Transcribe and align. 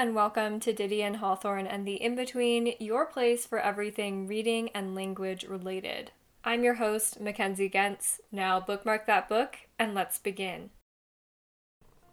And 0.00 0.14
welcome 0.14 0.60
to 0.60 0.72
Didion 0.72 1.08
and 1.08 1.16
Hawthorne 1.16 1.66
and 1.66 1.86
the 1.86 2.02
In 2.02 2.14
Between, 2.14 2.72
your 2.80 3.04
place 3.04 3.44
for 3.44 3.58
everything 3.58 4.26
reading 4.26 4.70
and 4.70 4.94
language 4.94 5.44
related. 5.44 6.10
I'm 6.42 6.64
your 6.64 6.76
host, 6.76 7.20
Mackenzie 7.20 7.68
Gentz. 7.68 8.18
Now 8.32 8.60
bookmark 8.60 9.04
that 9.04 9.28
book 9.28 9.58
and 9.78 9.94
let's 9.94 10.18
begin. 10.18 10.70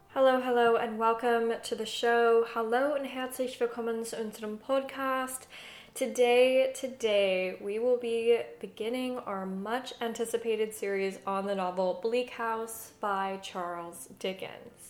Hello, 0.10 0.42
hello, 0.42 0.76
and 0.76 1.00
welcome 1.00 1.54
to 1.64 1.76
the 1.76 1.86
show. 1.86 2.46
Hallo 2.54 2.94
und 2.94 3.06
herzlich 3.06 3.58
willkommen 3.58 4.04
zu 4.04 4.18
unserem 4.18 4.58
Podcast. 4.58 5.48
Today, 5.94 6.74
today, 6.76 7.56
we 7.62 7.80
will 7.80 7.98
be 7.98 8.42
beginning 8.60 9.18
our 9.20 9.46
much 9.46 9.94
anticipated 10.02 10.74
series 10.74 11.20
on 11.26 11.46
the 11.46 11.56
novel 11.56 12.02
Bleak 12.04 12.32
House 12.32 12.92
by 13.00 13.40
Charles 13.42 14.10
Dickens. 14.20 14.87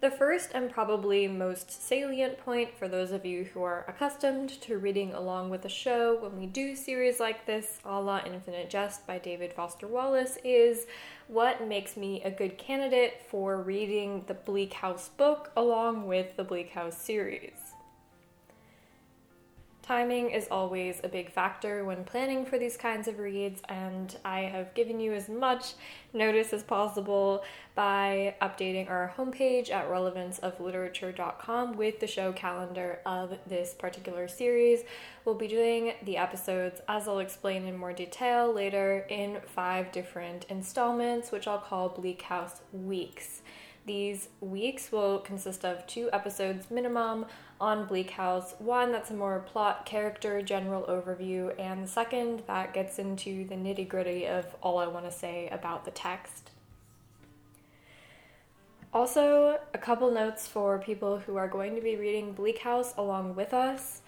The 0.00 0.10
first 0.10 0.50
and 0.52 0.70
probably 0.70 1.26
most 1.26 1.70
salient 1.70 2.36
point 2.36 2.76
for 2.78 2.86
those 2.86 3.12
of 3.12 3.24
you 3.24 3.44
who 3.44 3.62
are 3.62 3.86
accustomed 3.88 4.50
to 4.60 4.76
reading 4.76 5.14
along 5.14 5.48
with 5.48 5.62
the 5.62 5.70
show 5.70 6.18
when 6.20 6.38
we 6.38 6.44
do 6.44 6.76
series 6.76 7.18
like 7.18 7.46
this, 7.46 7.78
a 7.82 7.98
la 7.98 8.20
Infinite 8.26 8.68
Jest 8.68 9.06
by 9.06 9.18
David 9.18 9.54
Foster 9.54 9.86
Wallace, 9.86 10.36
is 10.44 10.86
what 11.28 11.66
makes 11.66 11.96
me 11.96 12.22
a 12.22 12.30
good 12.30 12.58
candidate 12.58 13.22
for 13.30 13.62
reading 13.62 14.24
the 14.26 14.34
Bleak 14.34 14.74
House 14.74 15.08
book 15.08 15.50
along 15.56 16.06
with 16.06 16.36
the 16.36 16.44
Bleak 16.44 16.70
House 16.70 16.98
series. 16.98 17.65
Timing 19.86 20.30
is 20.30 20.48
always 20.50 21.00
a 21.04 21.08
big 21.08 21.30
factor 21.30 21.84
when 21.84 22.02
planning 22.02 22.44
for 22.44 22.58
these 22.58 22.76
kinds 22.76 23.06
of 23.06 23.20
reads, 23.20 23.62
and 23.68 24.16
I 24.24 24.40
have 24.40 24.74
given 24.74 24.98
you 24.98 25.12
as 25.12 25.28
much 25.28 25.74
notice 26.12 26.52
as 26.52 26.64
possible 26.64 27.44
by 27.76 28.34
updating 28.42 28.90
our 28.90 29.14
homepage 29.16 29.70
at 29.70 29.88
relevanceofliterature.com 29.88 31.76
with 31.76 32.00
the 32.00 32.08
show 32.08 32.32
calendar 32.32 32.98
of 33.06 33.38
this 33.46 33.74
particular 33.74 34.26
series. 34.26 34.80
We'll 35.24 35.36
be 35.36 35.46
doing 35.46 35.92
the 36.02 36.16
episodes, 36.16 36.80
as 36.88 37.06
I'll 37.06 37.20
explain 37.20 37.64
in 37.64 37.76
more 37.76 37.92
detail 37.92 38.52
later, 38.52 39.06
in 39.08 39.38
five 39.46 39.92
different 39.92 40.46
installments, 40.48 41.30
which 41.30 41.46
I'll 41.46 41.58
call 41.58 41.90
Bleak 41.90 42.22
House 42.22 42.60
Weeks. 42.72 43.42
These 43.86 44.30
weeks 44.40 44.90
will 44.90 45.20
consist 45.20 45.64
of 45.64 45.86
two 45.86 46.10
episodes 46.12 46.72
minimum 46.72 47.26
on 47.60 47.86
Bleak 47.86 48.10
House. 48.10 48.56
One 48.58 48.90
that's 48.90 49.12
a 49.12 49.14
more 49.14 49.38
plot, 49.38 49.86
character, 49.86 50.42
general 50.42 50.82
overview, 50.82 51.54
and 51.56 51.84
the 51.84 51.88
second 51.88 52.42
that 52.48 52.74
gets 52.74 52.98
into 52.98 53.46
the 53.46 53.54
nitty 53.54 53.86
gritty 53.86 54.26
of 54.26 54.44
all 54.60 54.78
I 54.78 54.88
want 54.88 55.04
to 55.04 55.12
say 55.12 55.48
about 55.52 55.84
the 55.84 55.92
text. 55.92 56.50
Also, 58.92 59.60
a 59.72 59.78
couple 59.78 60.10
notes 60.10 60.48
for 60.48 60.80
people 60.80 61.18
who 61.18 61.36
are 61.36 61.46
going 61.46 61.76
to 61.76 61.80
be 61.80 61.94
reading 61.94 62.32
Bleak 62.32 62.58
House 62.58 62.92
along 62.96 63.36
with 63.36 63.54
us 63.54 64.02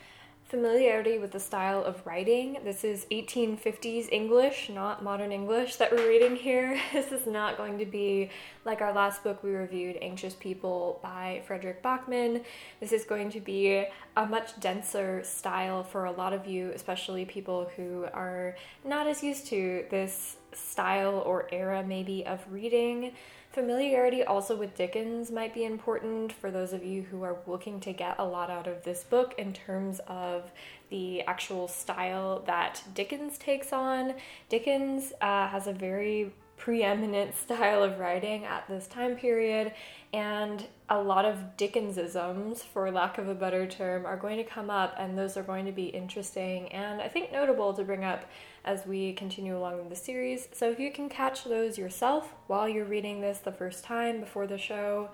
familiarity 0.48 1.18
with 1.18 1.30
the 1.30 1.40
style 1.40 1.84
of 1.84 2.06
writing. 2.06 2.56
This 2.64 2.82
is 2.82 3.04
1850s 3.10 4.08
English, 4.10 4.70
not 4.70 5.04
modern 5.04 5.30
English 5.30 5.76
that 5.76 5.92
we're 5.92 6.08
reading 6.08 6.36
here. 6.36 6.80
This 6.92 7.12
is 7.12 7.26
not 7.26 7.58
going 7.58 7.78
to 7.78 7.84
be 7.84 8.30
like 8.64 8.80
our 8.80 8.94
last 8.94 9.22
book 9.22 9.42
we 9.42 9.50
reviewed, 9.50 9.98
Anxious 10.00 10.34
People 10.34 11.00
by 11.02 11.42
Frederick 11.46 11.82
Backman. 11.82 12.42
This 12.80 12.92
is 12.92 13.04
going 13.04 13.30
to 13.32 13.40
be 13.40 13.84
a 14.16 14.26
much 14.26 14.58
denser 14.58 15.22
style 15.22 15.84
for 15.84 16.06
a 16.06 16.12
lot 16.12 16.32
of 16.32 16.46
you, 16.46 16.72
especially 16.74 17.26
people 17.26 17.70
who 17.76 18.06
are 18.14 18.56
not 18.84 19.06
as 19.06 19.22
used 19.22 19.46
to 19.48 19.84
this 19.90 20.36
style 20.54 21.22
or 21.26 21.46
era 21.52 21.84
maybe 21.86 22.24
of 22.24 22.40
reading. 22.50 23.12
Familiarity 23.58 24.22
also 24.22 24.54
with 24.54 24.76
Dickens 24.76 25.32
might 25.32 25.52
be 25.52 25.64
important 25.64 26.32
for 26.32 26.48
those 26.48 26.72
of 26.72 26.84
you 26.84 27.02
who 27.02 27.24
are 27.24 27.38
looking 27.48 27.80
to 27.80 27.92
get 27.92 28.14
a 28.20 28.24
lot 28.24 28.50
out 28.50 28.68
of 28.68 28.84
this 28.84 29.02
book 29.02 29.34
in 29.36 29.52
terms 29.52 30.00
of 30.06 30.52
the 30.90 31.22
actual 31.22 31.66
style 31.66 32.44
that 32.46 32.80
Dickens 32.94 33.36
takes 33.36 33.72
on. 33.72 34.14
Dickens 34.48 35.12
uh, 35.20 35.48
has 35.48 35.66
a 35.66 35.72
very 35.72 36.32
preeminent 36.58 37.34
style 37.42 37.82
of 37.82 37.98
writing 37.98 38.44
at 38.44 38.68
this 38.68 38.86
time 38.86 39.16
period, 39.16 39.72
and 40.12 40.66
a 40.90 41.00
lot 41.00 41.24
of 41.24 41.56
Dickensisms, 41.56 42.58
for 42.58 42.90
lack 42.90 43.18
of 43.18 43.28
a 43.28 43.34
better 43.34 43.66
term, 43.66 44.06
are 44.06 44.16
going 44.16 44.36
to 44.38 44.44
come 44.44 44.70
up, 44.70 44.94
and 44.98 45.16
those 45.16 45.36
are 45.36 45.42
going 45.42 45.66
to 45.66 45.72
be 45.72 45.86
interesting 45.86 46.68
and 46.68 47.00
I 47.00 47.08
think 47.08 47.32
notable 47.32 47.72
to 47.74 47.84
bring 47.84 48.04
up 48.04 48.24
as 48.64 48.86
we 48.86 49.12
continue 49.14 49.56
along 49.56 49.80
in 49.80 49.88
the 49.88 49.96
series. 49.96 50.48
So 50.52 50.70
if 50.70 50.78
you 50.78 50.90
can 50.90 51.08
catch 51.08 51.44
those 51.44 51.78
yourself 51.78 52.34
while 52.46 52.68
you're 52.68 52.84
reading 52.84 53.20
this 53.20 53.38
the 53.38 53.52
first 53.52 53.84
time 53.84 54.20
before 54.20 54.46
the 54.46 54.58
show, 54.58 55.10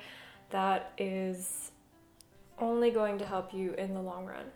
that 0.50 0.92
is 0.98 1.70
only 2.58 2.90
going 2.90 3.18
to 3.18 3.26
help 3.26 3.52
you 3.52 3.74
in 3.74 3.94
the 3.94 4.00
long 4.00 4.26
run. 4.26 4.46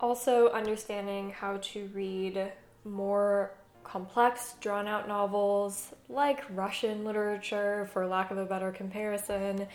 Also, 0.00 0.50
understanding 0.50 1.30
how 1.30 1.56
to 1.58 1.90
read 1.92 2.52
more 2.84 3.52
complex, 3.88 4.54
drawn 4.60 4.86
out 4.86 5.08
novels 5.08 5.94
like 6.08 6.44
Russian 6.50 7.04
literature, 7.04 7.88
for 7.92 8.06
lack 8.06 8.30
of 8.30 8.38
a 8.38 8.44
better 8.44 8.70
comparison, 8.70 9.66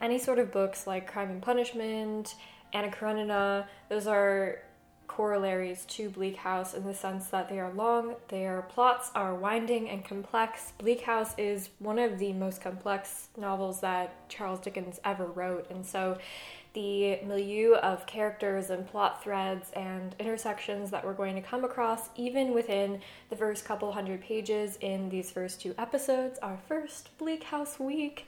any 0.00 0.18
sort 0.18 0.38
of 0.38 0.50
books 0.50 0.86
like 0.86 1.10
Crime 1.10 1.30
and 1.30 1.42
Punishment, 1.42 2.34
Anna 2.72 2.90
Karenina, 2.90 3.66
those 3.88 4.06
are 4.06 4.62
corollaries 5.06 5.84
to 5.86 6.08
Bleak 6.08 6.36
House 6.36 6.72
in 6.72 6.84
the 6.84 6.94
sense 6.94 7.26
that 7.28 7.48
they 7.48 7.58
are 7.58 7.72
long, 7.72 8.14
their 8.28 8.62
plots 8.62 9.10
are 9.14 9.34
winding 9.34 9.88
and 9.90 10.04
complex. 10.04 10.72
Bleak 10.78 11.02
House 11.02 11.34
is 11.36 11.70
one 11.80 11.98
of 11.98 12.18
the 12.18 12.32
most 12.32 12.62
complex 12.62 13.28
novels 13.36 13.80
that 13.80 14.28
Charles 14.28 14.60
Dickens 14.60 15.00
ever 15.04 15.26
wrote, 15.26 15.68
and 15.70 15.84
so 15.84 16.16
the 16.72 17.18
milieu 17.24 17.74
of 17.74 18.06
characters 18.06 18.70
and 18.70 18.86
plot 18.86 19.22
threads 19.22 19.70
and 19.72 20.14
intersections 20.18 20.90
that 20.90 21.04
we're 21.04 21.14
going 21.14 21.34
to 21.34 21.42
come 21.42 21.64
across, 21.64 22.08
even 22.16 22.52
within 22.54 23.00
the 23.28 23.36
first 23.36 23.64
couple 23.64 23.90
hundred 23.92 24.20
pages 24.20 24.78
in 24.80 25.08
these 25.08 25.30
first 25.30 25.60
two 25.60 25.74
episodes, 25.78 26.38
our 26.40 26.58
first 26.68 27.16
Bleak 27.18 27.44
House 27.44 27.78
week, 27.80 28.26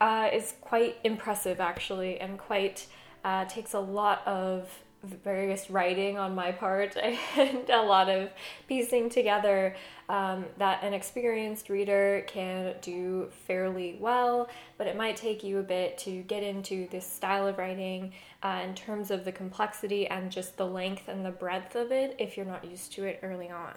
uh, 0.00 0.28
is 0.32 0.54
quite 0.60 0.98
impressive 1.04 1.60
actually, 1.60 2.20
and 2.20 2.38
quite 2.38 2.86
uh, 3.24 3.44
takes 3.46 3.74
a 3.74 3.80
lot 3.80 4.26
of 4.26 4.82
various 5.02 5.70
writing 5.70 6.18
on 6.18 6.34
my 6.34 6.52
part 6.52 6.96
and 7.36 7.70
a 7.70 7.82
lot 7.82 8.08
of 8.08 8.30
piecing 8.68 9.08
together 9.08 9.74
um, 10.08 10.44
that 10.58 10.82
an 10.82 10.92
experienced 10.92 11.68
reader 11.68 12.24
can 12.26 12.74
do 12.82 13.28
fairly 13.46 13.96
well, 14.00 14.48
but 14.76 14.86
it 14.86 14.96
might 14.96 15.16
take 15.16 15.42
you 15.42 15.58
a 15.58 15.62
bit 15.62 15.96
to 15.98 16.22
get 16.22 16.42
into 16.42 16.88
this 16.88 17.06
style 17.06 17.46
of 17.46 17.58
writing 17.58 18.12
uh, 18.42 18.60
in 18.64 18.74
terms 18.74 19.10
of 19.10 19.24
the 19.24 19.32
complexity 19.32 20.06
and 20.06 20.30
just 20.30 20.56
the 20.56 20.66
length 20.66 21.08
and 21.08 21.24
the 21.24 21.30
breadth 21.30 21.76
of 21.76 21.92
it 21.92 22.16
if 22.18 22.36
you're 22.36 22.46
not 22.46 22.64
used 22.64 22.92
to 22.92 23.04
it 23.04 23.20
early 23.22 23.50
on. 23.50 23.74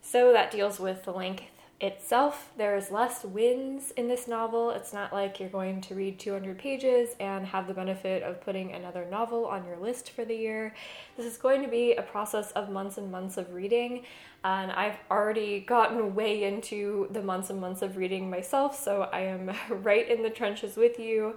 So 0.00 0.32
that 0.32 0.50
deals 0.50 0.80
with 0.80 1.04
the 1.04 1.12
length 1.12 1.57
itself. 1.80 2.50
There's 2.56 2.90
less 2.90 3.24
wins 3.24 3.92
in 3.92 4.08
this 4.08 4.26
novel. 4.26 4.70
It's 4.70 4.92
not 4.92 5.12
like 5.12 5.38
you're 5.38 5.48
going 5.48 5.80
to 5.82 5.94
read 5.94 6.18
200 6.18 6.58
pages 6.58 7.10
and 7.20 7.46
have 7.46 7.68
the 7.68 7.74
benefit 7.74 8.24
of 8.24 8.40
putting 8.40 8.72
another 8.72 9.06
novel 9.08 9.46
on 9.46 9.64
your 9.64 9.76
list 9.76 10.10
for 10.10 10.24
the 10.24 10.34
year. 10.34 10.74
This 11.16 11.26
is 11.26 11.36
going 11.36 11.62
to 11.62 11.68
be 11.68 11.94
a 11.94 12.02
process 12.02 12.50
of 12.52 12.68
months 12.68 12.98
and 12.98 13.12
months 13.12 13.36
of 13.36 13.52
reading, 13.52 14.04
and 14.42 14.72
I've 14.72 14.98
already 15.10 15.60
gotten 15.60 16.14
way 16.16 16.42
into 16.42 17.08
the 17.12 17.22
months 17.22 17.50
and 17.50 17.60
months 17.60 17.82
of 17.82 17.96
reading 17.96 18.28
myself, 18.28 18.78
so 18.78 19.02
I 19.12 19.20
am 19.20 19.52
right 19.70 20.08
in 20.08 20.22
the 20.24 20.30
trenches 20.30 20.76
with 20.76 20.98
you. 20.98 21.36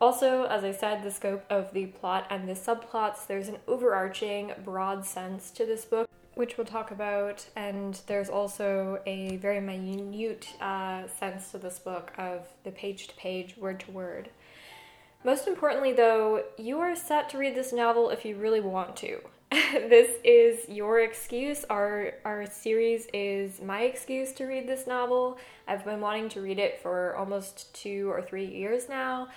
Also, 0.00 0.44
as 0.44 0.64
I 0.64 0.72
said, 0.72 1.02
the 1.02 1.10
scope 1.10 1.44
of 1.50 1.72
the 1.72 1.86
plot 1.86 2.26
and 2.30 2.48
the 2.48 2.54
subplots, 2.54 3.26
there's 3.26 3.48
an 3.48 3.58
overarching 3.68 4.52
broad 4.64 5.04
sense 5.04 5.50
to 5.52 5.66
this 5.66 5.84
book 5.84 6.08
which 6.34 6.56
we'll 6.58 6.66
talk 6.66 6.90
about, 6.90 7.46
and 7.56 8.00
there's 8.06 8.28
also 8.28 9.00
a 9.06 9.36
very 9.36 9.60
minute 9.60 10.48
uh, 10.60 11.06
sense 11.18 11.50
to 11.52 11.58
this 11.58 11.78
book 11.78 12.12
of 12.18 12.46
the 12.64 12.70
page 12.70 13.08
to 13.08 13.14
page, 13.14 13.56
word 13.56 13.80
to 13.80 13.90
word. 13.90 14.30
Most 15.24 15.48
importantly, 15.48 15.92
though, 15.92 16.44
you 16.58 16.80
are 16.80 16.94
set 16.94 17.30
to 17.30 17.38
read 17.38 17.54
this 17.54 17.72
novel 17.72 18.10
if 18.10 18.24
you 18.24 18.36
really 18.36 18.60
want 18.60 18.96
to. 18.98 19.20
this 19.50 20.18
is 20.24 20.68
your 20.68 21.00
excuse. 21.00 21.64
Our 21.70 22.14
our 22.24 22.44
series 22.46 23.06
is 23.14 23.62
my 23.62 23.82
excuse 23.82 24.32
to 24.32 24.44
read 24.44 24.66
this 24.66 24.86
novel. 24.86 25.38
I've 25.68 25.84
been 25.84 26.00
wanting 26.00 26.28
to 26.30 26.40
read 26.40 26.58
it 26.58 26.80
for 26.82 27.14
almost 27.16 27.74
2 27.74 28.10
or 28.10 28.20
3 28.20 28.44
years 28.44 28.88
now. 28.88 29.28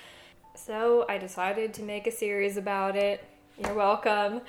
So, 0.56 1.06
I 1.08 1.20
decided 1.20 1.74
to 1.76 1.84
make 1.84 2.08
a 2.08 2.12
series 2.12 2.58
about 2.58 2.96
it. 2.96 3.24
You're 3.58 3.76
welcome. 3.76 4.42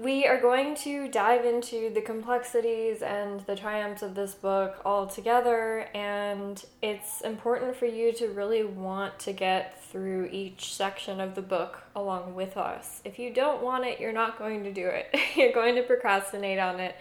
We 0.00 0.26
are 0.26 0.40
going 0.40 0.76
to 0.76 1.08
dive 1.08 1.44
into 1.44 1.90
the 1.92 2.00
complexities 2.00 3.02
and 3.02 3.40
the 3.40 3.54
triumphs 3.54 4.00
of 4.00 4.14
this 4.14 4.32
book 4.32 4.80
all 4.82 5.06
together, 5.06 5.90
and 5.92 6.64
it's 6.80 7.20
important 7.20 7.76
for 7.76 7.84
you 7.84 8.10
to 8.14 8.28
really 8.28 8.64
want 8.64 9.18
to 9.18 9.34
get 9.34 9.84
through 9.84 10.30
each 10.32 10.72
section 10.72 11.20
of 11.20 11.34
the 11.34 11.42
book 11.42 11.82
along 11.94 12.34
with 12.34 12.56
us. 12.56 13.02
If 13.04 13.18
you 13.18 13.30
don't 13.30 13.62
want 13.62 13.84
it, 13.84 14.00
you're 14.00 14.10
not 14.10 14.38
going 14.38 14.64
to 14.64 14.72
do 14.72 14.86
it. 14.86 15.14
you're 15.36 15.52
going 15.52 15.74
to 15.74 15.82
procrastinate 15.82 16.58
on 16.58 16.80
it, 16.80 16.96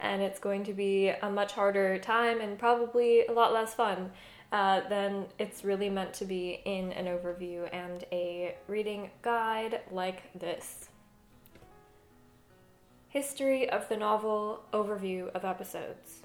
and 0.00 0.20
it's 0.20 0.40
going 0.40 0.64
to 0.64 0.72
be 0.72 1.10
a 1.10 1.30
much 1.30 1.52
harder 1.52 1.98
time 1.98 2.40
and 2.40 2.58
probably 2.58 3.26
a 3.26 3.32
lot 3.32 3.52
less 3.52 3.74
fun 3.74 4.10
uh, 4.50 4.80
it's 5.38 5.64
really 5.64 5.88
meant 5.88 6.12
to 6.14 6.24
be 6.24 6.60
in 6.64 6.90
an 6.92 7.06
overview 7.06 7.72
and 7.72 8.04
a 8.10 8.56
reading 8.66 9.10
guide 9.22 9.82
like 9.92 10.24
this. 10.36 10.89
History 13.10 13.68
of 13.68 13.88
the 13.88 13.96
novel, 13.96 14.62
overview 14.72 15.34
of 15.34 15.44
episodes. 15.44 16.20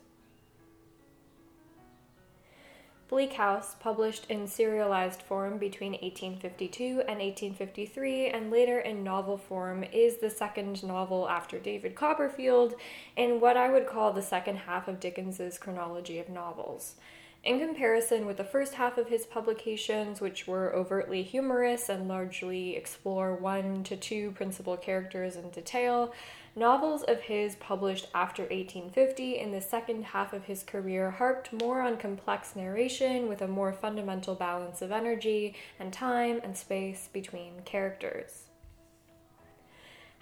Bleak 3.07 3.33
House, 3.33 3.75
published 3.79 4.27
in 4.29 4.45
serialized 4.45 5.23
form 5.23 5.57
between 5.57 5.93
1852 5.93 7.01
and 7.07 7.17
1853 7.19 8.27
and 8.27 8.51
later 8.51 8.77
in 8.77 9.03
novel 9.03 9.35
form, 9.35 9.83
is 9.91 10.17
the 10.17 10.29
second 10.29 10.83
novel 10.83 11.27
after 11.27 11.57
David 11.57 11.95
Copperfield 11.95 12.75
in 13.17 13.39
what 13.39 13.57
I 13.57 13.71
would 13.71 13.87
call 13.87 14.13
the 14.13 14.21
second 14.21 14.57
half 14.57 14.87
of 14.87 14.99
Dickens's 14.99 15.57
chronology 15.57 16.19
of 16.19 16.29
novels. 16.29 16.97
In 17.43 17.59
comparison 17.59 18.25
with 18.25 18.37
the 18.37 18.43
first 18.43 18.73
half 18.73 18.97
of 18.97 19.07
his 19.07 19.27
publications, 19.27 20.19
which 20.19 20.47
were 20.47 20.73
overtly 20.73 21.21
humorous 21.21 21.89
and 21.89 22.07
largely 22.07 22.75
explore 22.75 23.35
one 23.35 23.83
to 23.83 23.95
two 23.95 24.31
principal 24.31 24.77
characters 24.77 25.35
in 25.35 25.51
detail, 25.51 26.11
novels 26.55 27.03
of 27.03 27.19
his 27.21 27.55
published 27.55 28.07
after 28.15 28.43
1850 28.43 29.37
in 29.37 29.51
the 29.51 29.59
second 29.59 30.03
half 30.05 30.31
of 30.31 30.45
his 30.45 30.63
career 30.63 31.11
harped 31.11 31.51
more 31.51 31.81
on 31.81 31.97
complex 31.97 32.55
narration 32.55 33.27
with 33.27 33.41
a 33.41 33.47
more 33.47 33.73
fundamental 33.73 34.35
balance 34.35 34.81
of 34.81 34.91
energy 34.91 35.53
and 35.79 35.91
time 35.91 36.39
and 36.43 36.55
space 36.55 37.09
between 37.11 37.61
characters. 37.65 38.45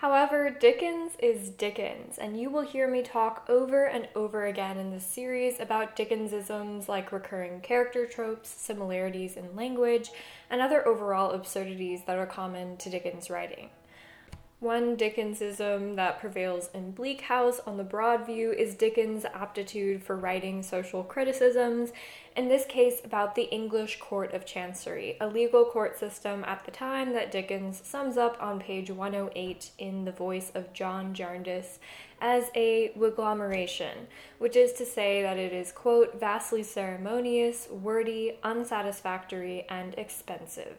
However, 0.03 0.49
Dickens 0.49 1.13
is 1.19 1.49
Dickens, 1.49 2.17
and 2.17 2.37
you 2.37 2.49
will 2.49 2.63
hear 2.63 2.89
me 2.89 3.03
talk 3.03 3.45
over 3.47 3.85
and 3.85 4.09
over 4.15 4.45
again 4.47 4.77
in 4.77 4.91
this 4.91 5.05
series 5.05 5.61
about 5.61 5.95
Dickensisms 5.95 6.89
like 6.89 7.13
recurring 7.13 7.61
character 7.61 8.05
tropes, 8.05 8.49
similarities 8.49 9.37
in 9.37 9.55
language, 9.55 10.09
and 10.49 10.59
other 10.59 10.85
overall 10.85 11.31
absurdities 11.31 12.01
that 12.05 12.17
are 12.17 12.25
common 12.25 12.75
to 12.77 12.89
Dickens' 12.89 13.29
writing. 13.29 13.69
One 14.63 14.95
Dickensism 14.95 15.97
that 15.97 16.21
prevails 16.21 16.69
in 16.73 16.91
Bleak 16.91 17.19
House 17.23 17.59
on 17.67 17.75
the 17.75 17.83
broad 17.83 18.25
view 18.25 18.53
is 18.53 18.75
Dickens' 18.75 19.25
aptitude 19.25 20.01
for 20.01 20.15
writing 20.15 20.63
social 20.63 21.03
criticisms, 21.03 21.91
in 22.37 22.47
this 22.47 22.63
case 22.63 23.01
about 23.03 23.35
the 23.35 23.49
English 23.51 23.99
Court 23.99 24.33
of 24.33 24.45
Chancery, 24.45 25.17
a 25.19 25.27
legal 25.27 25.65
court 25.65 25.99
system 25.99 26.45
at 26.47 26.63
the 26.63 26.71
time 26.71 27.11
that 27.11 27.29
Dickens 27.29 27.81
sums 27.83 28.15
up 28.15 28.37
on 28.39 28.61
page 28.61 28.89
108 28.89 29.71
in 29.79 30.05
the 30.05 30.13
voice 30.13 30.49
of 30.55 30.71
John 30.71 31.13
Jarndyce 31.13 31.79
as 32.21 32.45
a 32.55 32.93
wiglomeration, 32.95 34.07
which 34.39 34.55
is 34.55 34.71
to 34.73 34.85
say 34.85 35.21
that 35.21 35.35
it 35.35 35.51
is, 35.51 35.73
quote, 35.73 36.17
vastly 36.17 36.63
ceremonious, 36.63 37.67
wordy, 37.69 38.39
unsatisfactory, 38.43 39.65
and 39.67 39.93
expensive. 39.95 40.77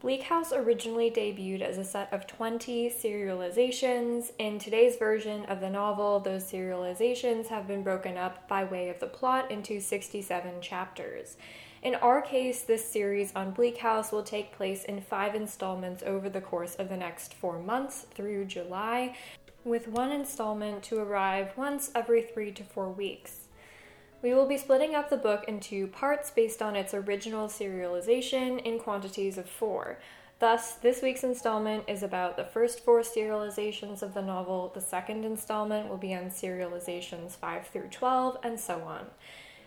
Bleak 0.00 0.22
House 0.22 0.50
originally 0.50 1.10
debuted 1.10 1.60
as 1.60 1.76
a 1.76 1.84
set 1.84 2.10
of 2.10 2.26
20 2.26 2.88
serializations. 2.88 4.32
In 4.38 4.58
today's 4.58 4.96
version 4.96 5.44
of 5.44 5.60
the 5.60 5.68
novel, 5.68 6.20
those 6.20 6.50
serializations 6.50 7.48
have 7.48 7.68
been 7.68 7.82
broken 7.82 8.16
up 8.16 8.48
by 8.48 8.64
way 8.64 8.88
of 8.88 8.98
the 8.98 9.06
plot 9.06 9.50
into 9.50 9.78
67 9.78 10.62
chapters. 10.62 11.36
In 11.82 11.96
our 11.96 12.22
case, 12.22 12.62
this 12.62 12.90
series 12.90 13.34
on 13.36 13.50
Bleak 13.50 13.76
House 13.76 14.10
will 14.10 14.22
take 14.22 14.52
place 14.56 14.84
in 14.84 15.02
five 15.02 15.34
installments 15.34 16.02
over 16.06 16.30
the 16.30 16.40
course 16.40 16.76
of 16.76 16.88
the 16.88 16.96
next 16.96 17.34
four 17.34 17.58
months 17.58 18.06
through 18.14 18.46
July, 18.46 19.14
with 19.64 19.86
one 19.86 20.12
installment 20.12 20.82
to 20.84 20.98
arrive 20.98 21.52
once 21.58 21.90
every 21.94 22.22
three 22.22 22.52
to 22.52 22.64
four 22.64 22.88
weeks. 22.88 23.39
We 24.22 24.34
will 24.34 24.46
be 24.46 24.58
splitting 24.58 24.94
up 24.94 25.08
the 25.08 25.16
book 25.16 25.44
into 25.48 25.86
parts 25.86 26.30
based 26.30 26.60
on 26.60 26.76
its 26.76 26.92
original 26.92 27.48
serialization 27.48 28.62
in 28.62 28.78
quantities 28.78 29.38
of 29.38 29.48
four. 29.48 29.98
Thus, 30.40 30.74
this 30.74 31.00
week's 31.00 31.24
installment 31.24 31.84
is 31.86 32.02
about 32.02 32.36
the 32.36 32.44
first 32.44 32.84
four 32.84 33.00
serializations 33.00 34.02
of 34.02 34.12
the 34.12 34.22
novel, 34.22 34.70
the 34.74 34.80
second 34.80 35.24
installment 35.24 35.88
will 35.88 35.98
be 35.98 36.14
on 36.14 36.30
serializations 36.30 37.32
5 37.32 37.66
through 37.66 37.88
12, 37.88 38.38
and 38.42 38.60
so 38.60 38.82
on. 38.82 39.06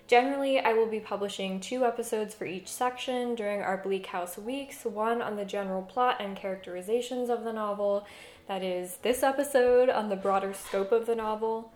Generally, 0.07 0.59
I 0.59 0.73
will 0.73 0.87
be 0.87 0.99
publishing 0.99 1.59
two 1.59 1.85
episodes 1.85 2.35
for 2.35 2.45
each 2.45 2.67
section 2.67 3.35
during 3.35 3.61
our 3.61 3.77
Bleak 3.77 4.07
House 4.07 4.37
weeks 4.37 4.83
one 4.83 5.21
on 5.21 5.35
the 5.35 5.45
general 5.45 5.81
plot 5.81 6.17
and 6.19 6.35
characterizations 6.35 7.29
of 7.29 7.43
the 7.43 7.53
novel, 7.53 8.05
that 8.47 8.63
is, 8.63 8.97
this 8.97 9.23
episode 9.23 9.89
on 9.89 10.09
the 10.09 10.15
broader 10.15 10.53
scope 10.53 10.91
of 10.91 11.05
the 11.05 11.15
novel, 11.15 11.71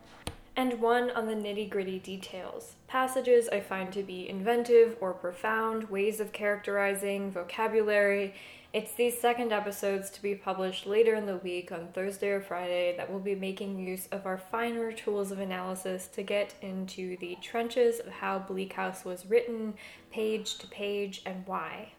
and 0.57 0.81
one 0.81 1.11
on 1.11 1.27
the 1.27 1.35
nitty 1.35 1.69
gritty 1.69 1.99
details. 1.99 2.73
Passages 2.87 3.47
I 3.49 3.59
find 3.59 3.93
to 3.93 4.01
be 4.01 4.27
inventive 4.27 4.97
or 4.99 5.13
profound, 5.13 5.87
ways 5.91 6.19
of 6.19 6.33
characterizing, 6.33 7.31
vocabulary. 7.31 8.33
It's 8.73 8.93
these 8.93 9.21
second 9.21 9.53
episodes 9.53 10.09
to 10.09 10.21
be 10.21 10.33
published 10.33 10.87
later 10.87 11.13
in 11.13 11.27
the 11.27 11.37
week 11.37 11.71
on 11.71 11.89
Thursday 11.93 12.29
or 12.29 12.41
Friday 12.41 12.97
that 12.97 13.11
will 13.11 13.19
be 13.19 13.35
making 13.35 13.77
use 13.77 14.07
of 14.11 14.25
our 14.25 14.39
finer 14.39 14.91
tools 14.91 15.31
of 15.31 15.39
analysis 15.39 16.07
to 16.07 16.23
get 16.23 16.55
into 16.63 17.17
the 17.17 17.37
trenches 17.39 17.99
of 17.99 18.11
how 18.11 18.39
Bleak 18.39 18.73
House 18.73 19.05
was 19.05 19.27
written, 19.27 19.75
page 20.11 20.57
to 20.57 20.67
page, 20.67 21.21
and 21.23 21.43
why. 21.45 21.93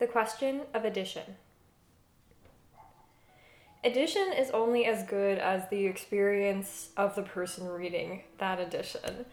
The 0.00 0.08
question 0.08 0.62
of 0.74 0.84
edition. 0.84 1.36
Edition 3.86 4.32
is 4.36 4.50
only 4.50 4.84
as 4.84 5.04
good 5.04 5.38
as 5.38 5.62
the 5.70 5.86
experience 5.86 6.88
of 6.96 7.14
the 7.14 7.22
person 7.22 7.68
reading 7.68 8.24
that 8.38 8.58
edition. 8.58 9.26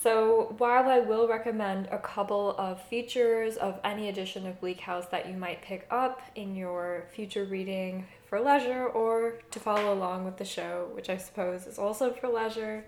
So, 0.00 0.56
while 0.58 0.88
I 0.88 0.98
will 0.98 1.28
recommend 1.28 1.86
a 1.92 1.98
couple 1.98 2.56
of 2.58 2.82
features 2.82 3.56
of 3.56 3.78
any 3.84 4.08
edition 4.08 4.44
of 4.48 4.60
Bleak 4.60 4.80
House 4.80 5.06
that 5.12 5.28
you 5.28 5.36
might 5.36 5.62
pick 5.62 5.86
up 5.88 6.20
in 6.34 6.56
your 6.56 7.06
future 7.14 7.44
reading 7.44 8.08
for 8.28 8.40
leisure 8.40 8.86
or 8.86 9.34
to 9.52 9.60
follow 9.60 9.94
along 9.94 10.24
with 10.24 10.38
the 10.38 10.44
show, 10.44 10.90
which 10.92 11.08
I 11.08 11.16
suppose 11.16 11.68
is 11.68 11.78
also 11.78 12.12
for 12.12 12.26
leisure, 12.26 12.84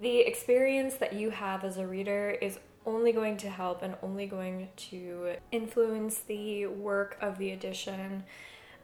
the 0.00 0.18
experience 0.18 0.94
that 0.98 1.14
you 1.14 1.30
have 1.30 1.64
as 1.64 1.78
a 1.78 1.86
reader 1.86 2.30
is 2.40 2.60
only 2.86 3.10
going 3.10 3.38
to 3.38 3.50
help 3.50 3.82
and 3.82 3.96
only 4.04 4.26
going 4.26 4.68
to 4.76 5.34
influence 5.50 6.20
the 6.20 6.66
work 6.66 7.18
of 7.20 7.38
the 7.38 7.50
edition 7.50 8.22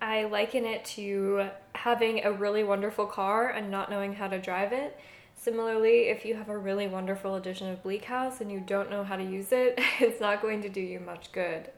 I 0.01 0.25
liken 0.25 0.65
it 0.65 0.85
to 0.97 1.49
having 1.75 2.25
a 2.25 2.33
really 2.33 2.65
wonderful 2.65 3.07
car 3.07 3.51
and 3.51 3.71
not 3.71 3.91
knowing 3.91 4.15
how 4.15 4.29
to 4.29 4.39
drive 4.39 4.73
it. 4.73 4.99
Similarly, 5.35 6.09
if 6.09 6.25
you 6.25 6.35
have 6.35 6.49
a 6.49 6.57
really 6.57 6.87
wonderful 6.87 7.37
edition 7.37 7.69
of 7.69 7.83
Bleak 7.83 8.05
House 8.05 8.41
and 8.41 8.51
you 8.51 8.61
don't 8.61 8.91
know 8.91 9.05
how 9.05 9.17
to 9.17 9.23
use 9.23 9.53
it, 9.53 9.79
it's 10.01 10.21
not 10.21 10.43
going 10.43 10.63
to 10.63 10.69
do 10.69 10.81
you 10.81 11.01
much 11.01 11.33
good. 11.33 11.71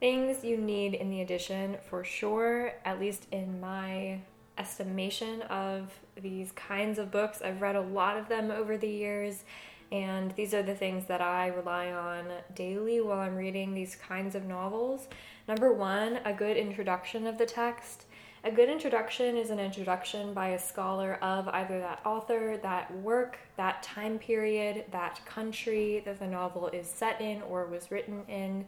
Things 0.00 0.44
you 0.44 0.56
need 0.56 0.94
in 0.94 1.10
the 1.10 1.20
edition 1.20 1.76
for 1.88 2.04
sure, 2.04 2.74
at 2.84 3.00
least 3.00 3.26
in 3.32 3.60
my 3.60 4.20
estimation 4.56 5.42
of 5.42 5.90
these 6.20 6.52
kinds 6.52 6.98
of 6.98 7.10
books. 7.10 7.42
I've 7.42 7.60
read 7.60 7.76
a 7.76 7.80
lot 7.80 8.16
of 8.16 8.28
them 8.28 8.50
over 8.50 8.76
the 8.76 8.88
years, 8.88 9.44
and 9.90 10.32
these 10.32 10.52
are 10.54 10.62
the 10.62 10.74
things 10.74 11.06
that 11.06 11.20
I 11.20 11.48
rely 11.48 11.92
on 11.92 12.26
daily 12.54 13.00
while 13.00 13.18
I'm 13.18 13.36
reading 13.36 13.74
these 13.74 13.96
kinds 13.96 14.34
of 14.34 14.44
novels. 14.44 15.08
Number 15.46 15.72
one, 15.72 16.20
a 16.24 16.32
good 16.32 16.56
introduction 16.56 17.26
of 17.26 17.38
the 17.38 17.46
text. 17.46 18.04
A 18.44 18.52
good 18.52 18.68
introduction 18.68 19.36
is 19.36 19.50
an 19.50 19.58
introduction 19.58 20.32
by 20.32 20.48
a 20.50 20.58
scholar 20.58 21.14
of 21.22 21.48
either 21.48 21.80
that 21.80 22.00
author, 22.04 22.56
that 22.62 22.94
work, 22.98 23.38
that 23.56 23.82
time 23.82 24.18
period, 24.18 24.84
that 24.92 25.20
country 25.26 26.02
that 26.04 26.20
the 26.20 26.26
novel 26.26 26.68
is 26.68 26.86
set 26.86 27.20
in 27.20 27.42
or 27.42 27.66
was 27.66 27.90
written 27.90 28.22
in. 28.28 28.66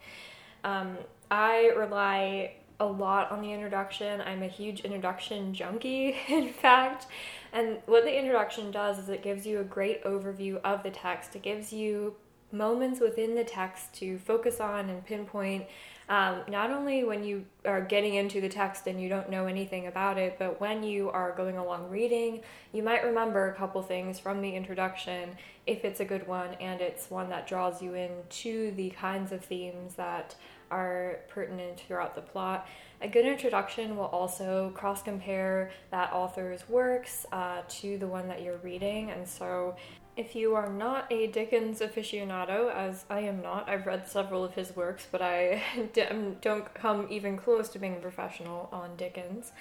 Um, 0.64 0.98
I 1.30 1.70
rely 1.76 2.54
a 2.80 2.86
lot 2.86 3.30
on 3.30 3.42
the 3.42 3.52
introduction. 3.52 4.20
I'm 4.20 4.42
a 4.42 4.48
huge 4.48 4.80
introduction 4.80 5.54
junkie, 5.54 6.16
in 6.28 6.52
fact. 6.52 7.06
And 7.52 7.78
what 7.86 8.04
the 8.04 8.18
introduction 8.18 8.70
does 8.70 8.98
is 8.98 9.08
it 9.08 9.22
gives 9.22 9.46
you 9.46 9.60
a 9.60 9.64
great 9.64 10.02
overview 10.04 10.60
of 10.62 10.82
the 10.82 10.90
text. 10.90 11.36
It 11.36 11.42
gives 11.42 11.72
you 11.72 12.16
moments 12.52 12.98
within 12.98 13.36
the 13.36 13.44
text 13.44 13.94
to 13.94 14.18
focus 14.18 14.58
on 14.58 14.90
and 14.90 15.04
pinpoint 15.06 15.66
um, 16.10 16.40
not 16.48 16.72
only 16.72 17.04
when 17.04 17.22
you 17.22 17.44
are 17.64 17.80
getting 17.80 18.14
into 18.14 18.40
the 18.40 18.48
text 18.48 18.88
and 18.88 19.00
you 19.00 19.08
don't 19.08 19.30
know 19.30 19.46
anything 19.46 19.86
about 19.86 20.18
it, 20.18 20.40
but 20.40 20.60
when 20.60 20.82
you 20.82 21.08
are 21.08 21.30
going 21.36 21.56
along 21.56 21.88
reading, 21.88 22.42
you 22.72 22.82
might 22.82 23.04
remember 23.04 23.48
a 23.48 23.54
couple 23.54 23.80
things 23.80 24.18
from 24.18 24.42
the 24.42 24.50
introduction 24.50 25.36
if 25.68 25.84
it's 25.84 26.00
a 26.00 26.04
good 26.04 26.26
one 26.26 26.54
and 26.54 26.80
it's 26.80 27.10
one 27.10 27.28
that 27.28 27.46
draws 27.46 27.80
you 27.80 27.94
into 27.94 28.72
the 28.72 28.90
kinds 28.90 29.30
of 29.30 29.44
themes 29.44 29.94
that 29.94 30.34
are 30.70 31.20
pertinent 31.28 31.80
throughout 31.80 32.14
the 32.14 32.20
plot. 32.20 32.66
A 33.02 33.08
good 33.08 33.24
introduction 33.24 33.96
will 33.96 34.06
also 34.06 34.72
cross 34.74 35.02
compare 35.02 35.70
that 35.90 36.12
author's 36.12 36.68
works 36.68 37.26
uh, 37.32 37.62
to 37.68 37.98
the 37.98 38.06
one 38.06 38.28
that 38.28 38.42
you're 38.42 38.58
reading, 38.58 39.10
and 39.10 39.26
so 39.26 39.76
if 40.16 40.34
you 40.34 40.54
are 40.54 40.70
not 40.70 41.10
a 41.10 41.28
Dickens 41.28 41.80
aficionado, 41.80 42.74
as 42.74 43.04
I 43.08 43.20
am 43.20 43.40
not, 43.40 43.68
I've 43.68 43.86
read 43.86 44.06
several 44.06 44.44
of 44.44 44.54
his 44.54 44.76
works, 44.76 45.06
but 45.10 45.22
I 45.22 45.62
don't 46.40 46.74
come 46.74 47.06
even 47.10 47.36
close 47.36 47.68
to 47.70 47.78
being 47.78 47.96
a 47.96 48.00
professional 48.00 48.68
on 48.72 48.96
Dickens. 48.96 49.52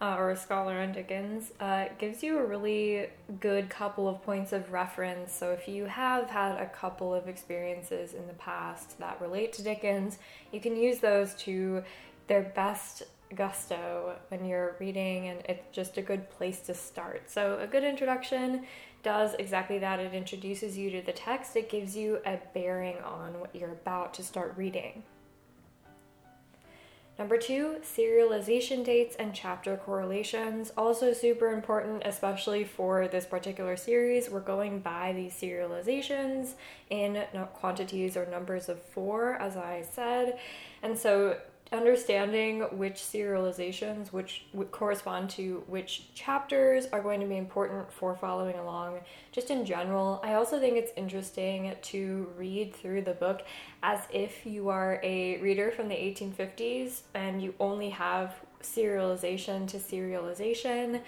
Uh, 0.00 0.16
or 0.18 0.30
a 0.30 0.36
scholar 0.36 0.80
on 0.80 0.92
Dickens, 0.92 1.52
uh, 1.60 1.86
gives 1.98 2.22
you 2.22 2.38
a 2.38 2.44
really 2.44 3.08
good 3.40 3.68
couple 3.68 4.08
of 4.08 4.22
points 4.22 4.52
of 4.52 4.72
reference. 4.72 5.32
So 5.32 5.52
if 5.52 5.68
you 5.68 5.84
have 5.84 6.30
had 6.30 6.56
a 6.56 6.66
couple 6.66 7.14
of 7.14 7.28
experiences 7.28 8.14
in 8.14 8.26
the 8.26 8.34
past 8.34 8.98
that 8.98 9.20
relate 9.20 9.52
to 9.54 9.62
Dickens, 9.62 10.18
you 10.52 10.60
can 10.60 10.76
use 10.76 11.00
those 11.00 11.34
to 11.34 11.82
their 12.28 12.42
best 12.42 13.02
gusto 13.34 14.16
when 14.28 14.44
you're 14.44 14.76
reading, 14.80 15.28
and 15.28 15.40
it's 15.48 15.64
just 15.72 15.98
a 15.98 16.02
good 16.02 16.30
place 16.30 16.60
to 16.60 16.74
start. 16.74 17.30
So 17.30 17.58
a 17.60 17.66
good 17.66 17.84
introduction 17.84 18.64
does 19.02 19.34
exactly 19.34 19.78
that. 19.78 20.00
It 20.00 20.14
introduces 20.14 20.76
you 20.76 20.90
to 20.90 21.02
the 21.02 21.12
text, 21.12 21.56
it 21.56 21.68
gives 21.68 21.96
you 21.96 22.20
a 22.26 22.38
bearing 22.54 22.98
on 22.98 23.38
what 23.40 23.54
you're 23.54 23.72
about 23.72 24.14
to 24.14 24.22
start 24.22 24.54
reading. 24.56 25.02
Number 27.20 27.36
two, 27.36 27.76
serialization 27.82 28.82
dates 28.82 29.14
and 29.16 29.34
chapter 29.34 29.76
correlations. 29.76 30.72
Also, 30.74 31.12
super 31.12 31.48
important, 31.48 32.00
especially 32.06 32.64
for 32.64 33.08
this 33.08 33.26
particular 33.26 33.76
series. 33.76 34.30
We're 34.30 34.40
going 34.40 34.80
by 34.80 35.12
these 35.12 35.34
serializations 35.34 36.54
in 36.88 37.22
quantities 37.52 38.16
or 38.16 38.24
numbers 38.24 38.70
of 38.70 38.80
four, 38.82 39.34
as 39.34 39.58
I 39.58 39.84
said. 39.92 40.38
And 40.82 40.96
so, 40.96 41.36
understanding 41.72 42.62
which 42.76 42.94
serializations 42.96 44.12
which 44.12 44.44
correspond 44.72 45.30
to 45.30 45.62
which 45.68 46.12
chapters 46.14 46.86
are 46.92 47.00
going 47.00 47.20
to 47.20 47.26
be 47.26 47.36
important 47.36 47.92
for 47.92 48.16
following 48.16 48.56
along 48.56 48.98
just 49.30 49.50
in 49.50 49.64
general. 49.64 50.20
I 50.24 50.34
also 50.34 50.58
think 50.58 50.76
it's 50.76 50.90
interesting 50.96 51.72
to 51.80 52.28
read 52.36 52.74
through 52.74 53.02
the 53.02 53.12
book 53.12 53.42
as 53.84 54.00
if 54.12 54.44
you 54.44 54.68
are 54.68 55.00
a 55.04 55.40
reader 55.40 55.70
from 55.70 55.86
the 55.88 55.94
1850s 55.94 57.02
and 57.14 57.40
you 57.40 57.54
only 57.60 57.90
have 57.90 58.34
serialization 58.62 59.68
to 59.68 59.78
serialization. 59.78 61.00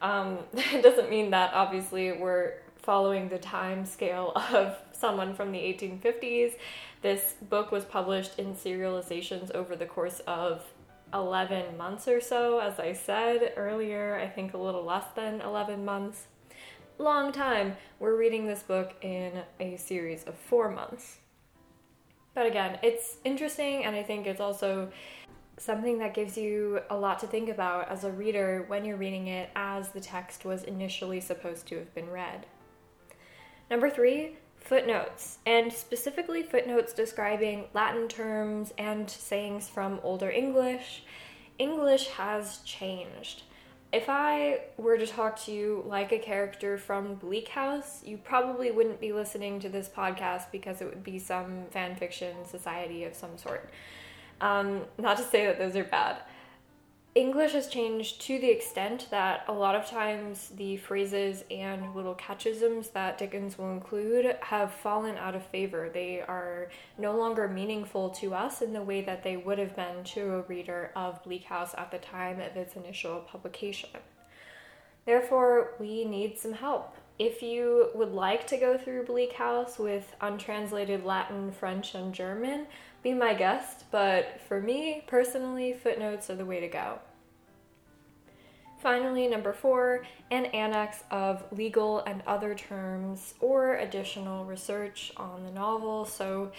Um, 0.00 0.38
it 0.54 0.82
doesn't 0.82 1.10
mean 1.10 1.30
that 1.30 1.52
obviously 1.52 2.12
we're 2.12 2.54
following 2.78 3.28
the 3.28 3.38
time 3.38 3.84
scale 3.84 4.32
of 4.52 4.76
someone 4.96 5.34
from 5.34 5.52
the 5.52 5.58
1850s 5.58 6.54
this 7.02 7.34
book 7.48 7.70
was 7.70 7.84
published 7.84 8.38
in 8.38 8.54
serializations 8.54 9.52
over 9.52 9.76
the 9.76 9.86
course 9.86 10.20
of 10.26 10.64
11 11.14 11.76
months 11.76 12.08
or 12.08 12.20
so, 12.20 12.58
as 12.58 12.80
I 12.80 12.92
said 12.94 13.52
earlier, 13.56 14.18
I 14.20 14.26
think 14.26 14.54
a 14.54 14.58
little 14.58 14.84
less 14.84 15.04
than 15.14 15.40
11 15.40 15.84
months. 15.84 16.26
Long 16.98 17.30
time. 17.30 17.76
We're 18.00 18.16
reading 18.16 18.46
this 18.46 18.62
book 18.62 18.94
in 19.02 19.42
a 19.60 19.76
series 19.76 20.24
of 20.24 20.34
four 20.34 20.70
months. 20.70 21.18
But 22.34 22.46
again, 22.46 22.78
it's 22.82 23.18
interesting, 23.24 23.84
and 23.84 23.94
I 23.94 24.02
think 24.02 24.26
it's 24.26 24.40
also 24.40 24.90
something 25.58 25.98
that 25.98 26.12
gives 26.12 26.36
you 26.36 26.80
a 26.90 26.96
lot 26.96 27.18
to 27.20 27.26
think 27.26 27.48
about 27.48 27.88
as 27.88 28.04
a 28.04 28.10
reader 28.10 28.64
when 28.66 28.84
you're 28.84 28.96
reading 28.96 29.28
it 29.28 29.48
as 29.54 29.90
the 29.90 30.00
text 30.00 30.44
was 30.44 30.64
initially 30.64 31.20
supposed 31.20 31.66
to 31.68 31.78
have 31.78 31.94
been 31.94 32.10
read. 32.10 32.46
Number 33.70 33.88
three, 33.88 34.36
footnotes, 34.66 35.38
and 35.46 35.72
specifically 35.72 36.42
footnotes 36.42 36.92
describing 36.92 37.66
Latin 37.72 38.08
terms 38.08 38.74
and 38.76 39.08
sayings 39.08 39.68
from 39.68 40.00
Older 40.02 40.28
English. 40.28 41.04
English 41.58 42.08
has 42.08 42.58
changed. 42.58 43.44
If 43.92 44.08
I 44.08 44.62
were 44.76 44.98
to 44.98 45.06
talk 45.06 45.40
to 45.44 45.52
you 45.52 45.84
like 45.86 46.10
a 46.10 46.18
character 46.18 46.76
from 46.76 47.14
Bleak 47.14 47.48
House, 47.48 48.02
you 48.04 48.18
probably 48.18 48.72
wouldn't 48.72 49.00
be 49.00 49.12
listening 49.12 49.60
to 49.60 49.68
this 49.68 49.88
podcast 49.88 50.50
because 50.50 50.82
it 50.82 50.86
would 50.86 51.04
be 51.04 51.20
some 51.20 51.66
fan 51.70 51.94
fiction 51.94 52.44
society 52.44 53.04
of 53.04 53.14
some 53.14 53.38
sort. 53.38 53.70
Um, 54.40 54.82
not 54.98 55.16
to 55.18 55.22
say 55.22 55.46
that 55.46 55.58
those 55.58 55.76
are 55.76 55.84
bad. 55.84 56.18
English 57.16 57.52
has 57.52 57.66
changed 57.66 58.20
to 58.20 58.38
the 58.38 58.50
extent 58.50 59.06
that 59.10 59.42
a 59.48 59.52
lot 59.52 59.74
of 59.74 59.86
times 59.86 60.50
the 60.50 60.76
phrases 60.76 61.44
and 61.50 61.94
little 61.94 62.12
catchisms 62.12 62.90
that 62.90 63.16
Dickens 63.16 63.56
will 63.56 63.72
include 63.72 64.36
have 64.42 64.70
fallen 64.70 65.16
out 65.16 65.34
of 65.34 65.42
favor. 65.46 65.88
They 65.88 66.20
are 66.20 66.68
no 66.98 67.16
longer 67.16 67.48
meaningful 67.48 68.10
to 68.10 68.34
us 68.34 68.60
in 68.60 68.74
the 68.74 68.82
way 68.82 69.00
that 69.00 69.22
they 69.22 69.38
would 69.38 69.58
have 69.58 69.74
been 69.74 70.04
to 70.04 70.34
a 70.34 70.42
reader 70.42 70.92
of 70.94 71.24
Bleak 71.24 71.44
House 71.44 71.74
at 71.78 71.90
the 71.90 71.96
time 71.96 72.38
of 72.38 72.54
its 72.54 72.76
initial 72.76 73.20
publication. 73.20 73.88
Therefore, 75.06 75.72
we 75.80 76.04
need 76.04 76.38
some 76.38 76.52
help. 76.52 76.96
If 77.18 77.40
you 77.40 77.88
would 77.94 78.12
like 78.12 78.46
to 78.48 78.58
go 78.58 78.76
through 78.76 79.06
Bleak 79.06 79.32
House 79.32 79.78
with 79.78 80.14
untranslated 80.20 81.02
Latin, 81.02 81.50
French, 81.50 81.94
and 81.94 82.12
German, 82.12 82.66
be 83.06 83.14
my 83.14 83.34
guest, 83.34 83.84
but 83.92 84.40
for 84.48 84.60
me 84.60 85.04
personally, 85.06 85.72
footnotes 85.72 86.28
are 86.28 86.34
the 86.34 86.44
way 86.44 86.58
to 86.58 86.66
go. 86.66 86.98
Finally, 88.82 89.28
number 89.28 89.52
four, 89.52 90.04
an 90.32 90.46
annex 90.46 91.04
of 91.12 91.44
legal 91.52 92.00
and 92.00 92.20
other 92.26 92.52
terms 92.52 93.34
or 93.38 93.76
additional 93.76 94.44
research 94.44 95.12
on 95.16 95.44
the 95.44 95.52
novel. 95.52 96.04
So, 96.04 96.50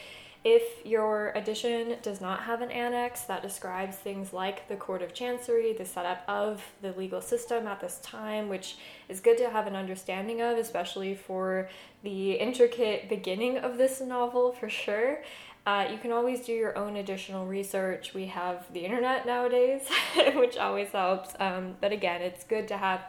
if 0.46 0.86
your 0.86 1.34
edition 1.36 1.98
does 2.02 2.22
not 2.22 2.44
have 2.44 2.62
an 2.62 2.72
annex 2.72 3.24
that 3.24 3.42
describes 3.42 3.98
things 3.98 4.32
like 4.32 4.70
the 4.70 4.78
Court 4.78 5.02
of 5.02 5.14
Chancery, 5.14 5.74
the 5.74 5.84
setup 5.84 6.24
of 6.30 6.64
the 6.82 6.94
legal 6.94 7.20
system 7.20 7.68
at 7.68 7.82
this 7.82 8.00
time, 8.02 8.48
which 8.48 8.78
is 9.10 9.20
good 9.20 9.38
to 9.40 9.50
have 9.50 9.68
an 9.68 9.76
understanding 9.76 10.42
of, 10.42 10.58
especially 10.58 11.16
for 11.16 11.68
the 12.04 12.34
intricate 12.34 13.10
beginning 13.10 13.58
of 13.58 13.78
this 13.78 14.00
novel 14.00 14.54
for 14.54 14.70
sure, 14.70 15.22
uh, 15.68 15.86
you 15.92 15.98
can 15.98 16.14
always 16.14 16.46
do 16.46 16.54
your 16.54 16.78
own 16.78 16.96
additional 16.96 17.46
research. 17.46 18.14
We 18.14 18.28
have 18.28 18.72
the 18.72 18.86
internet 18.86 19.26
nowadays, 19.26 19.82
which 20.36 20.56
always 20.56 20.92
helps. 20.92 21.36
Um, 21.42 21.76
but 21.82 21.92
again, 21.92 22.22
it's 22.22 22.46
good 22.46 22.70
to 22.70 22.78
have 22.78 23.02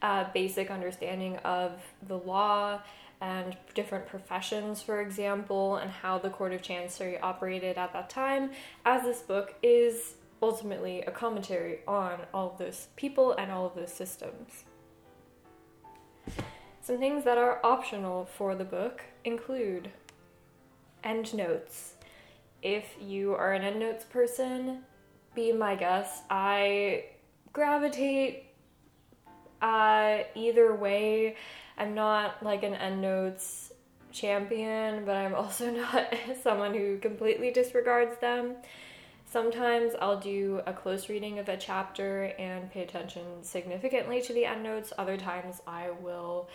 a 0.00 0.26
basic 0.32 0.70
understanding 0.70 1.36
of 1.38 1.72
the 2.06 2.16
law 2.16 2.80
and 3.20 3.54
different 3.74 4.06
professions, 4.06 4.80
for 4.80 5.02
example, 5.02 5.76
and 5.76 5.90
how 5.90 6.16
the 6.16 6.30
Court 6.30 6.54
of 6.54 6.62
Chancery 6.62 7.18
operated 7.20 7.76
at 7.76 7.92
that 7.92 8.08
time, 8.08 8.52
as 8.86 9.02
this 9.02 9.20
book 9.20 9.56
is 9.62 10.14
ultimately 10.40 11.02
a 11.02 11.10
commentary 11.10 11.80
on 11.86 12.20
all 12.32 12.52
of 12.52 12.58
those 12.58 12.86
people 12.96 13.32
and 13.32 13.52
all 13.52 13.66
of 13.66 13.74
those 13.74 13.92
systems. 13.92 14.64
Some 16.80 16.96
things 16.96 17.24
that 17.24 17.36
are 17.36 17.60
optional 17.62 18.24
for 18.24 18.54
the 18.54 18.64
book 18.64 19.02
include 19.26 19.90
endnotes 21.04 21.97
if 22.62 22.84
you 23.00 23.34
are 23.34 23.52
an 23.52 23.62
endnotes 23.62 24.04
person, 24.04 24.84
be 25.34 25.52
my 25.52 25.74
guest. 25.74 26.24
I 26.30 27.04
gravitate 27.52 28.44
uh, 29.62 30.18
either 30.34 30.74
way. 30.74 31.36
I'm 31.76 31.94
not 31.94 32.42
like 32.42 32.62
an 32.62 32.74
endnotes 32.74 33.72
champion, 34.10 35.04
but 35.04 35.16
I'm 35.16 35.34
also 35.34 35.70
not 35.92 36.14
someone 36.42 36.74
who 36.74 36.98
completely 36.98 37.50
disregards 37.50 38.18
them. 38.20 38.56
Sometimes 39.30 39.92
I'll 40.00 40.18
do 40.18 40.62
a 40.66 40.72
close 40.72 41.10
reading 41.10 41.38
of 41.38 41.48
a 41.48 41.56
chapter 41.56 42.32
and 42.38 42.70
pay 42.72 42.82
attention 42.82 43.22
significantly 43.42 44.22
to 44.22 44.32
the 44.32 44.46
endnotes. 44.46 44.92
Other 44.96 45.18
times 45.18 45.60
I 45.66 45.90
will 45.90 46.48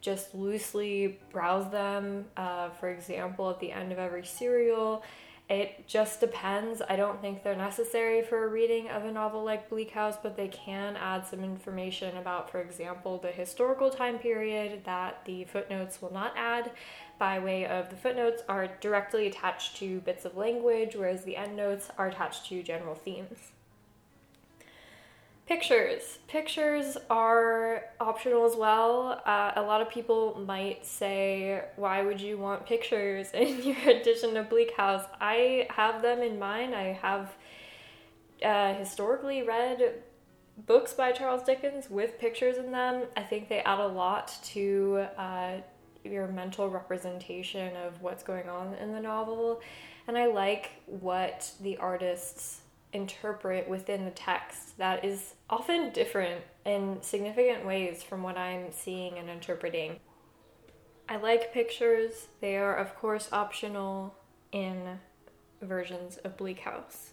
just 0.00 0.34
loosely 0.34 1.18
browse 1.32 1.70
them. 1.70 2.26
Uh, 2.36 2.68
for 2.68 2.90
example, 2.90 3.48
at 3.48 3.60
the 3.60 3.72
end 3.72 3.92
of 3.92 3.98
every 3.98 4.26
serial, 4.26 5.02
it 5.48 5.86
just 5.86 6.20
depends. 6.20 6.82
I 6.88 6.96
don't 6.96 7.20
think 7.22 7.42
they're 7.42 7.56
necessary 7.56 8.22
for 8.22 8.44
a 8.44 8.48
reading 8.48 8.88
of 8.88 9.04
a 9.04 9.12
novel 9.12 9.42
like 9.42 9.70
Bleak 9.70 9.90
House, 9.92 10.16
but 10.22 10.36
they 10.36 10.48
can 10.48 10.96
add 10.96 11.26
some 11.26 11.42
information 11.42 12.18
about, 12.18 12.50
for 12.50 12.60
example, 12.60 13.16
the 13.18 13.32
historical 13.32 13.88
time 13.88 14.18
period 14.18 14.84
that 14.84 15.24
the 15.24 15.44
footnotes 15.44 16.02
will 16.02 16.12
not 16.12 16.34
add 16.36 16.70
by 17.18 17.38
way 17.38 17.66
of 17.66 17.88
the 17.88 17.96
footnotes 17.96 18.42
are 18.48 18.68
directly 18.80 19.26
attached 19.26 19.76
to 19.78 20.00
bits 20.00 20.26
of 20.26 20.36
language, 20.36 20.94
whereas 20.94 21.24
the 21.24 21.36
endnotes 21.36 21.90
are 21.96 22.08
attached 22.08 22.46
to 22.46 22.62
general 22.62 22.94
themes. 22.94 23.52
Pictures. 25.48 26.18
Pictures 26.26 26.98
are 27.08 27.86
optional 28.00 28.44
as 28.44 28.54
well. 28.54 29.22
Uh, 29.24 29.52
a 29.56 29.62
lot 29.62 29.80
of 29.80 29.88
people 29.88 30.38
might 30.46 30.84
say, 30.84 31.62
why 31.76 32.02
would 32.02 32.20
you 32.20 32.36
want 32.36 32.66
pictures 32.66 33.30
in 33.32 33.62
your 33.62 33.78
edition 33.88 34.36
of 34.36 34.50
Bleak 34.50 34.76
House? 34.76 35.04
I 35.22 35.66
have 35.70 36.02
them 36.02 36.20
in 36.20 36.38
mind. 36.38 36.74
I 36.74 36.92
have 37.00 37.34
uh, 38.44 38.74
historically 38.74 39.42
read 39.42 40.02
books 40.66 40.92
by 40.92 41.12
Charles 41.12 41.44
Dickens 41.44 41.88
with 41.88 42.18
pictures 42.18 42.58
in 42.58 42.70
them. 42.70 43.04
I 43.16 43.22
think 43.22 43.48
they 43.48 43.60
add 43.60 43.80
a 43.80 43.88
lot 43.88 44.36
to 44.52 45.06
uh, 45.16 45.52
your 46.04 46.26
mental 46.28 46.68
representation 46.68 47.74
of 47.74 48.02
what's 48.02 48.22
going 48.22 48.50
on 48.50 48.74
in 48.74 48.92
the 48.92 49.00
novel. 49.00 49.62
And 50.08 50.18
I 50.18 50.26
like 50.26 50.72
what 50.84 51.50
the 51.62 51.78
artists 51.78 52.60
interpret 52.92 53.68
within 53.68 54.04
the 54.04 54.10
text 54.10 54.78
that 54.78 55.04
is 55.04 55.34
often 55.50 55.90
different 55.90 56.42
in 56.64 56.98
significant 57.02 57.66
ways 57.66 58.02
from 58.02 58.22
what 58.22 58.36
I'm 58.36 58.72
seeing 58.72 59.18
and 59.18 59.28
interpreting. 59.28 60.00
I 61.08 61.16
like 61.16 61.52
pictures, 61.52 62.28
they 62.40 62.56
are, 62.56 62.74
of 62.74 62.94
course, 62.94 63.28
optional 63.32 64.14
in 64.52 64.98
versions 65.62 66.18
of 66.18 66.36
Bleak 66.36 66.60
House. 66.60 67.12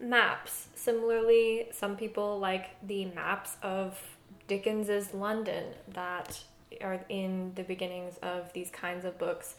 Maps. 0.00 0.68
Similarly, 0.74 1.68
some 1.72 1.96
people 1.96 2.38
like 2.38 2.76
the 2.86 3.06
maps 3.06 3.56
of 3.62 3.98
Dickens's 4.46 5.14
London 5.14 5.64
that 5.88 6.42
are 6.82 7.00
in 7.08 7.52
the 7.54 7.62
beginnings 7.62 8.18
of 8.22 8.52
these 8.52 8.70
kinds 8.70 9.04
of 9.04 9.18
books. 9.18 9.54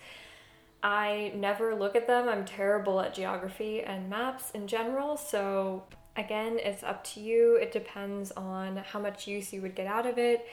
I 0.86 1.32
never 1.36 1.74
look 1.74 1.96
at 1.96 2.06
them. 2.06 2.30
I'm 2.30 2.46
terrible 2.46 3.02
at 3.02 3.16
geography 3.16 3.82
and 3.82 4.08
maps 4.08 4.52
in 4.52 4.68
general, 4.68 5.18
so 5.18 5.82
again, 6.16 6.60
it's 6.60 6.84
up 6.84 7.04
to 7.06 7.20
you. 7.20 7.56
It 7.56 7.72
depends 7.72 8.32
on 8.34 8.78
how 8.78 9.00
much 9.00 9.28
use 9.28 9.52
you 9.52 9.64
would 9.64 9.74
get 9.74 9.88
out 9.88 10.06
of 10.06 10.20
it. 10.20 10.46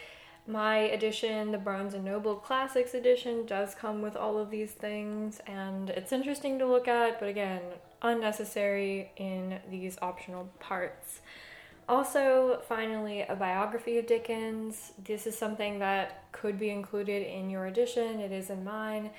My 0.47 0.77
edition, 0.79 1.53
the 1.53 1.59
Barnes 1.59 1.93
and 1.93 2.03
Noble 2.03 2.37
Classics 2.37 2.95
edition, 2.95 3.45
does 3.45 3.75
come 3.75 4.01
with 4.01 4.17
all 4.17 4.39
of 4.39 4.51
these 4.51 4.71
things, 4.71 5.39
and 5.47 5.91
it's 5.91 6.13
interesting 6.13 6.59
to 6.61 6.67
look 6.67 6.89
at, 6.89 7.21
but 7.21 7.29
again, 7.29 7.61
unnecessary 8.01 9.11
in 9.19 9.59
these 9.71 9.99
optional 10.01 10.49
parts. 10.61 11.21
Also, 11.91 12.63
finally, 12.67 13.21
a 13.21 13.37
biography 13.37 13.99
of 13.99 14.07
Dickens. 14.07 14.93
This 15.05 15.27
is 15.27 15.37
something 15.37 15.79
that 15.81 16.25
could 16.33 16.59
be 16.59 16.71
included 16.71 17.23
in 17.23 17.51
your 17.51 17.67
edition, 17.67 18.19
it 18.19 18.33
is 18.33 18.49
in 18.49 18.65
mine 18.65 19.11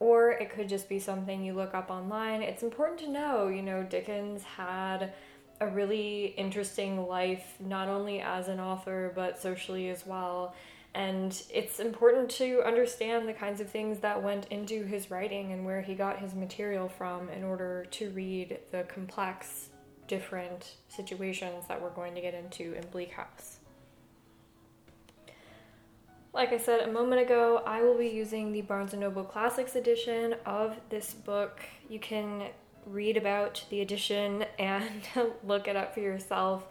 or 0.00 0.30
it 0.30 0.50
could 0.50 0.68
just 0.68 0.88
be 0.88 0.98
something 0.98 1.42
you 1.42 1.52
look 1.52 1.74
up 1.74 1.90
online. 1.90 2.42
It's 2.42 2.62
important 2.62 3.00
to 3.00 3.08
know, 3.08 3.48
you 3.48 3.62
know, 3.62 3.82
Dickens 3.82 4.42
had 4.42 5.12
a 5.60 5.66
really 5.66 6.26
interesting 6.36 7.06
life, 7.06 7.56
not 7.58 7.88
only 7.88 8.20
as 8.20 8.48
an 8.48 8.60
author, 8.60 9.12
but 9.14 9.40
socially 9.40 9.88
as 9.90 10.06
well. 10.06 10.54
And 10.94 11.40
it's 11.52 11.80
important 11.80 12.30
to 12.32 12.62
understand 12.62 13.28
the 13.28 13.32
kinds 13.32 13.60
of 13.60 13.68
things 13.68 13.98
that 14.00 14.22
went 14.22 14.46
into 14.46 14.84
his 14.84 15.10
writing 15.10 15.52
and 15.52 15.64
where 15.64 15.82
he 15.82 15.94
got 15.94 16.18
his 16.18 16.34
material 16.34 16.88
from 16.88 17.28
in 17.28 17.44
order 17.44 17.86
to 17.92 18.10
read 18.10 18.58
the 18.70 18.84
complex, 18.84 19.68
different 20.06 20.76
situations 20.88 21.64
that 21.68 21.80
we're 21.80 21.90
going 21.90 22.14
to 22.14 22.20
get 22.20 22.34
into 22.34 22.74
in 22.74 22.84
Bleak 22.90 23.12
House. 23.12 23.57
Like 26.32 26.52
I 26.52 26.58
said 26.58 26.80
a 26.80 26.92
moment 26.92 27.22
ago, 27.22 27.62
I 27.66 27.82
will 27.82 27.96
be 27.96 28.08
using 28.08 28.52
the 28.52 28.60
Barnes 28.60 28.92
& 28.92 28.94
Noble 28.94 29.24
Classics 29.24 29.74
edition 29.74 30.36
of 30.44 30.76
this 30.90 31.14
book. 31.14 31.60
You 31.88 31.98
can 31.98 32.48
read 32.86 33.16
about 33.16 33.64
the 33.70 33.80
edition 33.80 34.44
and 34.58 35.02
look 35.44 35.66
it 35.68 35.74
up 35.74 35.94
for 35.94 36.00
yourself 36.00 36.66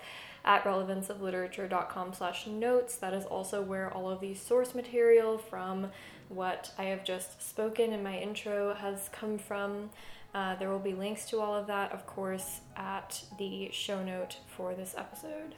at 0.46 0.64
relevanceofliterature.com 0.64 2.14
slash 2.14 2.48
notes. 2.48 2.96
That 2.98 3.14
is 3.14 3.26
also 3.26 3.62
where 3.62 3.92
all 3.92 4.10
of 4.10 4.22
the 4.22 4.36
source 4.36 4.76
material 4.76 5.38
from 5.38 5.88
what 6.30 6.72
I 6.78 6.86
have 6.86 7.04
just 7.04 7.42
spoken 7.48 7.94
in 7.94 8.04
my 8.04 8.18
intro 8.18 8.76
has 8.76 9.10
come 9.12 9.40
from. 9.40 9.90
Uh, 10.36 10.56
there 10.56 10.70
will 10.70 10.80
be 10.80 10.94
links 10.94 11.26
to 11.30 11.40
all 11.40 11.56
of 11.56 11.68
that, 11.68 11.92
of 11.92 12.06
course, 12.06 12.62
at 12.76 13.24
the 13.40 13.70
show 13.72 14.04
note 14.04 14.38
for 14.46 14.76
this 14.76 14.94
episode. 14.96 15.56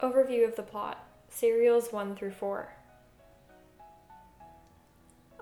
Overview 0.00 0.46
of 0.46 0.56
the 0.56 0.62
plot 0.62 1.08
Serials 1.30 1.90
1 1.90 2.16
through 2.16 2.32
4. 2.32 2.68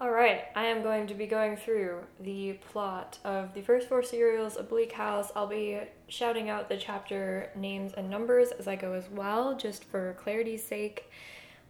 Alright, 0.01 0.45
I 0.55 0.65
am 0.67 0.83
going 0.83 1.09
to 1.09 1.15
be 1.15 1.27
going 1.27 1.57
through 1.57 2.05
the 2.21 2.53
plot 2.71 3.19
of 3.25 3.53
the 3.55 3.63
first 3.63 3.89
four 3.89 4.03
serials 4.03 4.57
Bleak 4.69 4.93
House. 4.93 5.33
I'll 5.35 5.49
be 5.49 5.81
shouting 6.07 6.51
out 6.51 6.69
the 6.69 6.77
chapter 6.77 7.51
names 7.57 7.95
and 7.97 8.09
numbers 8.09 8.51
as 8.53 8.69
I 8.69 8.77
go 8.77 8.93
as 8.93 9.09
well, 9.09 9.57
just 9.57 9.85
for 9.85 10.17
clarity's 10.21 10.63
sake. 10.63 11.11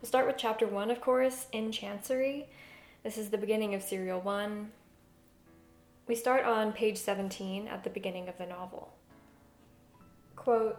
We'll 0.01 0.09
start 0.09 0.27
with 0.27 0.37
chapter 0.37 0.66
1, 0.66 0.90
of 0.90 1.01
course, 1.01 1.47
in 1.53 1.73
Chancery. 1.73 2.49
This 3.03 3.16
is 3.16 3.31
the 3.31 3.38
beginning 3.38 3.75
of 3.75 3.83
serial 3.83 4.20
1. 4.20 4.70
We 6.07 6.14
start 6.14 6.44
on 6.44 6.73
page 6.73 6.99
17 6.99 7.66
at 7.66 7.83
the 7.83 7.90
beginning 7.90 8.29
of 8.29 8.37
the 8.37 8.47
novel. 8.47 8.92
Quote 10.37 10.77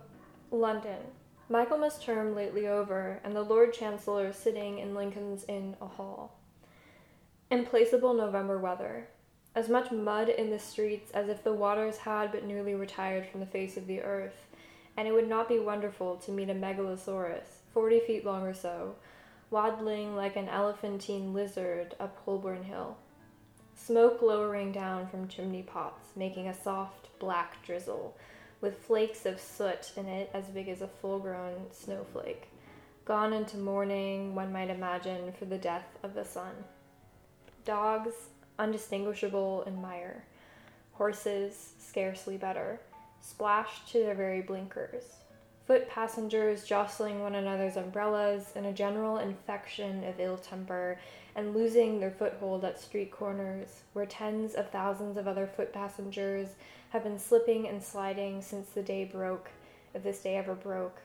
London, 0.52 1.02
Michaelmas 1.48 2.00
term 2.00 2.34
lately 2.34 2.68
over, 2.68 3.20
and 3.24 3.36
the 3.36 3.44
Lord 3.44 3.72
Chancellor 3.72 4.34
sitting 4.34 4.80
in 4.80 4.96
Lincoln's 4.96 5.46
Inn 5.48 5.76
hall. 5.80 6.40
Implacable 7.52 8.16
November 8.16 8.58
weather. 8.58 9.08
As 9.54 9.70
much 9.70 9.92
mud 9.92 10.28
in 10.28 10.50
the 10.50 10.58
streets 10.58 11.12
as 11.12 11.30
if 11.30 11.44
the 11.44 11.54
waters 11.54 11.98
had 11.98 12.32
but 12.32 12.46
newly 12.46 12.74
retired 12.74 13.28
from 13.28 13.42
the 13.42 13.46
face 13.46 13.78
of 13.78 13.86
the 13.86 14.02
earth, 14.02 14.48
and 14.98 15.08
it 15.08 15.12
would 15.12 15.30
not 15.30 15.48
be 15.48 15.60
wonderful 15.60 16.16
to 16.18 16.32
meet 16.32 16.50
a 16.50 16.54
megalosaurus, 16.56 17.62
forty 17.72 18.00
feet 18.00 18.26
long 18.26 18.42
or 18.42 18.54
so, 18.54 18.96
waddling 19.52 20.16
like 20.16 20.36
an 20.36 20.50
elephantine 20.50 21.32
lizard 21.32 21.96
up 22.00 22.18
Holborn 22.26 22.64
Hill. 22.64 22.98
Smoke 23.76 24.24
lowering 24.24 24.72
down 24.72 25.08
from 25.08 25.28
chimney 25.28 25.62
pots, 25.62 26.08
making 26.16 26.48
a 26.48 26.60
soft 26.60 27.10
black 27.20 27.64
drizzle 27.64 28.18
with 28.62 28.78
flakes 28.78 29.26
of 29.26 29.40
soot 29.40 29.92
in 29.96 30.08
it 30.08 30.30
as 30.34 30.46
big 30.46 30.68
as 30.68 30.82
a 30.82 30.88
full 30.88 31.20
grown 31.20 31.68
snowflake, 31.72 32.48
gone 33.06 33.34
into 33.34 33.58
mourning, 33.58 34.34
one 34.36 34.52
might 34.52 34.70
imagine, 34.70 35.32
for 35.38 35.46
the 35.46 35.58
death 35.58 35.88
of 36.04 36.14
the 36.14 36.26
sun. 36.26 36.54
Dogs, 37.64 38.14
undistinguishable 38.58 39.64
in 39.64 39.82
mire. 39.82 40.24
Horses, 40.94 41.74
scarcely 41.80 42.38
better, 42.38 42.80
splashed 43.22 43.90
to 43.90 44.00
their 44.00 44.16
very 44.16 44.42
blinkers. 44.42 45.04
Foot 45.68 45.90
passengers 45.90 46.64
jostling 46.64 47.22
one 47.22 47.34
another's 47.34 47.76
umbrellas 47.76 48.52
in 48.56 48.66
a 48.66 48.74
general 48.74 49.18
infection 49.18 50.04
of 50.04 50.20
ill 50.20 50.38
temper 50.38 51.00
and 51.36 51.56
losing 51.56 52.00
their 52.00 52.12
foothold 52.12 52.64
at 52.64 52.80
street 52.80 53.12
corners, 53.12 53.82
where 53.94 54.06
tens 54.06 54.54
of 54.54 54.70
thousands 54.70 55.18
of 55.18 55.28
other 55.28 55.48
foot 55.48 55.74
passengers 55.74 56.50
have 56.96 57.04
been 57.04 57.20
slipping 57.20 57.68
and 57.68 57.84
sliding 57.84 58.42
since 58.42 58.70
the 58.70 58.82
day 58.82 59.04
broke, 59.04 59.50
if 59.94 60.02
this 60.04 60.22
day 60.22 60.38
ever 60.38 60.56
broke, 60.56 61.02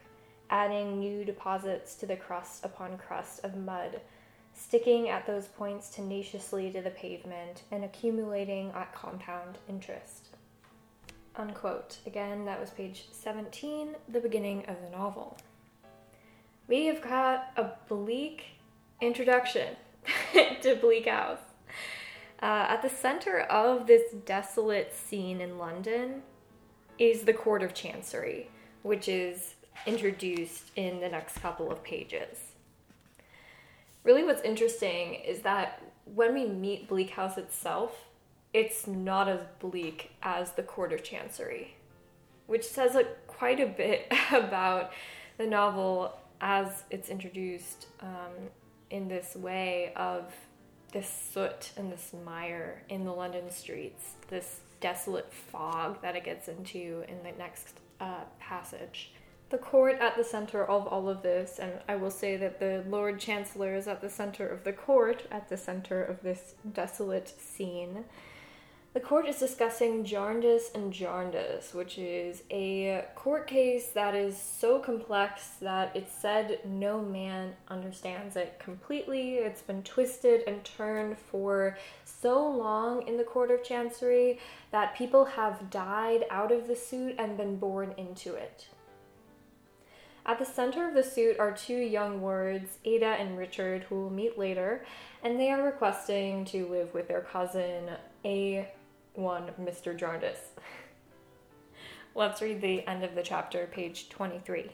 adding 0.49 0.99
new 0.99 1.25
deposits 1.25 1.95
to 1.95 2.05
the 2.05 2.15
crust 2.15 2.63
upon 2.63 2.97
crust 2.97 3.43
of 3.43 3.57
mud, 3.57 3.99
sticking 4.53 5.09
at 5.09 5.27
those 5.27 5.47
points 5.47 5.89
tenaciously 5.89 6.71
to 6.71 6.81
the 6.81 6.91
pavement 6.91 7.63
and 7.71 7.83
accumulating 7.83 8.71
at 8.71 8.95
compound 8.95 9.57
interest. 9.67 10.27
Unquote. 11.35 11.97
Again, 12.05 12.45
that 12.45 12.59
was 12.59 12.69
page 12.69 13.07
17, 13.11 13.95
the 14.07 14.21
beginning 14.21 14.65
of 14.67 14.77
the 14.81 14.97
novel. 14.97 15.37
We 16.69 16.85
have 16.85 17.01
got 17.01 17.51
a 17.57 17.71
bleak 17.89 18.43
introduction 19.01 19.75
to 20.61 20.75
Bleak 20.75 21.07
House. 21.07 21.50
Uh, 22.41 22.65
at 22.69 22.81
the 22.81 22.89
center 22.89 23.41
of 23.41 23.85
this 23.85 24.11
desolate 24.25 24.93
scene 24.95 25.41
in 25.41 25.59
London 25.59 26.23
is 26.97 27.23
the 27.23 27.33
Court 27.33 27.61
of 27.61 27.73
Chancery, 27.73 28.49
which 28.81 29.07
is 29.07 29.55
introduced 29.85 30.71
in 30.75 30.99
the 31.01 31.09
next 31.09 31.39
couple 31.39 31.71
of 31.71 31.83
pages. 31.83 32.53
Really, 34.03 34.23
what's 34.23 34.41
interesting 34.41 35.15
is 35.15 35.41
that 35.41 35.83
when 36.05 36.33
we 36.33 36.45
meet 36.45 36.87
Bleak 36.87 37.11
House 37.11 37.37
itself, 37.37 38.05
it's 38.53 38.87
not 38.87 39.29
as 39.29 39.41
bleak 39.59 40.11
as 40.23 40.51
the 40.53 40.63
Court 40.63 40.91
of 40.91 41.03
Chancery, 41.03 41.75
which 42.47 42.65
says 42.65 42.95
a, 42.95 43.03
quite 43.27 43.59
a 43.59 43.67
bit 43.67 44.11
about 44.31 44.91
the 45.37 45.45
novel 45.45 46.17
as 46.41 46.83
it's 46.89 47.09
introduced 47.09 47.85
um, 48.01 48.49
in 48.89 49.07
this 49.07 49.35
way 49.35 49.93
of 49.95 50.33
this 50.91 51.29
soot 51.33 51.71
and 51.77 51.91
this 51.91 52.11
mire 52.25 52.83
in 52.89 53.05
the 53.05 53.11
London 53.11 53.49
streets, 53.49 54.15
this 54.27 54.61
desolate 54.79 55.31
fog 55.31 56.01
that 56.01 56.15
it 56.15 56.23
gets 56.23 56.47
into 56.47 57.03
in 57.07 57.17
the 57.23 57.31
next 57.37 57.79
uh, 57.99 58.23
passage. 58.39 59.11
The 59.49 59.57
court 59.57 59.97
at 59.99 60.15
the 60.15 60.23
center 60.23 60.65
of 60.65 60.87
all 60.87 61.09
of 61.09 61.21
this, 61.21 61.59
and 61.59 61.73
I 61.87 61.95
will 61.95 62.11
say 62.11 62.37
that 62.37 62.59
the 62.59 62.83
Lord 62.87 63.19
Chancellor 63.19 63.75
is 63.75 63.87
at 63.87 64.01
the 64.01 64.09
center 64.09 64.47
of 64.47 64.63
the 64.63 64.71
court, 64.71 65.27
at 65.29 65.49
the 65.49 65.57
center 65.57 66.01
of 66.01 66.23
this 66.23 66.55
desolate 66.73 67.33
scene. 67.39 68.05
The 68.93 68.99
court 68.99 69.25
is 69.25 69.39
discussing 69.39 70.03
Jarndyce 70.03 70.71
and 70.75 70.91
Jarndyce, 70.91 71.73
which 71.73 71.97
is 71.97 72.43
a 72.51 73.05
court 73.15 73.47
case 73.47 73.87
that 73.93 74.13
is 74.15 74.37
so 74.37 74.79
complex 74.79 75.51
that 75.61 75.95
it's 75.95 76.13
said 76.13 76.59
no 76.65 77.01
man 77.01 77.53
understands 77.69 78.35
it 78.35 78.59
completely. 78.59 79.35
It's 79.35 79.61
been 79.61 79.81
twisted 79.83 80.43
and 80.45 80.61
turned 80.65 81.17
for 81.17 81.77
so 82.03 82.45
long 82.45 83.07
in 83.07 83.15
the 83.15 83.23
Court 83.23 83.49
of 83.49 83.63
Chancery 83.63 84.39
that 84.71 84.97
people 84.97 85.23
have 85.23 85.69
died 85.69 86.25
out 86.29 86.51
of 86.51 86.67
the 86.67 86.75
suit 86.75 87.15
and 87.17 87.37
been 87.37 87.55
born 87.55 87.93
into 87.95 88.33
it. 88.33 88.67
At 90.25 90.37
the 90.37 90.45
center 90.45 90.89
of 90.89 90.95
the 90.95 91.03
suit 91.03 91.39
are 91.39 91.53
two 91.53 91.77
young 91.77 92.19
wards, 92.19 92.77
Ada 92.83 93.05
and 93.05 93.37
Richard, 93.37 93.83
who 93.83 93.95
will 93.95 94.09
meet 94.09 94.37
later, 94.37 94.85
and 95.23 95.39
they 95.39 95.49
are 95.49 95.63
requesting 95.63 96.43
to 96.45 96.67
live 96.67 96.93
with 96.93 97.07
their 97.07 97.21
cousin, 97.21 97.91
A 98.25 98.69
one 99.13 99.51
Mr. 99.59 99.95
Jarndyce. 99.95 100.51
Let's 102.15 102.41
read 102.41 102.61
the 102.61 102.85
end 102.87 103.03
of 103.03 103.15
the 103.15 103.23
chapter, 103.23 103.67
page 103.67 104.09
23. 104.09 104.71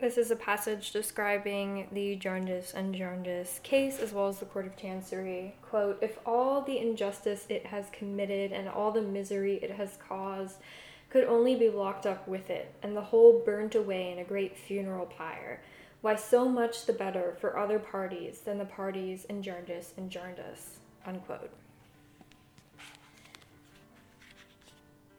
This 0.00 0.16
is 0.16 0.30
a 0.30 0.36
passage 0.36 0.92
describing 0.92 1.86
the 1.92 2.16
Jarndyce 2.16 2.72
and 2.72 2.94
Jarndyce 2.94 3.60
case 3.62 4.00
as 4.00 4.12
well 4.12 4.28
as 4.28 4.38
the 4.38 4.46
Court 4.46 4.66
of 4.66 4.76
Chancery. 4.76 5.54
Quote 5.60 5.98
If 6.02 6.18
all 6.24 6.62
the 6.62 6.78
injustice 6.78 7.44
it 7.48 7.66
has 7.66 7.84
committed 7.92 8.50
and 8.52 8.68
all 8.68 8.92
the 8.92 9.02
misery 9.02 9.56
it 9.62 9.72
has 9.72 9.98
caused 10.08 10.56
could 11.10 11.24
only 11.24 11.54
be 11.54 11.68
locked 11.68 12.06
up 12.06 12.26
with 12.26 12.48
it, 12.50 12.72
and 12.82 12.96
the 12.96 13.02
whole 13.02 13.42
burnt 13.44 13.74
away 13.74 14.10
in 14.12 14.20
a 14.20 14.24
great 14.24 14.56
funeral 14.56 15.06
pyre, 15.06 15.60
why 16.00 16.16
so 16.16 16.48
much 16.48 16.86
the 16.86 16.92
better 16.92 17.36
for 17.40 17.58
other 17.58 17.78
parties 17.78 18.40
than 18.40 18.58
the 18.58 18.64
parties 18.64 19.24
in 19.24 19.42
Jarndyce 19.42 19.92
and 19.96 20.08
Jarndyce. 20.08 20.78
Unquote. 21.04 21.50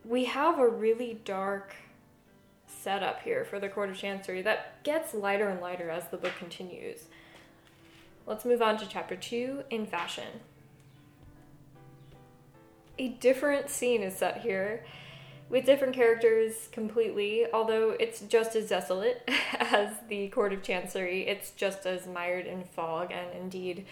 We 0.03 0.25
have 0.25 0.57
a 0.59 0.67
really 0.67 1.21
dark 1.25 1.75
setup 2.65 3.21
here 3.21 3.45
for 3.45 3.59
the 3.59 3.69
Court 3.69 3.89
of 3.89 3.97
Chancery 3.97 4.41
that 4.41 4.83
gets 4.83 5.13
lighter 5.13 5.47
and 5.47 5.61
lighter 5.61 5.89
as 5.89 6.07
the 6.07 6.17
book 6.17 6.33
continues. 6.39 7.05
Let's 8.25 8.45
move 8.45 8.61
on 8.61 8.77
to 8.77 8.87
chapter 8.87 9.15
2 9.15 9.63
in 9.69 9.85
fashion. 9.85 10.41
A 12.97 13.09
different 13.09 13.69
scene 13.69 14.01
is 14.01 14.15
set 14.15 14.41
here 14.41 14.83
with 15.49 15.65
different 15.65 15.93
characters 15.93 16.69
completely, 16.71 17.45
although 17.53 17.91
it's 17.99 18.21
just 18.21 18.55
as 18.55 18.69
desolate 18.69 19.29
as 19.59 19.93
the 20.07 20.29
Court 20.29 20.53
of 20.53 20.63
Chancery. 20.63 21.27
It's 21.27 21.51
just 21.51 21.85
as 21.85 22.07
mired 22.07 22.47
in 22.47 22.63
fog, 22.63 23.11
and 23.11 23.27
indeed, 23.39 23.85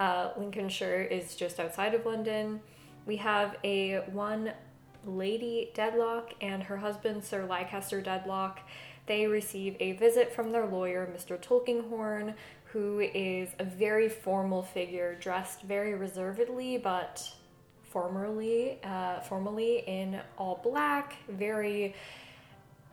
uh, 0.00 0.30
Lincolnshire 0.36 1.02
is 1.02 1.36
just 1.36 1.60
outside 1.60 1.94
of 1.94 2.04
London. 2.04 2.60
We 3.06 3.16
have 3.16 3.56
a 3.62 4.00
one 4.10 4.52
Lady 5.06 5.70
Dedlock 5.74 6.34
and 6.40 6.62
her 6.64 6.76
husband, 6.76 7.24
Sir 7.24 7.46
Leicester 7.46 8.00
Dedlock. 8.00 8.58
They 9.06 9.26
receive 9.26 9.76
a 9.80 9.92
visit 9.92 10.32
from 10.32 10.52
their 10.52 10.66
lawyer, 10.66 11.08
Mr. 11.14 11.40
Tulkinghorn, 11.40 12.34
who 12.66 13.00
is 13.00 13.50
a 13.58 13.64
very 13.64 14.08
formal 14.08 14.62
figure, 14.62 15.16
dressed 15.20 15.62
very 15.62 15.94
reservedly 15.94 16.78
but 16.78 17.30
formally, 17.84 18.80
uh, 18.82 19.20
formally 19.20 19.84
in 19.86 20.20
all 20.38 20.60
black, 20.64 21.16
very 21.28 21.94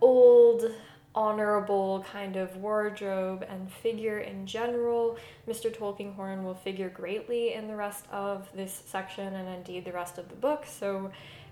old, 0.01 0.71
honorable 1.13 2.05
kind 2.11 2.35
of 2.35 2.55
wardrobe 2.57 3.45
and 3.49 3.71
figure 3.71 4.19
in 4.19 4.45
general. 4.45 5.17
Mr. 5.47 5.75
Tulkinghorn 5.75 6.43
will 6.43 6.53
figure 6.53 6.89
greatly 6.89 7.53
in 7.53 7.67
the 7.67 7.75
rest 7.75 8.05
of 8.11 8.47
this 8.55 8.83
section 8.85 9.33
and 9.35 9.49
indeed 9.49 9.83
the 9.85 9.91
rest 9.91 10.17
of 10.17 10.29
the 10.29 10.35
book. 10.35 10.65
So 10.65 11.11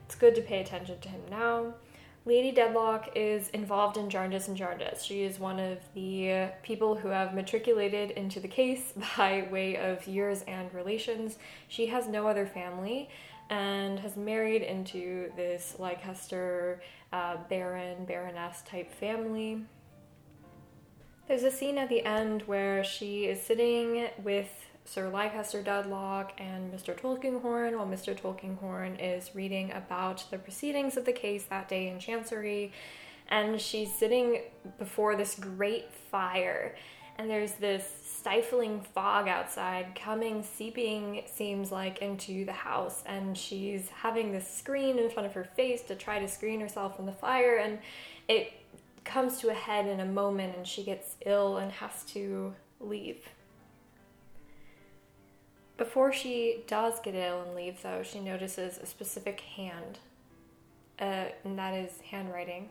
it's 0.10 0.16
good 0.16 0.34
to 0.34 0.42
pay 0.42 0.60
attention 0.60 1.00
to 1.00 1.08
him 1.08 1.22
now. 1.30 1.72
Lady 2.26 2.52
Dedlock 2.52 3.10
is 3.16 3.50
involved 3.50 3.96
in 3.96 4.10
Jarndyce 4.10 4.48
and 4.48 4.58
Jarndyce. 4.58 5.04
She 5.04 5.22
is 5.22 5.38
one 5.38 5.60
of 5.60 5.78
the 5.94 6.48
people 6.64 6.96
who 6.96 7.10
have 7.10 7.36
matriculated 7.36 8.10
into 8.12 8.40
the 8.40 8.48
case 8.48 8.92
by 9.18 9.48
way 9.52 9.78
of 9.78 10.08
years 10.08 10.42
and 10.48 10.74
relations. 10.74 11.38
She 11.68 11.86
has 11.88 12.08
no 12.08 12.28
other 12.28 12.48
family 12.48 13.08
and 13.52 14.00
has 14.00 14.18
married 14.18 14.64
into 14.64 15.32
this 15.36 15.76
Leicester 15.78 16.82
uh, 17.14 17.38
baron, 17.48 18.06
baroness 18.06 18.64
type 18.64 18.92
family. 18.92 19.62
There's 21.28 21.44
a 21.44 21.52
scene 21.52 21.78
at 21.78 21.90
the 21.90 22.04
end 22.04 22.42
where 22.48 22.84
she 22.84 23.26
is 23.26 23.40
sitting 23.40 24.08
with 24.24 24.69
Sir 24.90 25.08
Leicester 25.08 25.62
Dedlock 25.62 26.32
and 26.40 26.74
Mr. 26.74 27.00
Tulkinghorn, 27.00 27.78
while 27.78 27.86
Mr. 27.86 28.20
Tulkinghorn 28.20 29.00
is 29.00 29.36
reading 29.36 29.72
about 29.74 30.26
the 30.32 30.40
proceedings 30.40 30.98
of 30.98 31.06
the 31.06 31.14
case 31.14 31.44
that 31.44 31.70
day 31.70 31.90
in 31.90 32.00
Chancery. 32.00 32.72
And 33.28 33.62
she's 33.62 33.94
sitting 33.94 34.42
before 34.80 35.16
this 35.16 35.36
great 35.36 35.94
fire, 35.94 36.76
and 37.20 37.30
there's 37.30 37.52
this 37.52 37.88
stifling 38.04 38.82
fog 38.82 39.28
outside 39.28 39.94
coming, 39.94 40.42
seeping, 40.42 41.22
seems 41.28 41.72
like, 41.72 42.00
into 42.00 42.44
the 42.44 42.52
house. 42.52 43.04
And 43.06 43.38
she's 43.38 43.90
having 43.90 44.32
this 44.32 44.50
screen 44.50 44.98
in 44.98 45.12
front 45.12 45.28
of 45.28 45.34
her 45.34 45.44
face 45.44 45.84
to 45.84 45.96
try 45.96 46.18
to 46.18 46.28
screen 46.28 46.60
herself 46.62 46.96
from 46.96 47.06
the 47.06 47.12
fire, 47.12 47.58
and 47.58 47.78
it 48.28 48.54
comes 49.06 49.38
to 49.42 49.50
a 49.50 49.54
head 49.54 49.86
in 49.86 50.00
a 50.00 50.06
moment, 50.06 50.58
and 50.58 50.66
she 50.66 50.84
gets 50.84 51.16
ill 51.28 51.58
and 51.58 51.72
has 51.74 52.04
to 52.06 52.56
leave. 52.80 53.30
Before 55.80 56.14
she 56.14 56.64
does 56.68 57.00
get 57.00 57.16
ill 57.16 57.42
and 57.42 57.56
leave, 57.56 57.82
though, 57.82 58.04
she 58.04 58.20
notices 58.20 58.78
a 58.78 58.86
specific 58.86 59.40
hand, 59.40 59.98
uh, 61.00 61.30
and 61.44 61.58
that 61.58 61.74
is 61.74 62.00
handwriting 62.12 62.70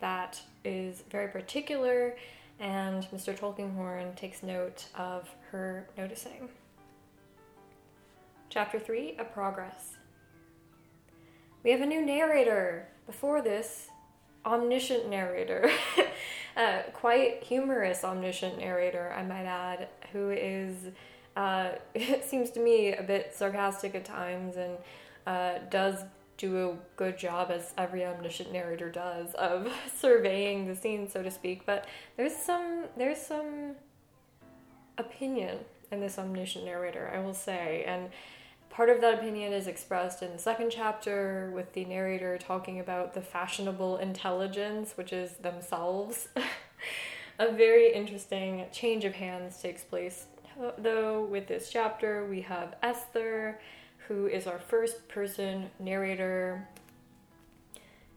that 0.00 0.40
is 0.64 1.02
very 1.10 1.28
particular, 1.28 2.16
and 2.58 3.04
Mr. 3.14 3.38
Tulkinghorn 3.38 4.14
takes 4.16 4.42
note 4.42 4.86
of 4.96 5.28
her 5.50 5.86
noticing. 5.96 6.48
Chapter 8.48 8.80
3 8.80 9.16
A 9.18 9.24
Progress. 9.24 9.96
We 11.62 11.70
have 11.70 11.80
a 11.80 11.86
new 11.86 12.04
narrator. 12.04 12.88
Before 13.06 13.42
this, 13.42 13.88
omniscient 14.44 15.08
narrator. 15.08 15.70
uh, 16.56 16.82
quite 16.92 17.44
humorous 17.44 18.02
omniscient 18.02 18.58
narrator, 18.58 19.14
I 19.16 19.22
might 19.22 19.44
add, 19.44 19.88
who 20.12 20.30
is 20.30 20.88
uh, 21.36 21.70
it 21.94 22.24
seems 22.24 22.50
to 22.50 22.60
me 22.60 22.94
a 22.94 23.02
bit 23.02 23.32
sarcastic 23.34 23.94
at 23.94 24.04
times 24.04 24.56
and 24.56 24.76
uh, 25.26 25.58
does 25.70 26.04
do 26.40 26.70
a 26.70 26.74
good 26.96 27.18
job 27.18 27.50
as 27.50 27.74
every 27.76 28.04
omniscient 28.04 28.50
narrator 28.50 28.90
does 28.90 29.34
of 29.34 29.70
surveying 29.98 30.66
the 30.66 30.74
scene 30.74 31.08
so 31.08 31.22
to 31.22 31.30
speak. 31.30 31.66
But 31.66 31.86
there's 32.16 32.34
some 32.34 32.84
there's 32.96 33.20
some 33.20 33.72
opinion 34.96 35.58
in 35.90 36.00
this 36.00 36.18
omniscient 36.18 36.64
narrator 36.64 37.10
i 37.14 37.18
will 37.18 37.34
say. 37.34 37.84
And 37.86 38.08
part 38.70 38.88
of 38.88 39.00
that 39.02 39.14
opinion 39.14 39.52
is 39.52 39.66
expressed 39.66 40.22
in 40.22 40.32
the 40.32 40.38
second 40.38 40.70
chapter 40.70 41.52
with 41.54 41.72
the 41.74 41.84
narrator 41.84 42.38
talking 42.38 42.80
about 42.80 43.12
the 43.12 43.20
fashionable 43.20 43.98
intelligence 43.98 44.92
which 44.96 45.12
is 45.12 45.32
themselves. 45.34 46.28
A 47.38 47.52
very 47.52 47.92
interesting 47.94 48.66
change 48.72 49.04
of 49.04 49.14
hands 49.14 49.60
takes 49.60 49.82
place 49.82 50.26
though, 50.78 51.24
with 51.24 51.48
this 51.48 51.70
chapter, 51.70 52.26
we 52.26 52.42
have 52.42 52.76
Esther, 52.82 53.60
who 54.08 54.26
is 54.26 54.46
our 54.46 54.58
first 54.58 55.08
person 55.08 55.70
narrator. 55.78 56.68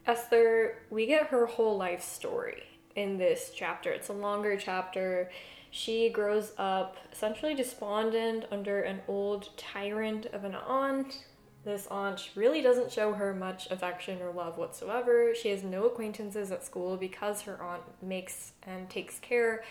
Esther, 0.05 0.79
we 0.89 1.05
get 1.05 1.27
her 1.27 1.45
whole 1.45 1.77
life 1.77 2.01
story 2.01 2.63
in 2.95 3.17
this 3.17 3.51
chapter. 3.55 3.91
It's 3.91 4.09
a 4.09 4.13
longer 4.13 4.57
chapter. 4.57 5.29
She 5.71 6.09
grows 6.09 6.51
up 6.57 6.97
essentially 7.11 7.55
despondent 7.55 8.45
under 8.51 8.81
an 8.81 9.01
old 9.07 9.49
tyrant 9.57 10.27
of 10.27 10.43
an 10.43 10.55
aunt. 10.55 11.25
This 11.63 11.87
aunt 11.87 12.29
really 12.35 12.61
doesn't 12.61 12.91
show 12.91 13.13
her 13.13 13.33
much 13.33 13.71
affection 13.71 14.21
or 14.21 14.31
love 14.31 14.57
whatsoever. 14.57 15.33
She 15.33 15.49
has 15.49 15.63
no 15.63 15.85
acquaintances 15.85 16.51
at 16.51 16.65
school 16.65 16.97
because 16.97 17.41
her 17.43 17.61
aunt 17.61 17.83
makes 18.01 18.51
and 18.63 18.89
takes 18.89 19.17
care 19.19 19.63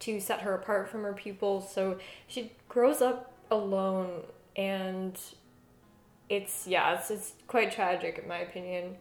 to 0.00 0.20
set 0.20 0.40
her 0.42 0.54
apart 0.54 0.88
from 0.88 1.02
her 1.02 1.12
pupils. 1.12 1.72
So 1.72 1.98
she 2.26 2.52
grows 2.68 3.02
up 3.02 3.32
alone, 3.50 4.22
and 4.56 5.18
it's 6.28 6.66
yeah, 6.66 6.94
it's, 6.98 7.10
it's 7.10 7.32
quite 7.46 7.72
tragic 7.72 8.18
in 8.18 8.28
my 8.28 8.38
opinion. 8.38 8.96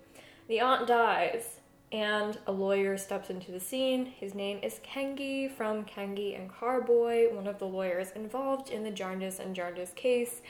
The 0.47 0.61
aunt 0.61 0.87
dies, 0.87 1.57
and 1.91 2.37
a 2.45 2.51
lawyer 2.51 2.97
steps 2.97 3.29
into 3.29 3.51
the 3.51 3.59
scene. 3.59 4.05
His 4.05 4.33
name 4.35 4.59
is 4.61 4.79
Kenge 4.83 5.51
from 5.51 5.85
Kenge 5.85 6.37
and 6.37 6.49
Carboy, 6.51 7.33
one 7.33 7.47
of 7.47 7.59
the 7.59 7.67
lawyers 7.67 8.11
involved 8.11 8.69
in 8.69 8.83
the 8.83 8.91
Jarndyce 8.91 9.39
and 9.39 9.55
Jarndyce 9.55 9.93
case. 9.93 10.41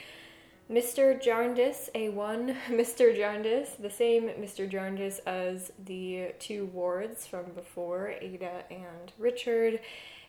Mr. 0.69 1.21
Jarndyce, 1.21 1.89
A1, 1.95 2.55
Mr. 2.67 3.15
Jarndyce, 3.15 3.75
the 3.79 3.89
same 3.89 4.29
Mr. 4.29 4.69
Jarndyce 4.69 5.19
as 5.19 5.71
the 5.85 6.33
two 6.39 6.65
wards 6.65 7.25
from 7.25 7.45
before, 7.51 8.13
Ada 8.19 8.63
and 8.69 9.13
Richard, 9.17 9.79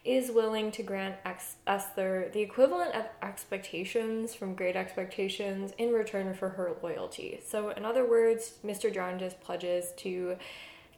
is 0.09 0.31
willing 0.31 0.73
to 0.73 0.83
grant 0.83 1.17
Esther 1.67 2.31
the 2.33 2.41
equivalent 2.41 2.95
of 2.95 3.05
expectations 3.21 4.35
from 4.35 4.55
Great 4.55 4.75
Expectations 4.75 5.73
in 5.77 5.93
return 5.93 6.33
for 6.33 6.49
her 6.49 6.73
loyalty. 6.83 7.39
So, 7.47 7.69
in 7.71 7.85
other 7.85 8.09
words, 8.09 8.55
Mr. 8.65 8.93
Jarndyce 8.93 9.35
pledges 9.35 9.93
to 9.99 10.39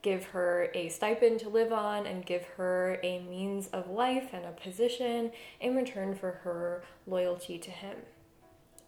give 0.03 0.27
her 0.27 0.71
a 0.75 0.89
stipend 0.91 1.41
to 1.41 1.49
live 1.49 1.73
on 1.73 2.07
and 2.07 2.25
give 2.25 2.45
her 2.57 3.01
a 3.03 3.19
means 3.23 3.67
of 3.73 3.91
life 3.91 4.31
and 4.33 4.45
a 4.45 4.53
position 4.53 5.33
in 5.61 5.75
return 5.75 6.15
for 6.15 6.31
her 6.45 6.85
loyalty 7.05 7.59
to 7.59 7.71
him. 7.71 7.97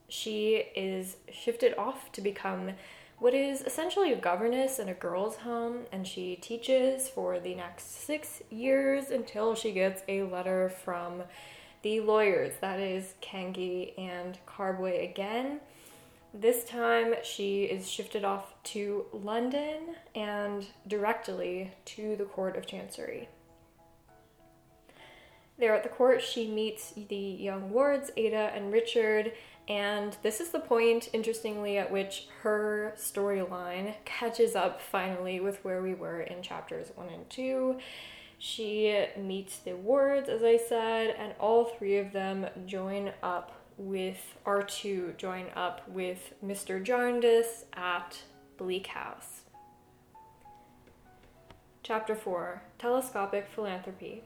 She 0.08 0.62
is 0.76 1.16
shifted 1.32 1.76
off 1.76 2.12
to 2.12 2.20
become 2.20 2.70
what 3.22 3.35
is 3.35 3.62
essentially 3.62 4.12
a 4.12 4.16
governess 4.16 4.80
in 4.80 4.88
a 4.88 4.94
girls' 4.94 5.37
home, 5.37 5.82
and 5.92 6.08
she 6.08 6.35
teaches 6.35 7.08
for 7.08 7.38
the 7.38 7.54
next 7.54 8.04
six 8.04 8.42
years 8.50 9.11
until 9.11 9.54
she 9.54 9.70
gets 9.70 10.02
a 10.08 10.24
letter 10.24 10.68
from 10.68 11.22
the 11.82 12.00
lawyers 12.00 12.54
that 12.61 12.80
is, 12.80 13.14
Kenge 13.22 13.96
and 13.96 14.38
Carboy 14.44 15.08
again. 15.08 15.61
This 16.35 16.64
time 16.64 17.14
she 17.22 17.62
is 17.62 17.88
shifted 17.88 18.24
off 18.24 18.61
to 18.64 19.06
London 19.12 19.94
and 20.16 20.66
directly 20.88 21.70
to 21.85 22.16
the 22.16 22.24
Court 22.24 22.56
of 22.56 22.66
Chancery. 22.66 23.28
There 25.58 25.76
at 25.76 25.85
the 25.85 25.88
court, 25.88 26.22
she 26.22 26.50
meets 26.50 26.92
the 27.08 27.14
young 27.14 27.70
wards, 27.70 28.11
Ada 28.16 28.50
and 28.52 28.72
Richard, 28.72 29.32
and 29.68 30.16
this 30.22 30.40
is 30.40 30.51
the 30.51 30.61
point, 30.61 31.09
interestingly, 31.12 31.79
at 31.79 31.90
which 31.90 32.27
her 32.42 32.94
storyline 32.96 33.94
catches 34.05 34.57
up 34.57 34.81
finally 34.81 35.38
with 35.40 35.64
where 35.64 35.83
we 35.83 35.94
were 35.94 36.20
in 36.20 36.42
chapters 36.42 36.90
one 36.94 37.09
and 37.09 37.29
two. 37.31 37.79
She 38.38 39.07
meets 39.16 39.59
the 39.59 39.77
wards, 39.77 40.29
as 40.29 40.42
I 40.42 40.57
said, 40.57 41.14
and 41.16 41.35
all 41.38 41.64
three 41.64 41.96
of 41.98 42.12
them 42.12 42.46
join 42.66 43.12
up 43.22 43.53
with 43.77 44.37
R2, 44.44 45.16
join 45.16 45.46
up 45.55 45.88
with 45.88 46.35
Mr. 46.44 46.83
Jarndyce 46.83 47.64
at 47.72 48.22
Bleak 48.57 48.88
House. 48.88 49.42
Chapter 51.85 52.14
4 52.14 52.62
Telescopic 52.79 53.46
Philanthropy. 53.48 54.25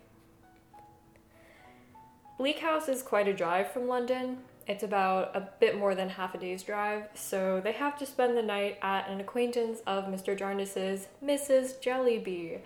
Bleak 2.38 2.58
House 2.60 2.88
is 2.88 3.02
quite 3.02 3.28
a 3.28 3.34
drive 3.34 3.70
from 3.70 3.86
London. 3.86 4.38
It's 4.66 4.82
about 4.82 5.36
a 5.36 5.48
bit 5.60 5.78
more 5.78 5.94
than 5.94 6.08
half 6.08 6.34
a 6.34 6.38
day's 6.38 6.64
drive, 6.64 7.04
so 7.14 7.60
they 7.62 7.72
have 7.72 7.96
to 7.98 8.06
spend 8.06 8.36
the 8.36 8.42
night 8.42 8.78
at 8.82 9.08
an 9.08 9.20
acquaintance 9.20 9.80
of 9.86 10.06
Mr. 10.06 10.36
Jarndyce's, 10.36 11.06
Mrs. 11.24 11.80
Jellyby. 11.80 12.58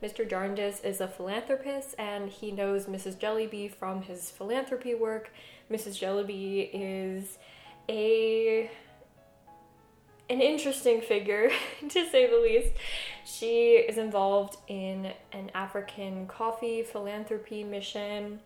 Mr. 0.00 0.28
Jarndyce 0.28 0.80
is 0.84 1.00
a 1.00 1.08
philanthropist 1.08 1.96
and 1.98 2.30
he 2.30 2.52
knows 2.52 2.86
Mrs. 2.86 3.16
Jellyby 3.16 3.68
from 3.68 4.02
his 4.02 4.30
philanthropy 4.30 4.94
work. 4.94 5.32
Mrs. 5.68 5.98
Jellyby 5.98 6.70
is 6.72 7.38
a 7.88 8.70
an 10.30 10.42
interesting 10.42 11.00
figure 11.00 11.50
to 11.88 12.08
say 12.08 12.30
the 12.30 12.36
least. 12.36 12.74
She 13.24 13.72
is 13.72 13.98
involved 13.98 14.58
in 14.68 15.12
an 15.32 15.50
African 15.54 16.26
coffee 16.26 16.82
philanthropy 16.82 17.64
mission 17.64 18.40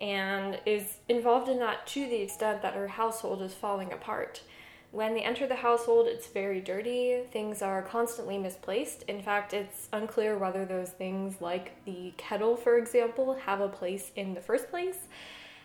and 0.00 0.60
is 0.64 0.98
involved 1.08 1.48
in 1.48 1.58
that 1.58 1.86
to 1.88 2.06
the 2.06 2.22
extent 2.22 2.62
that 2.62 2.74
her 2.74 2.88
household 2.88 3.42
is 3.42 3.54
falling 3.54 3.92
apart. 3.92 4.42
When 4.90 5.12
they 5.12 5.20
enter 5.20 5.46
the 5.46 5.56
household, 5.56 6.06
it's 6.06 6.28
very 6.28 6.60
dirty. 6.60 7.22
Things 7.30 7.60
are 7.60 7.82
constantly 7.82 8.38
misplaced. 8.38 9.02
In 9.02 9.20
fact, 9.20 9.52
it's 9.52 9.88
unclear 9.92 10.38
whether 10.38 10.64
those 10.64 10.90
things, 10.90 11.42
like 11.42 11.84
the 11.84 12.14
kettle, 12.16 12.56
for 12.56 12.78
example, 12.78 13.34
have 13.44 13.60
a 13.60 13.68
place 13.68 14.12
in 14.16 14.32
the 14.32 14.40
first 14.40 14.70
place. 14.70 14.96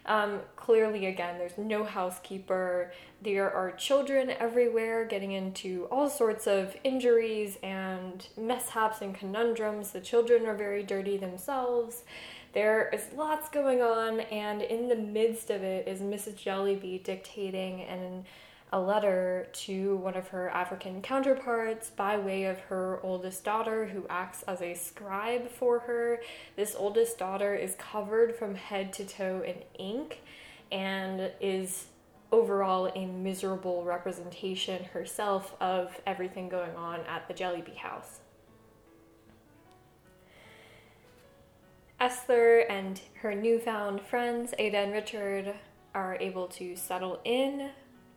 Um, 0.05 0.41
clearly, 0.57 1.05
again, 1.05 1.37
there's 1.37 1.57
no 1.57 1.85
housekeeper. 1.85 2.91
There 3.21 3.49
are 3.49 3.71
children 3.71 4.31
everywhere 4.31 5.05
getting 5.05 5.31
into 5.31 5.87
all 5.89 6.09
sorts 6.09 6.45
of 6.45 6.75
injuries 6.83 7.57
and 7.63 8.27
mishaps 8.35 9.01
and 9.01 9.15
conundrums. 9.15 9.91
The 9.91 10.01
children 10.01 10.45
are 10.45 10.55
very 10.55 10.83
dirty 10.83 11.15
themselves. 11.15 12.03
There 12.53 12.89
is 12.93 13.01
lots 13.15 13.49
going 13.49 13.81
on, 13.81 14.19
and 14.19 14.61
in 14.61 14.87
the 14.87 14.95
midst 14.95 15.49
of 15.49 15.63
it 15.63 15.87
is 15.87 16.01
Mrs. 16.01 16.35
Jellyby 16.35 17.03
dictating 17.03 17.81
and 17.81 18.25
a 18.71 18.79
letter 18.79 19.47
to 19.53 19.97
one 19.97 20.15
of 20.15 20.27
her 20.27 20.49
African 20.49 21.01
counterparts 21.01 21.89
by 21.89 22.17
way 22.17 22.45
of 22.45 22.59
her 22.61 22.99
oldest 23.01 23.43
daughter, 23.43 23.85
who 23.85 24.05
acts 24.07 24.43
as 24.43 24.61
a 24.61 24.75
scribe 24.75 25.49
for 25.49 25.79
her. 25.79 26.19
This 26.55 26.75
oldest 26.77 27.17
daughter 27.17 27.55
is 27.55 27.75
covered 27.75 28.35
from 28.35 28.53
head 28.53 28.93
to 28.93 29.05
toe 29.05 29.41
in 29.41 29.55
ink 29.77 30.21
and 30.71 31.31
is 31.41 31.85
overall 32.31 32.91
a 32.95 33.05
miserable 33.05 33.83
representation 33.83 34.83
herself 34.85 35.55
of 35.59 35.99
everything 36.05 36.49
going 36.49 36.75
on 36.75 36.99
at 37.01 37.27
the 37.27 37.33
Jellyby 37.33 37.75
house. 37.75 38.19
Esther 42.03 42.65
and 42.69 42.99
her 43.21 43.33
newfound 43.33 44.01
friends, 44.01 44.53
Ada 44.59 44.77
and 44.77 44.91
Richard, 44.91 45.55
are 45.95 46.17
able 46.19 46.47
to 46.49 46.75
settle 46.75 47.21
in 47.23 47.69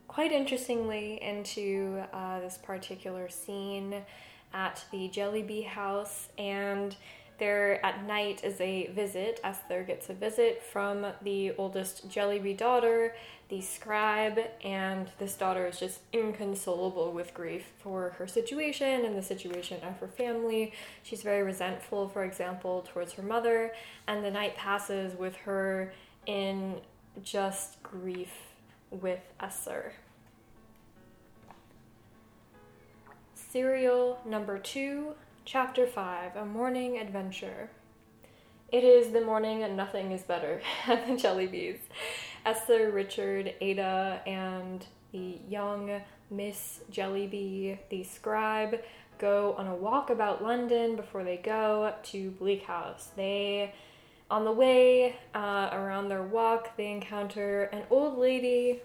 quite 0.09 0.33
interestingly 0.33 1.23
into 1.23 2.03
uh, 2.13 2.41
this 2.41 2.59
particular 2.59 3.29
scene 3.29 4.03
at 4.53 4.85
the 4.91 5.09
Jellyby 5.09 5.65
house, 5.65 6.31
and 6.37 6.97
there 7.39 7.85
at 7.85 8.07
night 8.07 8.43
is 8.45 8.61
a 8.61 8.87
visit. 8.89 9.41
Esther 9.45 9.83
gets 9.83 10.09
a 10.09 10.15
visit 10.15 10.63
from 10.63 11.07
the 11.23 11.53
oldest 11.53 12.09
Jellyby 12.09 12.57
daughter, 12.57 13.15
the 13.49 13.61
scribe, 13.61 14.39
and 14.65 15.09
this 15.19 15.35
daughter 15.35 15.67
is 15.67 15.79
just 15.79 16.01
inconsolable 16.13 17.13
with 17.13 17.35
grief 17.35 17.67
for 17.79 18.11
her 18.19 18.27
situation 18.27 19.05
and 19.05 19.17
the 19.17 19.23
situation 19.23 19.79
of 19.83 19.99
her 19.99 20.09
family. 20.09 20.73
She's 21.03 21.23
very 21.23 21.43
resentful, 21.43 22.09
for 22.09 22.25
example, 22.25 22.87
towards 22.93 23.13
her 23.15 23.23
mother, 23.23 23.73
and 24.07 24.25
the 24.25 24.31
night 24.31 24.57
passes 24.57 25.17
with 25.17 25.37
her 25.37 25.93
in 26.27 26.77
just 27.23 27.83
grief 27.83 28.33
with 28.91 29.21
Esther. 29.41 29.93
Serial 33.35 34.19
number 34.27 34.59
two 34.59 35.15
Chapter 35.47 35.87
5 35.87 36.35
A 36.35 36.45
Morning 36.45 36.99
Adventure. 36.99 37.71
It 38.73 38.83
is 38.83 39.13
the 39.13 39.21
morning 39.21 39.63
and 39.63 39.77
nothing 39.77 40.11
is 40.11 40.23
better 40.23 40.61
at 40.89 41.07
the 41.07 41.13
Jellybys. 41.13 41.79
Esther, 42.45 42.91
Richard, 42.91 43.55
Ada, 43.61 44.23
and 44.27 44.85
the 45.13 45.39
young 45.49 46.01
Miss 46.33 46.81
Jellyby, 46.91 47.79
the 47.91 48.03
scribe, 48.03 48.81
go 49.21 49.55
on 49.57 49.69
a 49.69 49.75
walk 49.77 50.11
about 50.11 50.43
London 50.43 50.97
before 50.97 51.23
they 51.23 51.37
go 51.37 51.95
to 52.03 52.33
Bleak 52.33 52.65
House. 52.65 53.13
They, 53.15 53.73
on 54.29 54.45
the 54.45 54.51
way 54.51 55.15
uh, 55.33 55.71
around 55.71 56.09
their 56.09 56.25
walk, 56.25 56.77
they 56.77 56.91
encounter 56.91 57.71
an 57.73 57.85
old 57.89 58.19
lady 58.19 58.81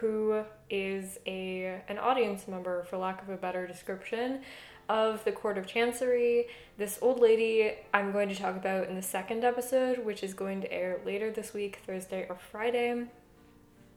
who 0.00 0.42
is 0.68 1.20
a 1.28 1.80
an 1.86 1.96
audience 1.96 2.48
member, 2.48 2.82
for 2.82 2.98
lack 2.98 3.22
of 3.22 3.28
a 3.28 3.36
better 3.36 3.68
description, 3.68 4.40
of 4.88 5.24
the 5.24 5.32
Court 5.32 5.58
of 5.58 5.66
Chancery. 5.66 6.46
This 6.78 6.98
old 7.02 7.20
lady 7.20 7.74
I'm 7.92 8.12
going 8.12 8.28
to 8.28 8.34
talk 8.34 8.56
about 8.56 8.88
in 8.88 8.94
the 8.94 9.02
second 9.02 9.44
episode, 9.44 10.04
which 10.04 10.22
is 10.22 10.34
going 10.34 10.60
to 10.62 10.72
air 10.72 11.00
later 11.04 11.30
this 11.30 11.54
week, 11.54 11.80
Thursday 11.86 12.26
or 12.28 12.36
Friday. 12.50 13.06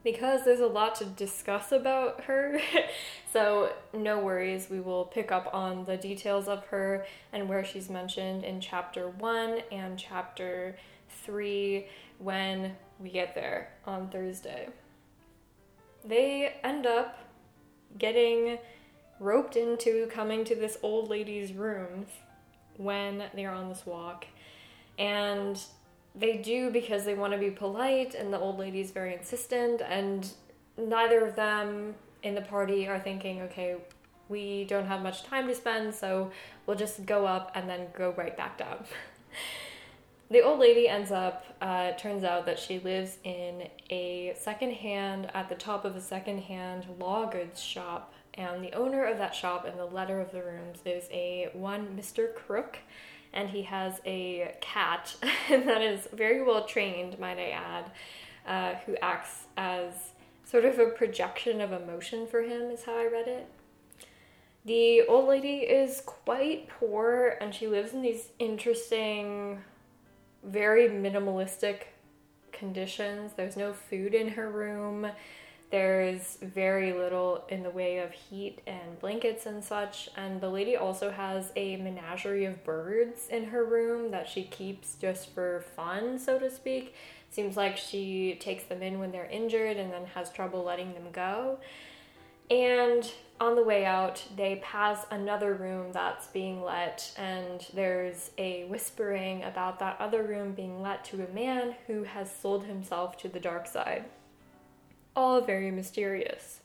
Because 0.03 0.45
there's 0.45 0.59
a 0.59 0.67
lot 0.67 0.95
to 0.95 1.05
discuss 1.05 1.71
about 1.71 2.25
her, 2.25 2.59
so 3.33 3.73
no 3.91 4.19
worries, 4.19 4.69
we 4.69 4.79
will 4.79 5.05
pick 5.05 5.31
up 5.31 5.49
on 5.51 5.85
the 5.85 5.97
details 5.97 6.47
of 6.47 6.63
her 6.65 7.05
and 7.33 7.49
where 7.49 7.65
she's 7.65 7.89
mentioned 7.89 8.43
in 8.43 8.61
chapter 8.61 9.09
1 9.09 9.61
and 9.71 9.97
chapter 9.97 10.77
3 11.23 11.87
when 12.19 12.75
we 12.99 13.09
get 13.09 13.33
there 13.33 13.69
on 13.85 14.09
Thursday. 14.09 14.69
They 16.03 16.55
end 16.63 16.85
up 16.85 17.17
getting 17.97 18.59
roped 19.19 19.55
into 19.55 20.07
coming 20.07 20.43
to 20.45 20.55
this 20.55 20.77
old 20.83 21.09
lady's 21.09 21.53
room 21.53 22.05
when 22.77 23.23
they're 23.33 23.51
on 23.51 23.69
this 23.69 23.85
walk. 23.85 24.25
And 24.97 25.61
they 26.13 26.37
do 26.37 26.69
because 26.69 27.05
they 27.05 27.13
want 27.13 27.33
to 27.33 27.39
be 27.39 27.49
polite, 27.49 28.15
and 28.15 28.31
the 28.31 28.39
old 28.39 28.57
lady's 28.57 28.91
very 28.91 29.13
insistent, 29.13 29.81
and 29.81 30.29
neither 30.77 31.25
of 31.25 31.35
them 31.35 31.95
in 32.23 32.35
the 32.35 32.41
party 32.41 32.87
are 32.87 32.99
thinking, 32.99 33.41
okay, 33.43 33.75
we 34.29 34.63
don't 34.65 34.85
have 34.85 35.01
much 35.01 35.23
time 35.23 35.47
to 35.47 35.55
spend, 35.55 35.93
so 35.93 36.31
we'll 36.65 36.77
just 36.77 37.05
go 37.05 37.25
up 37.25 37.51
and 37.53 37.69
then 37.69 37.87
go 37.93 38.13
right 38.17 38.35
back 38.35 38.57
down. 38.57 38.83
the 40.31 40.41
old 40.41 40.59
lady 40.59 40.87
ends 40.87 41.11
up, 41.11 41.45
uh, 41.61 41.91
turns 41.91 42.23
out 42.23 42.45
that 42.45 42.57
she 42.57 42.79
lives 42.79 43.17
in 43.23 43.67
a 43.89 44.33
secondhand, 44.39 45.29
at 45.35 45.49
the 45.49 45.55
top 45.55 45.85
of 45.85 45.95
a 45.95 46.01
secondhand 46.01 46.85
law 46.97 47.29
goods 47.29 47.61
shop 47.61 48.13
and 48.35 48.63
the 48.63 48.73
owner 48.73 49.05
of 49.05 49.17
that 49.17 49.33
shop 49.33 49.65
in 49.65 49.77
the 49.77 49.85
letter 49.85 50.19
of 50.19 50.31
the 50.31 50.43
rooms 50.43 50.79
is 50.85 51.07
a 51.11 51.49
one 51.53 51.97
Mr. 51.99 52.33
Krook, 52.33 52.79
and 53.33 53.49
he 53.49 53.63
has 53.63 54.01
a 54.05 54.55
cat 54.61 55.15
that 55.49 55.81
is 55.81 56.07
very 56.13 56.41
well 56.41 56.65
trained, 56.65 57.17
might 57.19 57.37
I 57.37 57.49
add, 57.51 57.91
uh, 58.47 58.77
who 58.85 58.95
acts 59.01 59.45
as 59.57 59.93
sort 60.43 60.65
of 60.65 60.77
a 60.79 60.87
projection 60.87 61.61
of 61.61 61.71
emotion 61.71 62.27
for 62.27 62.41
him, 62.41 62.69
is 62.69 62.83
how 62.83 62.97
I 62.97 63.07
read 63.07 63.27
it. 63.27 63.49
The 64.65 65.03
old 65.03 65.27
lady 65.27 65.57
is 65.57 66.01
quite 66.01 66.67
poor 66.67 67.37
and 67.39 67.53
she 67.53 67.67
lives 67.67 67.93
in 67.93 68.01
these 68.01 68.29
interesting, 68.39 69.61
very 70.43 70.89
minimalistic 70.89 71.81
conditions. 72.51 73.33
There's 73.35 73.55
no 73.55 73.73
food 73.73 74.15
in 74.15 74.29
her 74.29 74.49
room. 74.49 75.07
There's 75.71 76.37
very 76.41 76.93
little 76.93 77.43
in 77.49 77.63
the 77.63 77.69
way 77.69 77.97
of 77.97 78.11
heat 78.11 78.59
and 78.67 78.99
blankets 78.99 79.45
and 79.45 79.63
such. 79.63 80.09
And 80.15 80.39
the 80.39 80.49
lady 80.49 80.75
also 80.75 81.11
has 81.11 81.51
a 81.55 81.75
menagerie 81.77 82.45
of 82.45 82.63
birds 82.63 83.27
in 83.29 83.45
her 83.45 83.65
room 83.65 84.11
that 84.11 84.29
she 84.29 84.43
keeps 84.43 84.95
just 84.95 85.33
for 85.33 85.65
fun, 85.75 86.19
so 86.19 86.39
to 86.39 86.49
speak. 86.49 86.95
Seems 87.29 87.57
like 87.57 87.77
she 87.77 88.37
takes 88.39 88.63
them 88.63 88.81
in 88.81 88.99
when 88.99 89.11
they're 89.11 89.25
injured 89.25 89.77
and 89.77 89.91
then 89.91 90.05
has 90.13 90.31
trouble 90.31 90.63
letting 90.63 90.93
them 90.93 91.07
go. 91.11 91.59
And 92.49 93.11
on 93.41 93.55
the 93.55 93.63
way 93.63 93.85
out, 93.85 94.23
they 94.35 94.61
pass 94.63 95.05
another 95.11 95.53
room 95.53 95.91
that's 95.91 96.27
being 96.27 96.63
let, 96.63 97.11
and 97.17 97.65
there's 97.73 98.31
a 98.37 98.65
whispering 98.65 99.43
about 99.43 99.79
that 99.79 99.99
other 99.99 100.23
room 100.23 100.53
being 100.53 100.81
let 100.81 101.03
to 101.05 101.25
a 101.25 101.33
man 101.33 101.75
who 101.87 102.03
has 102.03 102.33
sold 102.33 102.65
himself 102.65 103.17
to 103.17 103.27
the 103.27 103.39
dark 103.39 103.67
side. 103.67 104.05
All 105.17 105.39
very 105.39 105.71
mysterious. 105.71 106.59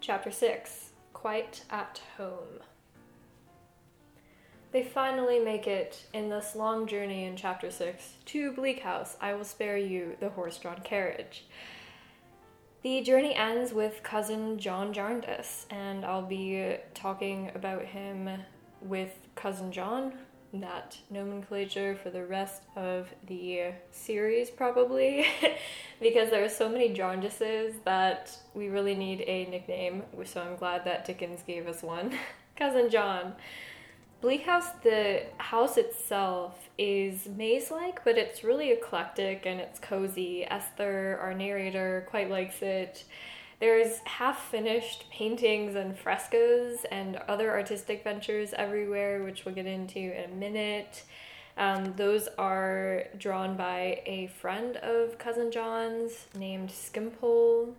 Chapter 0.00 0.32
6 0.32 0.90
Quite 1.12 1.62
at 1.70 2.00
Home. 2.16 2.60
They 4.72 4.82
finally 4.82 5.38
make 5.38 5.68
it 5.68 6.06
in 6.12 6.30
this 6.30 6.56
long 6.56 6.88
journey 6.88 7.26
in 7.26 7.36
Chapter 7.36 7.70
6 7.70 8.14
to 8.26 8.50
Bleak 8.50 8.80
House. 8.80 9.16
I 9.20 9.34
will 9.34 9.44
spare 9.44 9.76
you 9.76 10.16
the 10.18 10.30
horse 10.30 10.58
drawn 10.58 10.80
carriage. 10.80 11.46
The 12.82 13.02
journey 13.02 13.36
ends 13.36 13.72
with 13.72 14.02
cousin 14.02 14.58
John 14.58 14.92
Jarndyce, 14.92 15.66
and 15.70 16.04
I'll 16.04 16.22
be 16.22 16.76
talking 16.92 17.52
about 17.54 17.84
him 17.84 18.30
with 18.80 19.16
cousin 19.36 19.70
John, 19.70 20.12
that 20.54 20.96
nomenclature 21.10 21.96
for 22.02 22.10
the 22.10 22.24
rest 22.24 22.62
of 22.76 23.08
the 23.26 23.72
series, 23.90 24.50
probably, 24.50 25.26
because 26.00 26.30
there 26.30 26.44
are 26.44 26.48
so 26.48 26.68
many 26.68 26.94
Jarndyces 26.94 27.74
that 27.84 28.36
we 28.54 28.68
really 28.68 28.94
need 28.94 29.22
a 29.22 29.46
nickname, 29.46 30.02
so 30.24 30.40
I'm 30.40 30.56
glad 30.56 30.84
that 30.84 31.04
Dickens 31.04 31.42
gave 31.46 31.66
us 31.66 31.82
one. 31.82 32.16
cousin 32.58 32.90
John. 32.90 33.34
Bleak 34.20 34.44
House, 34.46 34.70
the 34.82 35.22
house 35.36 35.76
itself 35.76 36.68
is 36.76 37.28
maze 37.28 37.70
like, 37.70 38.02
but 38.04 38.18
it's 38.18 38.42
really 38.42 38.72
eclectic 38.72 39.46
and 39.46 39.60
it's 39.60 39.78
cozy. 39.78 40.44
Esther, 40.44 41.18
our 41.22 41.32
narrator, 41.32 42.04
quite 42.10 42.28
likes 42.28 42.60
it. 42.60 43.04
There's 43.60 43.98
half 44.04 44.50
finished 44.50 45.10
paintings 45.10 45.74
and 45.74 45.98
frescoes 45.98 46.84
and 46.92 47.16
other 47.28 47.50
artistic 47.50 48.04
ventures 48.04 48.54
everywhere, 48.54 49.24
which 49.24 49.44
we'll 49.44 49.54
get 49.54 49.66
into 49.66 49.98
in 49.98 50.30
a 50.30 50.34
minute. 50.34 51.02
Um, 51.56 51.94
those 51.96 52.28
are 52.38 53.04
drawn 53.18 53.56
by 53.56 54.02
a 54.06 54.28
friend 54.40 54.76
of 54.76 55.18
Cousin 55.18 55.50
John's 55.50 56.26
named 56.36 56.70
Skimpole 56.70 57.74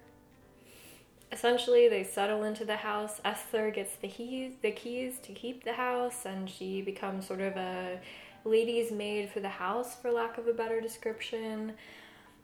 essentially 1.31 1.87
they 1.87 2.03
settle 2.03 2.43
into 2.43 2.65
the 2.65 2.77
house. 2.77 3.21
Esther 3.23 3.71
gets 3.71 3.95
the 3.95 4.51
the 4.61 4.71
keys 4.71 5.19
to 5.19 5.33
keep 5.33 5.63
the 5.63 5.73
house, 5.73 6.25
and 6.25 6.49
she 6.49 6.81
becomes 6.81 7.27
sort 7.27 7.41
of 7.41 7.55
a 7.55 7.99
lady's 8.45 8.91
maid 8.91 9.29
for 9.29 9.39
the 9.39 9.49
house, 9.49 9.95
for 9.95 10.11
lack 10.11 10.37
of 10.37 10.47
a 10.47 10.53
better 10.53 10.81
description. 10.81 11.73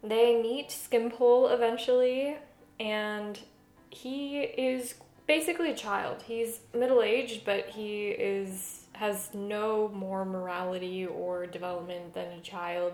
They 0.04 0.42
meet 0.42 0.72
Skimpole 0.72 1.48
eventually, 1.48 2.38
and 2.80 3.40
he 3.90 4.40
is 4.42 4.96
basically 5.28 5.72
a 5.72 5.76
child. 5.76 6.24
He's 6.26 6.60
middle 6.74 7.02
aged, 7.02 7.46
but 7.46 7.70
he 7.70 8.10
is 8.10 8.82
has 8.94 9.30
no 9.34 9.90
more 9.90 10.24
morality 10.24 11.06
or 11.06 11.46
development 11.46 12.14
than 12.14 12.32
a 12.32 12.40
child. 12.40 12.94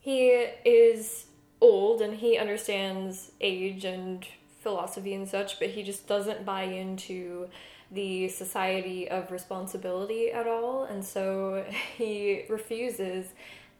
He 0.00 0.30
is 0.30 1.26
old 1.60 2.00
and 2.00 2.14
he 2.14 2.36
understands 2.38 3.30
age 3.40 3.84
and 3.84 4.26
philosophy 4.60 5.14
and 5.14 5.28
such, 5.28 5.58
but 5.58 5.70
he 5.70 5.82
just 5.82 6.06
doesn't 6.06 6.44
buy 6.44 6.62
into 6.62 7.48
the 7.90 8.28
society 8.28 9.08
of 9.08 9.30
responsibility 9.30 10.30
at 10.30 10.46
all, 10.46 10.84
and 10.84 11.04
so 11.04 11.64
he 11.96 12.44
refuses 12.48 13.26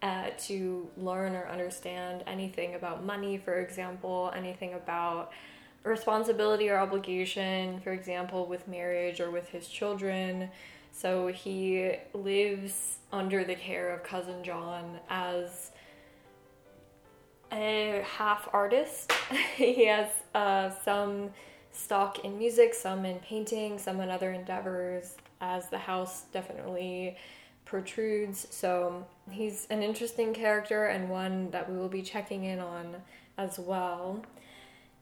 uh, 0.03 0.31
to 0.39 0.89
learn 0.97 1.35
or 1.35 1.49
understand 1.49 2.23
anything 2.27 2.75
about 2.75 3.05
money, 3.05 3.39
for 3.39 3.59
example, 3.59 4.33
anything 4.37 4.75
about 4.75 5.33
responsibility 5.83 6.69
or 6.69 6.79
obligation, 6.79 7.81
for 7.81 7.93
example, 7.93 8.47
with 8.47 8.69
marriage 8.69 9.21
or 9.21 9.31
with 9.31 9.49
his 9.49 9.69
children. 9.69 10.51
So 10.93 11.29
he 11.29 11.93
lives 12.13 12.99
under 13.13 13.45
the 13.45 13.55
care 13.55 13.95
of 13.95 14.03
cousin 14.03 14.43
John 14.45 14.99
as 15.09 15.71
a 17.53 18.05
half 18.17 18.49
artist. 18.53 19.13
he 19.57 19.87
has 19.87 20.09
uh, 20.35 20.71
some 20.85 21.31
stock 21.73 22.25
in 22.25 22.39
music, 22.39 22.75
some 22.75 23.05
in 23.05 23.19
painting, 23.21 23.79
some 23.79 24.01
in 24.01 24.11
other 24.11 24.33
endeavors, 24.33 25.17
as 25.41 25.69
the 25.71 25.79
house 25.79 26.23
definitely 26.33 27.17
protrudes. 27.65 28.49
So 28.51 29.07
he's 29.31 29.67
an 29.71 29.83
interesting 29.83 30.35
character 30.35 30.87
and 30.87 31.09
one 31.09 31.51
that 31.51 31.71
we 31.71 31.77
will 31.77 31.89
be 31.89 32.03
checking 32.03 32.45
in 32.45 32.59
on 32.59 32.97
as 33.37 33.59
well. 33.59 34.23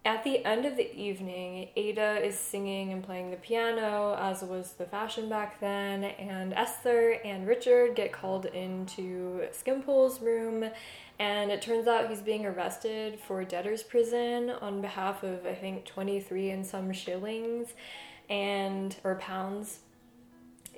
At 0.04 0.22
the 0.22 0.44
end 0.44 0.64
of 0.64 0.76
the 0.76 0.94
evening, 0.96 1.70
Ada 1.74 2.24
is 2.24 2.38
singing 2.38 2.92
and 2.92 3.02
playing 3.02 3.32
the 3.32 3.36
piano, 3.36 4.16
as 4.20 4.42
was 4.42 4.74
the 4.74 4.84
fashion 4.84 5.28
back 5.28 5.58
then, 5.58 6.04
and 6.04 6.52
Esther 6.52 7.18
and 7.24 7.44
Richard 7.44 7.96
get 7.96 8.12
called 8.12 8.46
into 8.46 9.48
Skimpole's 9.50 10.20
room 10.20 10.70
and 11.18 11.50
it 11.50 11.62
turns 11.62 11.86
out 11.86 12.10
he's 12.10 12.20
being 12.20 12.44
arrested 12.44 13.18
for 13.18 13.42
debtor's 13.42 13.82
prison 13.82 14.50
on 14.50 14.82
behalf 14.82 15.22
of 15.22 15.46
I 15.46 15.54
think 15.54 15.86
23 15.86 16.50
and 16.50 16.66
some 16.66 16.92
shillings 16.92 17.68
and 18.28 18.94
or 19.02 19.14
pounds. 19.16 19.80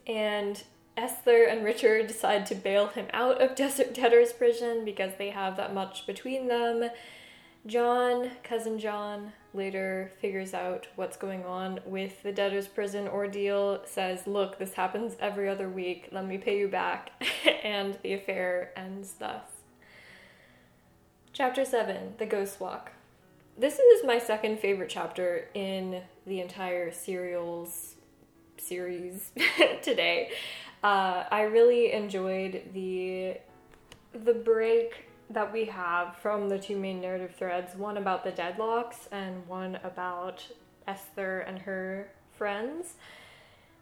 And 0.07 0.63
Esther 0.99 1.45
and 1.45 1.65
Richard 1.65 2.09
decide 2.09 2.45
to 2.47 2.57
bail 2.57 2.89
him 2.89 3.07
out 3.13 3.41
of 3.41 3.55
desert 3.55 3.95
debtor's 3.95 4.33
prison 4.33 4.85
because 4.85 5.13
they 5.17 5.31
have 5.31 5.57
that 5.57 5.73
much 5.73 6.05
between 6.09 6.49
them. 6.49 6.91
John, 7.67 8.33
cousin 8.43 8.81
John, 8.81 9.33
later 9.55 10.11
figures 10.21 10.55
out 10.55 10.89
what's 10.97 11.17
going 11.17 11.45
on 11.45 11.79
with 11.87 12.25
the 12.25 12.33
debtor's 12.33 12.67
prison 12.67 13.07
ordeal, 13.07 13.83
says, 13.85 14.27
Look, 14.27 14.59
this 14.59 14.75
happens 14.75 15.15
every 15.21 15.49
other 15.49 15.69
week, 15.69 16.09
let 16.11 16.27
me 16.27 16.37
pay 16.37 16.59
you 16.59 16.67
back, 16.67 17.13
and 17.63 17.97
the 18.03 18.15
affair 18.15 18.73
ends 18.77 19.15
thus. 19.21 19.45
Chapter 21.33 21.65
7 21.65 22.15
The 22.19 22.27
Ghost 22.27 22.59
Walk. 22.59 22.91
This 23.57 23.79
is 23.79 24.05
my 24.05 24.19
second 24.19 24.59
favorite 24.59 24.91
chapter 24.91 25.49
in 25.55 26.03
the 26.27 26.41
entire 26.41 26.91
serials 26.91 27.95
series 28.61 29.31
today. 29.83 30.31
Uh, 30.83 31.25
I 31.31 31.43
really 31.43 31.93
enjoyed 31.93 32.63
the 32.73 33.39
the 34.13 34.35
break 34.35 35.09
that 35.31 35.53
we 35.53 35.67
have 35.67 36.17
from 36.17 36.49
the 36.49 36.59
two 36.59 36.77
main 36.77 37.01
narrative 37.01 37.35
threads 37.37 37.77
one 37.77 37.97
about 37.97 38.25
the 38.25 38.33
Dedlocks 38.33 39.09
and 39.13 39.47
one 39.47 39.79
about 39.85 40.47
Esther 40.87 41.41
and 41.41 41.59
her 41.59 42.11
friends. 42.33 42.95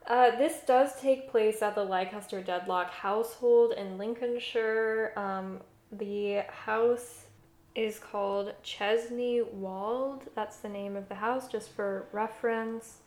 Uh, 0.06 0.30
this 0.36 0.60
does 0.66 1.00
take 1.00 1.30
place 1.30 1.62
at 1.62 1.74
the 1.74 1.84
Leicester 1.84 2.40
Dedlock 2.40 2.90
household 2.90 3.72
in 3.72 3.98
Lincolnshire. 3.98 5.12
Um, 5.16 5.60
the 5.92 6.44
house 6.48 7.26
is 7.74 7.98
called 7.98 8.54
Chesney 8.62 9.42
Wold. 9.42 10.22
That's 10.34 10.56
the 10.58 10.68
name 10.68 10.96
of 10.96 11.08
the 11.08 11.16
house, 11.16 11.48
just 11.48 11.70
for 11.70 12.06
reference. 12.12 12.98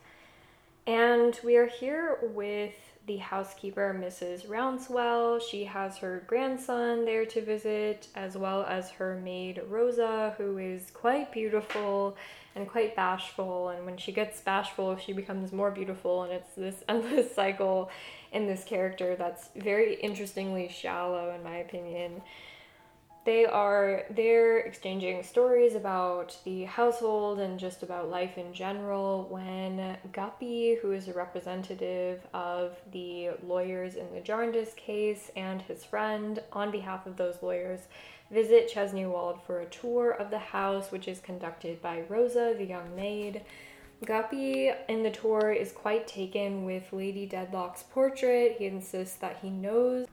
And 0.86 1.40
we 1.44 1.56
are 1.56 1.68
here 1.68 2.20
with 2.22 2.76
the 3.10 3.18
housekeeper, 3.18 4.00
Mrs. 4.00 4.46
Rouncewell. 4.46 5.42
She 5.42 5.66
has 5.66 5.98
her 5.98 6.24
grandson 6.28 7.06
there 7.06 7.26
to 7.26 7.42
visit, 7.42 8.08
as 8.14 8.38
well 8.38 8.64
as 8.66 8.92
her 8.92 9.20
maid, 9.20 9.64
Rosa, 9.68 10.36
who 10.38 10.60
is 10.60 10.92
quite 10.92 11.32
beautiful 11.32 12.16
and 12.56 12.68
quite 12.68 12.96
bashful. 12.96 13.70
And 13.70 13.84
when 13.84 13.98
she 13.98 14.12
gets 14.12 14.42
bashful, 14.42 14.96
she 14.98 15.14
becomes 15.14 15.52
more 15.52 15.72
beautiful. 15.72 16.22
And 16.22 16.32
it's 16.34 16.54
this 16.54 16.84
endless 16.88 17.34
cycle 17.34 17.90
in 18.32 18.46
this 18.46 18.64
character 18.64 19.16
that's 19.16 19.50
very 19.56 19.96
interestingly 19.96 20.70
shallow, 20.70 21.34
in 21.34 21.44
my 21.44 21.58
opinion 21.58 22.22
they 23.26 23.46
are 23.46 24.06
they're 24.10 24.60
exchanging 24.60 25.24
stories 25.24 25.76
about 25.76 26.38
the 26.46 26.64
household 26.64 27.40
and 27.40 27.60
just 27.60 27.84
about 27.84 28.10
life 28.10 28.38
in 28.38 28.54
general 28.54 29.28
when 29.30 29.98
Guppy, 30.14 30.78
who 30.82 30.94
is 30.94 31.08
a 31.08 31.14
representative 31.14 32.26
of 32.34 32.78
the 32.92 33.32
lawyers 33.44 33.96
in 33.96 34.14
the 34.14 34.22
Jarndyce 34.22 34.74
case, 34.74 35.32
and 35.36 35.62
his 35.62 35.84
friend, 35.84 36.42
on 36.54 36.72
behalf 36.72 37.06
of 37.06 37.18
those 37.18 37.36
lawyers, 37.42 37.82
visit 38.32 38.70
Chesney 38.70 39.06
Wold 39.06 39.44
for 39.44 39.60
a 39.60 39.66
tour 39.66 40.12
of 40.12 40.30
the 40.30 40.40
house, 40.40 40.92
which 40.92 41.08
is 41.08 41.20
conducted 41.20 41.82
by 41.82 42.04
Rosa, 42.08 42.56
the 42.58 42.66
young 42.66 42.96
maid. 42.96 43.42
Guppy 44.06 44.72
in 44.88 45.04
the 45.04 45.12
tour 45.12 45.52
is 45.52 45.74
quite 45.74 46.08
taken 46.08 46.64
with 46.64 46.94
Lady 46.94 47.28
Dedlock's 47.28 47.84
portrait. 47.84 48.56
He 48.58 48.66
insists 48.66 49.18
that 49.18 49.40
he 49.42 49.50
knows 49.50 50.08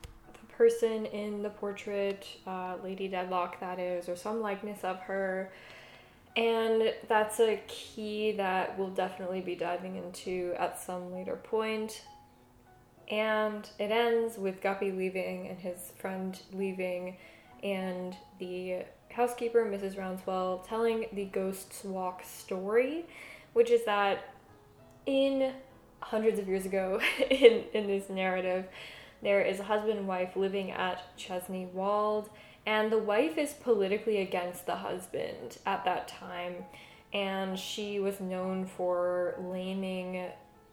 person 0.56 1.06
in 1.06 1.42
the 1.42 1.50
portrait, 1.50 2.26
uh, 2.46 2.76
Lady 2.82 3.08
Dedlock, 3.08 3.60
that 3.60 3.78
is, 3.78 4.08
or 4.08 4.16
some 4.16 4.40
likeness 4.40 4.84
of 4.84 4.98
her. 5.00 5.52
And 6.36 6.92
that's 7.08 7.40
a 7.40 7.60
key 7.66 8.32
that 8.32 8.78
we'll 8.78 8.90
definitely 8.90 9.40
be 9.40 9.54
diving 9.54 9.96
into 9.96 10.54
at 10.58 10.78
some 10.78 11.12
later 11.12 11.36
point. 11.36 12.02
And 13.10 13.68
it 13.78 13.90
ends 13.90 14.36
with 14.36 14.60
Guppy 14.60 14.92
leaving 14.92 15.48
and 15.48 15.58
his 15.58 15.92
friend 15.98 16.38
leaving, 16.52 17.16
and 17.62 18.16
the 18.38 18.84
housekeeper, 19.10 19.64
Mrs. 19.64 19.96
Rouncewell, 19.96 20.66
telling 20.66 21.06
the 21.12 21.24
Ghost's 21.24 21.84
Walk 21.84 22.22
story, 22.24 23.06
which 23.52 23.70
is 23.70 23.84
that 23.84 24.34
in 25.06 25.52
hundreds 26.00 26.38
of 26.38 26.48
years 26.48 26.66
ago 26.66 27.00
in, 27.30 27.64
in 27.72 27.86
this 27.86 28.10
narrative, 28.10 28.66
there 29.22 29.40
is 29.40 29.60
a 29.60 29.64
husband 29.64 29.98
and 29.98 30.08
wife 30.08 30.36
living 30.36 30.70
at 30.70 31.16
Chesney 31.16 31.66
Wold, 31.72 32.30
and 32.64 32.90
the 32.90 32.98
wife 32.98 33.38
is 33.38 33.52
politically 33.52 34.20
against 34.20 34.66
the 34.66 34.76
husband 34.76 35.58
at 35.64 35.84
that 35.84 36.08
time, 36.08 36.64
and 37.12 37.58
she 37.58 37.98
was 37.98 38.20
known 38.20 38.66
for 38.66 39.34
laming 39.38 40.26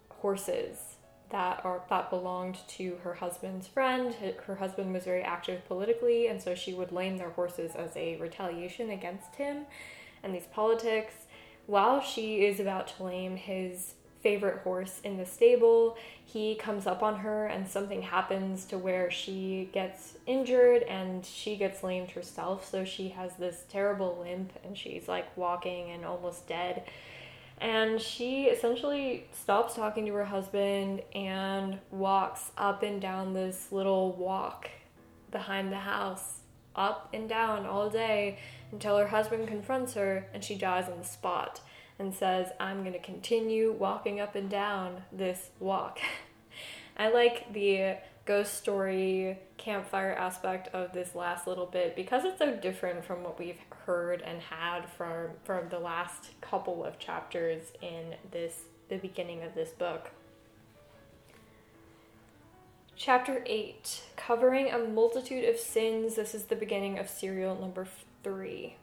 horses 0.10 0.98
that 1.30 1.66
are 1.66 1.82
that 1.90 2.10
belonged 2.10 2.58
to 2.68 2.98
her 3.04 3.16
husband's 3.16 3.68
friend. 3.68 4.14
Her 4.46 4.56
husband 4.56 4.94
was 4.94 5.04
very 5.04 5.24
active 5.24 5.66
politically, 5.68 6.28
and 6.28 6.42
so 6.42 6.54
she 6.54 6.74
would 6.74 6.92
lame 6.92 7.18
their 7.18 7.32
horses 7.32 7.76
as 7.76 7.96
a 7.96 8.18
retaliation 8.18 8.90
against 8.92 9.36
him 9.36 9.66
and 10.22 10.34
these 10.34 10.48
politics. 10.52 11.14
While 11.66 12.02
she 12.02 12.46
is 12.46 12.60
about 12.60 12.88
to 12.90 13.04
lame 13.04 13.36
his 13.36 13.96
favorite 14.24 14.60
horse 14.60 15.02
in 15.04 15.18
the 15.18 15.26
stable. 15.26 15.98
He 16.26 16.56
comes 16.56 16.88
up 16.88 17.04
on 17.04 17.20
her, 17.20 17.46
and 17.46 17.68
something 17.68 18.02
happens 18.02 18.66
to 18.66 18.78
where 18.78 19.12
she 19.12 19.70
gets 19.74 20.14
injured 20.26 20.84
and 20.84 21.24
she 21.26 21.58
gets 21.58 21.84
lamed 21.84 22.12
herself. 22.12 22.68
So 22.68 22.86
she 22.86 23.10
has 23.10 23.36
this 23.36 23.66
terrible 23.70 24.24
limp 24.26 24.54
and 24.64 24.78
she's 24.78 25.08
like 25.08 25.36
walking 25.38 25.92
and 25.92 26.06
almost 26.06 26.48
dead. 26.48 26.84
And 27.60 28.02
she 28.02 28.46
essentially 28.46 29.28
stops 29.32 29.76
talking 29.76 30.06
to 30.08 30.14
her 30.14 30.26
husband 30.26 31.02
and 31.14 31.80
walks 31.92 32.52
up 32.58 32.82
and 32.82 33.00
down 33.00 33.34
this 33.34 33.72
little 33.72 34.14
walk 34.14 34.70
behind 35.32 35.72
the 35.72 35.78
house, 35.78 36.40
up 36.76 37.10
and 37.14 37.30
down 37.30 37.66
all 37.66 37.90
day 37.90 38.40
until 38.72 38.98
her 38.98 39.08
husband 39.08 39.48
confronts 39.48 39.94
her 39.94 40.26
and 40.34 40.44
she 40.44 40.56
dies 40.56 40.90
on 40.90 40.98
the 40.98 41.06
spot 41.06 41.62
and 42.00 42.14
says, 42.14 42.48
I'm 42.60 42.82
going 42.82 42.94
to 42.94 43.00
continue 43.00 43.72
walking 43.72 44.20
up 44.20 44.36
and 44.36 44.50
down 44.50 45.04
this 45.12 45.50
walk. 45.60 46.00
I 46.98 47.10
like 47.10 47.52
the 47.54 47.98
ghost 48.26 48.54
story 48.56 49.38
campfire 49.58 50.14
aspect 50.14 50.70
of 50.74 50.94
this 50.94 51.14
last 51.16 51.46
little 51.48 51.66
bit 51.66 51.96
because 51.96 52.24
it's 52.24 52.40
so 52.40 52.56
different 52.56 53.04
from 53.04 53.24
what 53.24 53.38
we've 53.38 53.60
heard 53.86 54.22
and 54.22 54.42
had 54.42 54.82
from 54.98 55.30
from 55.44 55.68
the 55.70 55.80
last 55.80 56.30
couple 56.42 56.86
of 56.86 56.98
chapters 57.00 57.64
in 57.82 58.16
this 58.32 58.62
the 58.90 58.98
beginning 58.98 59.44
of 59.44 59.56
this 59.56 59.70
book. 59.72 60.12
Chapter 62.96 63.44
8 63.46 64.04
Covering 64.16 64.70
a 64.70 64.78
multitude 64.78 65.50
of 65.50 65.58
sins. 65.58 66.16
This 66.16 66.36
is 66.36 66.46
the 66.46 66.56
beginning 66.56 67.00
of 67.00 67.10
serial 67.10 67.60
number 67.60 67.88
3. 68.24 68.76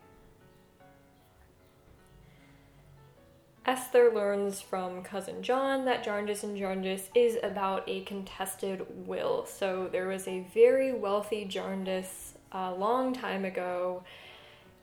Esther 3.66 4.10
learns 4.12 4.60
from 4.60 5.02
cousin 5.02 5.42
John 5.42 5.84
that 5.84 6.02
Jarndyce 6.02 6.42
and 6.42 6.56
Jarndyce 6.56 7.10
is 7.14 7.36
about 7.42 7.84
a 7.86 8.00
contested 8.02 8.86
will. 9.06 9.44
So 9.46 9.88
there 9.92 10.08
was 10.08 10.26
a 10.26 10.46
very 10.54 10.92
wealthy 10.92 11.44
Jarndyce 11.44 12.34
a 12.52 12.72
long 12.72 13.12
time 13.12 13.44
ago 13.44 14.02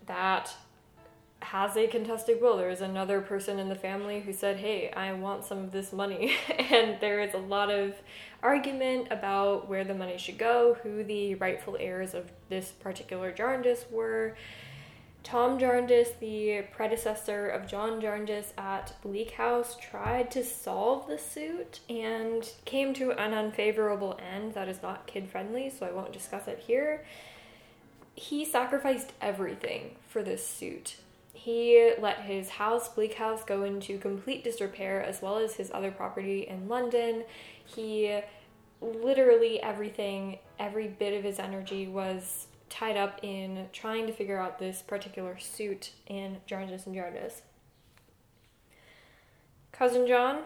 that 0.06 0.54
has 1.42 1.76
a 1.76 1.88
contested 1.88 2.42
will. 2.42 2.58
There 2.58 2.70
is 2.70 2.82
another 2.82 3.22
person 3.22 3.60
in 3.60 3.70
the 3.70 3.76
family 3.76 4.20
who 4.20 4.34
said, 4.34 4.58
Hey, 4.58 4.92
I 4.92 5.14
want 5.14 5.46
some 5.46 5.60
of 5.60 5.72
this 5.72 5.92
money. 5.92 6.36
and 6.58 7.00
there 7.00 7.22
is 7.22 7.34
a 7.34 7.40
lot 7.40 7.70
of 7.70 7.96
argument 8.44 9.08
about 9.12 9.68
where 9.68 9.84
the 9.84 9.94
money 9.94 10.18
should 10.18 10.38
go, 10.38 10.78
who 10.84 11.04
the 11.04 11.36
rightful 11.36 11.78
heirs 11.80 12.14
of 12.14 12.32
this 12.50 12.72
particular 12.72 13.32
Jarndyce 13.32 13.86
were. 13.90 14.36
Tom 15.28 15.60
Jarndyce, 15.60 16.14
the 16.22 16.62
predecessor 16.72 17.50
of 17.50 17.68
John 17.68 18.00
Jarndyce 18.00 18.54
at 18.58 18.94
Bleak 19.02 19.32
House, 19.32 19.76
tried 19.76 20.32
to 20.32 20.42
solve 20.42 21.06
the 21.06 21.18
suit 21.18 21.82
and 21.90 22.50
came 22.64 22.94
to 22.94 23.12
an 23.12 23.34
unfavorable 23.34 24.18
end 24.26 24.54
that 24.54 24.70
is 24.70 24.82
not 24.82 25.06
kid 25.06 25.28
friendly, 25.30 25.70
so 25.70 25.86
I 25.86 25.92
won't 25.92 26.14
discuss 26.14 26.48
it 26.48 26.60
here. 26.66 27.04
He 28.16 28.46
sacrificed 28.46 29.12
everything 29.20 29.98
for 30.08 30.24
this 30.24 30.48
suit. 30.48 30.96
He 31.34 31.92
let 32.00 32.22
his 32.22 32.52
house, 32.52 32.88
Bleak 32.88 33.16
House, 33.16 33.44
go 33.44 33.66
into 33.66 33.98
complete 33.98 34.46
disrepair 34.46 35.04
as 35.04 35.22
well 35.22 35.40
as 35.40 35.56
his 35.56 35.70
other 35.74 35.92
property 35.92 36.48
in 36.48 36.70
London. 36.70 37.26
He 37.66 38.18
literally 38.80 39.62
everything, 39.62 40.40
every 40.58 40.88
bit 40.88 41.14
of 41.18 41.26
his 41.26 41.38
energy 41.38 41.86
was 41.86 42.48
tied 42.70 42.98
up 42.98 43.20
in 43.24 43.68
trying 43.74 44.08
to 44.08 44.14
figure 44.14 44.40
out 44.40 44.60
this 44.60 44.82
particular 44.82 45.38
suit 45.38 45.92
in 46.08 46.38
Jarndyce 46.46 46.86
and 46.86 46.96
Jarndyce. 46.96 47.42
Cousin 49.72 50.08
John 50.08 50.40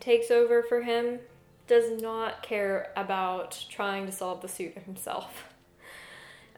takes 0.00 0.30
over 0.30 0.62
for 0.62 0.82
him, 0.82 1.20
does 1.66 2.00
not 2.00 2.42
care 2.42 2.92
about 2.96 3.64
trying 3.70 4.06
to 4.06 4.12
solve 4.12 4.42
the 4.42 4.48
suit 4.48 4.76
himself. 4.78 5.44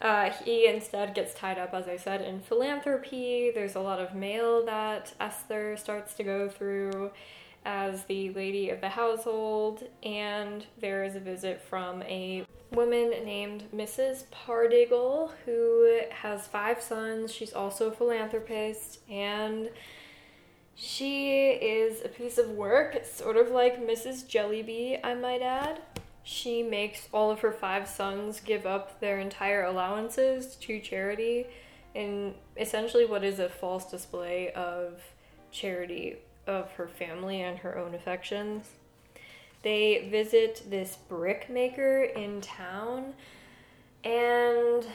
Uh, 0.01 0.31
he 0.45 0.65
instead 0.65 1.13
gets 1.13 1.33
tied 1.33 1.57
up, 1.59 1.73
as 1.73 1.89
I 1.89 1.97
said, 1.97 2.21
in 2.21 2.39
philanthropy. 2.39 3.51
There's 3.53 3.75
a 3.75 3.81
lot 3.81 3.99
of 3.99 4.15
mail 4.15 4.65
that 4.65 5.13
Esther 5.19 5.75
starts 5.75 6.13
to 6.13 6.23
go 6.23 6.47
through 6.47 7.11
as 7.65 8.05
the 8.05 8.31
lady 8.31 8.69
of 8.69 8.81
the 8.81 8.89
household, 8.89 9.83
and 10.03 10.65
there 10.79 11.03
is 11.03 11.15
a 11.15 11.19
visit 11.19 11.61
from 11.61 12.01
a 12.03 12.45
woman 12.71 13.09
named 13.25 13.63
Mrs. 13.75 14.25
Pardiggle 14.31 15.31
who 15.45 16.01
has 16.11 16.47
five 16.47 16.81
sons. 16.81 17.33
She's 17.33 17.53
also 17.53 17.87
a 17.87 17.91
philanthropist, 17.91 18.99
and 19.09 19.69
she 20.75 21.49
is 21.49 22.03
a 22.05 22.09
piece 22.09 22.37
of 22.37 22.51
work, 22.51 23.05
sort 23.05 23.37
of 23.37 23.49
like 23.49 23.85
Mrs. 23.85 24.25
Jellyby, 24.27 24.99
I 25.03 25.13
might 25.13 25.41
add. 25.41 25.81
She 26.23 26.61
makes 26.63 27.09
all 27.11 27.31
of 27.31 27.39
her 27.39 27.51
five 27.51 27.87
sons 27.87 28.39
give 28.39 28.65
up 28.65 28.99
their 28.99 29.19
entire 29.19 29.63
allowances 29.63 30.55
to 30.57 30.79
charity 30.79 31.47
in 31.95 32.35
essentially 32.55 33.05
what 33.05 33.23
is 33.23 33.39
a 33.39 33.49
false 33.49 33.89
display 33.89 34.51
of 34.51 35.01
charity 35.51 36.17
of 36.49 36.71
her 36.71 36.87
family 36.87 37.41
and 37.41 37.59
her 37.59 37.77
own 37.77 37.93
affections. 37.93 38.71
They 39.61 40.07
visit 40.09 40.63
this 40.69 40.97
brick 41.07 41.49
maker 41.49 42.03
in 42.03 42.41
town, 42.41 43.13
and 44.03 44.85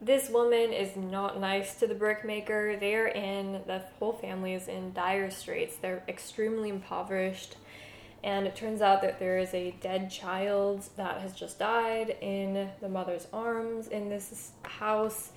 this 0.00 0.28
woman 0.28 0.72
is 0.72 0.96
not 0.96 1.40
nice 1.40 1.76
to 1.76 1.86
the 1.86 1.94
brickmaker. 1.94 2.76
They 2.76 2.96
are 2.96 3.06
in, 3.06 3.62
the 3.68 3.82
whole 4.00 4.12
family 4.12 4.54
is 4.54 4.66
in 4.66 4.92
dire 4.92 5.30
straits. 5.30 5.76
They're 5.76 6.02
extremely 6.08 6.70
impoverished. 6.70 7.56
And 8.24 8.46
it 8.46 8.56
turns 8.56 8.82
out 8.82 9.00
that 9.02 9.20
there 9.20 9.38
is 9.38 9.54
a 9.54 9.74
dead 9.80 10.10
child 10.10 10.88
that 10.96 11.20
has 11.20 11.34
just 11.34 11.60
died 11.60 12.16
in 12.20 12.68
the 12.80 12.88
mother's 12.88 13.28
arms 13.32 13.88
in 13.88 14.08
this 14.08 14.50
house. 14.64 15.30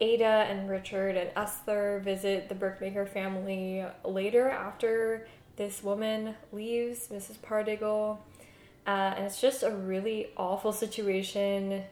Ada 0.00 0.46
and 0.48 0.68
Richard 0.68 1.16
and 1.16 1.30
Esther 1.36 2.00
visit 2.04 2.48
the 2.48 2.54
brickmaker 2.54 3.06
family 3.06 3.84
later 4.04 4.50
after 4.50 5.26
this 5.56 5.82
woman 5.82 6.34
leaves, 6.52 7.08
Mrs. 7.08 7.38
Pardiggle. 7.38 8.18
Uh, 8.86 9.14
and 9.16 9.24
it's 9.24 9.40
just 9.40 9.62
a 9.62 9.70
really 9.70 10.28
awful 10.36 10.72
situation 10.72 11.84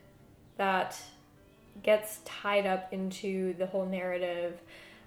that 0.56 1.00
gets 1.82 2.18
tied 2.24 2.66
up 2.66 2.92
into 2.92 3.54
the 3.54 3.66
whole 3.66 3.86
narrative. 3.86 4.60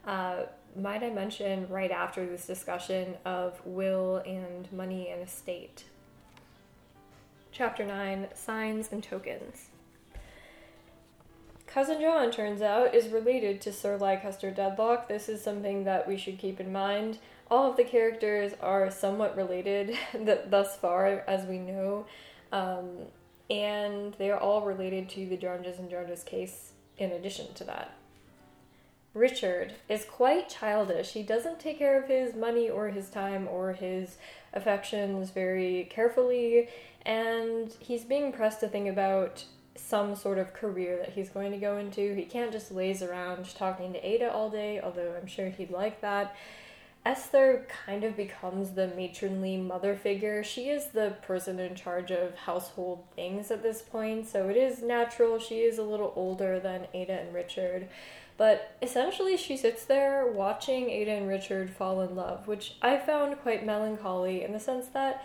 Uh, 0.07 0.43
might 0.75 1.03
I 1.03 1.09
mention 1.09 1.67
right 1.69 1.91
after 1.91 2.25
this 2.25 2.47
discussion 2.47 3.15
of 3.25 3.61
will 3.65 4.17
and 4.25 4.71
money 4.71 5.09
and 5.09 5.21
estate? 5.21 5.83
Chapter 7.51 7.85
9 7.85 8.27
Signs 8.33 8.91
and 8.91 9.03
Tokens. 9.03 9.69
Cousin 11.75 11.99
John, 11.99 12.31
turns 12.31 12.61
out, 12.61 12.95
is 12.95 13.09
related 13.09 13.59
to 13.59 13.73
Sir 13.73 13.97
Leicester 13.97 14.49
Dedlock. 14.49 15.09
This 15.09 15.27
is 15.27 15.43
something 15.43 15.83
that 15.83 16.07
we 16.07 16.15
should 16.15 16.37
keep 16.37 16.61
in 16.61 16.71
mind. 16.71 17.17
All 17.51 17.69
of 17.69 17.75
the 17.75 17.83
characters 17.83 18.53
are 18.61 18.89
somewhat 18.89 19.35
related 19.35 19.97
thus 20.49 20.77
far, 20.77 21.25
as 21.27 21.45
we 21.45 21.59
know, 21.59 22.05
um, 22.53 22.87
and 23.49 24.13
they 24.13 24.31
are 24.31 24.39
all 24.39 24.61
related 24.61 25.09
to 25.09 25.27
the 25.27 25.35
Jarndyce 25.35 25.77
and 25.77 25.89
Jarndyce 25.89 26.23
case 26.23 26.71
in 26.97 27.11
addition 27.11 27.53
to 27.55 27.65
that. 27.65 27.93
Richard 29.13 29.73
is 29.89 30.05
quite 30.05 30.47
childish. 30.47 31.11
He 31.11 31.23
doesn't 31.23 31.59
take 31.59 31.79
care 31.79 32.01
of 32.01 32.07
his 32.07 32.35
money 32.35 32.69
or 32.69 32.87
his 32.87 33.09
time 33.09 33.49
or 33.49 33.73
his 33.73 34.15
affections 34.53 35.31
very 35.31 35.89
carefully, 35.91 36.69
and 37.05 37.75
he's 37.79 38.05
being 38.05 38.31
pressed 38.31 38.61
to 38.61 38.69
think 38.69 38.87
about 38.87 39.43
some 39.75 40.15
sort 40.15 40.37
of 40.37 40.53
career 40.53 40.97
that 40.97 41.09
he's 41.13 41.29
going 41.29 41.51
to 41.51 41.57
go 41.57 41.77
into. 41.77 42.13
He 42.15 42.23
can't 42.23 42.51
just 42.51 42.71
laze 42.71 43.01
around 43.01 43.53
talking 43.55 43.93
to 43.93 44.07
Ada 44.07 44.31
all 44.31 44.49
day, 44.49 44.79
although 44.81 45.15
I'm 45.19 45.27
sure 45.27 45.49
he'd 45.49 45.71
like 45.71 46.01
that. 46.01 46.35
Esther 47.05 47.67
kind 47.85 48.03
of 48.03 48.17
becomes 48.17 48.71
the 48.71 48.87
matronly 48.87 49.57
mother 49.57 49.95
figure. 49.95 50.43
She 50.43 50.69
is 50.69 50.87
the 50.87 51.15
person 51.21 51.59
in 51.59 51.75
charge 51.75 52.09
of 52.09 52.35
household 52.35 53.03
things 53.15 53.51
at 53.51 53.61
this 53.61 53.83
point, 53.83 54.27
so 54.27 54.49
it 54.49 54.57
is 54.57 54.81
natural. 54.81 55.37
She 55.37 55.59
is 55.59 55.77
a 55.77 55.83
little 55.83 56.13
older 56.15 56.59
than 56.59 56.87
Ada 56.95 57.19
and 57.19 57.33
Richard, 57.33 57.89
But 58.37 58.75
essentially, 58.81 59.37
she 59.37 59.55
sits 59.55 59.85
there 59.85 60.27
watching 60.27 60.89
Ada 60.89 61.11
and 61.11 61.27
Richard 61.27 61.69
fall 61.69 62.01
in 62.01 62.15
love, 62.15 62.47
which 62.47 62.75
I 62.81 62.97
found 62.97 63.39
quite 63.41 63.65
melancholy 63.65 64.43
in 64.43 64.51
the 64.51 64.59
sense 64.59 64.87
that 64.87 65.23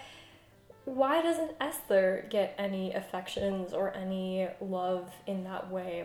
why 0.95 1.23
doesn't 1.23 1.53
Esther 1.61 2.27
get 2.31 2.55
any 2.59 2.93
affections 2.93 3.73
or 3.73 3.95
any 3.95 4.49
love 4.61 5.13
in 5.27 5.45
that 5.45 5.71
way? 5.71 6.05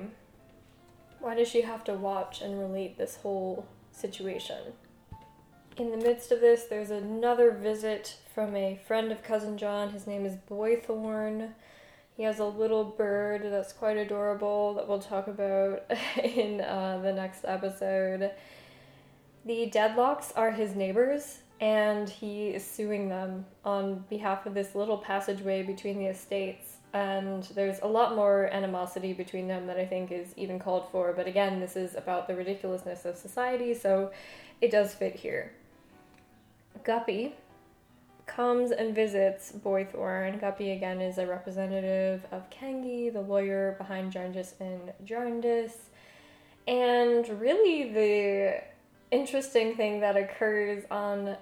Why 1.20 1.34
does 1.34 1.48
she 1.48 1.62
have 1.62 1.84
to 1.86 1.94
watch 1.94 2.42
and 2.42 2.60
relate 2.60 2.98
this 2.98 3.18
whole 3.18 3.66
situation? 3.92 4.74
In 5.78 5.90
the 5.90 5.98
midst 5.98 6.32
of 6.32 6.40
this, 6.40 6.66
there's 6.66 6.92
another 6.92 7.52
visit 7.52 8.18
from 8.34 8.56
a 8.56 8.80
friend 8.88 9.12
of 9.12 9.24
Cousin 9.24 9.58
John. 9.58 9.90
His 9.90 10.06
name 10.06 10.24
is 10.24 10.38
Boythorn. 10.50 11.54
He 12.16 12.24
has 12.24 12.40
a 12.40 12.46
little 12.46 12.84
bird 12.84 13.42
that's 13.44 13.74
quite 13.74 13.98
adorable 13.98 14.76
that 14.76 14.88
we'll 14.88 15.00
talk 15.00 15.28
about 15.28 15.84
in 16.24 16.62
uh, 16.62 17.00
the 17.02 17.12
next 17.12 17.44
episode. 17.44 18.32
The 19.44 19.70
Dedlocks 19.74 20.32
are 20.36 20.52
his 20.52 20.76
neighbors, 20.76 21.40
and 21.60 22.10
he 22.10 22.50
is 22.50 22.66
suing 22.66 23.10
them 23.10 23.46
on 23.64 24.04
behalf 24.10 24.46
of 24.46 24.54
this 24.54 24.76
little 24.76 24.98
passageway 24.98 25.64
between 25.64 25.98
the 25.98 26.06
estates. 26.08 26.78
And 26.94 27.44
there's 27.56 27.80
a 27.82 27.88
lot 27.88 28.16
more 28.16 28.50
animosity 28.54 29.14
between 29.14 29.48
them 29.48 29.68
that 29.68 29.78
I 29.78 29.86
think 29.86 30.12
is 30.12 30.34
even 30.38 30.60
called 30.60 30.90
for. 30.92 31.14
But 31.14 31.28
again, 31.28 31.60
this 31.60 31.76
is 31.76 31.96
about 31.96 32.28
the 32.28 32.36
ridiculousness 32.36 33.06
of 33.06 33.18
society, 33.18 33.74
so 33.74 34.12
it 34.62 34.72
does 34.72 34.94
fit 34.94 35.16
here. 35.16 35.54
Guppy, 36.84 37.36
comes 38.26 38.72
and 38.72 38.96
visits 38.96 39.52
Boythorn. 39.52 40.40
Guppy 40.40 40.72
again 40.72 41.02
is 41.02 41.18
a 41.18 41.28
representative 41.28 42.26
of 42.32 42.50
Kenge, 42.50 43.14
the 43.14 43.22
lawyer 43.22 43.76
behind 43.78 44.12
Jarndyce 44.12 44.56
and 44.60 44.94
Jarndyce. 45.04 45.90
And 46.68 47.28
really, 47.40 47.94
the 47.94 48.62
interesting 49.12 49.76
thing 49.76 50.02
that 50.02 50.18
occurs 50.18 50.84
on 50.90 51.38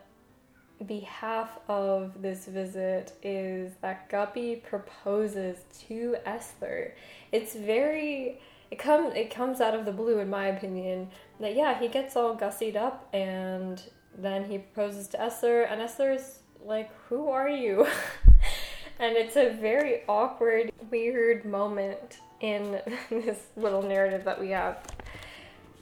behalf 0.85 1.59
of 1.69 2.21
this 2.21 2.45
visit 2.45 3.13
is 3.23 3.73
that 3.81 4.09
Guppy 4.09 4.57
proposes 4.57 5.63
to 5.87 6.15
Esther. 6.25 6.95
It's 7.31 7.55
very 7.55 8.39
it 8.71 8.79
comes 8.79 9.13
it 9.15 9.33
comes 9.33 9.61
out 9.61 9.75
of 9.75 9.85
the 9.85 9.91
blue 9.91 10.19
in 10.19 10.29
my 10.29 10.47
opinion 10.47 11.09
that 11.39 11.55
yeah 11.55 11.77
he 11.79 11.87
gets 11.87 12.15
all 12.15 12.35
gussied 12.35 12.75
up 12.75 13.07
and 13.13 13.81
then 14.17 14.49
he 14.49 14.57
proposes 14.57 15.07
to 15.09 15.21
Esther 15.21 15.63
and 15.63 15.81
Esther's 15.81 16.39
like, 16.65 16.89
who 17.07 17.29
are 17.29 17.49
you? 17.49 17.85
and 18.99 19.15
it's 19.15 19.35
a 19.35 19.53
very 19.53 20.01
awkward, 20.07 20.71
weird 20.89 21.45
moment 21.45 22.19
in 22.41 22.79
this 23.09 23.47
little 23.55 23.81
narrative 23.81 24.23
that 24.25 24.39
we 24.39 24.49
have. 24.51 24.79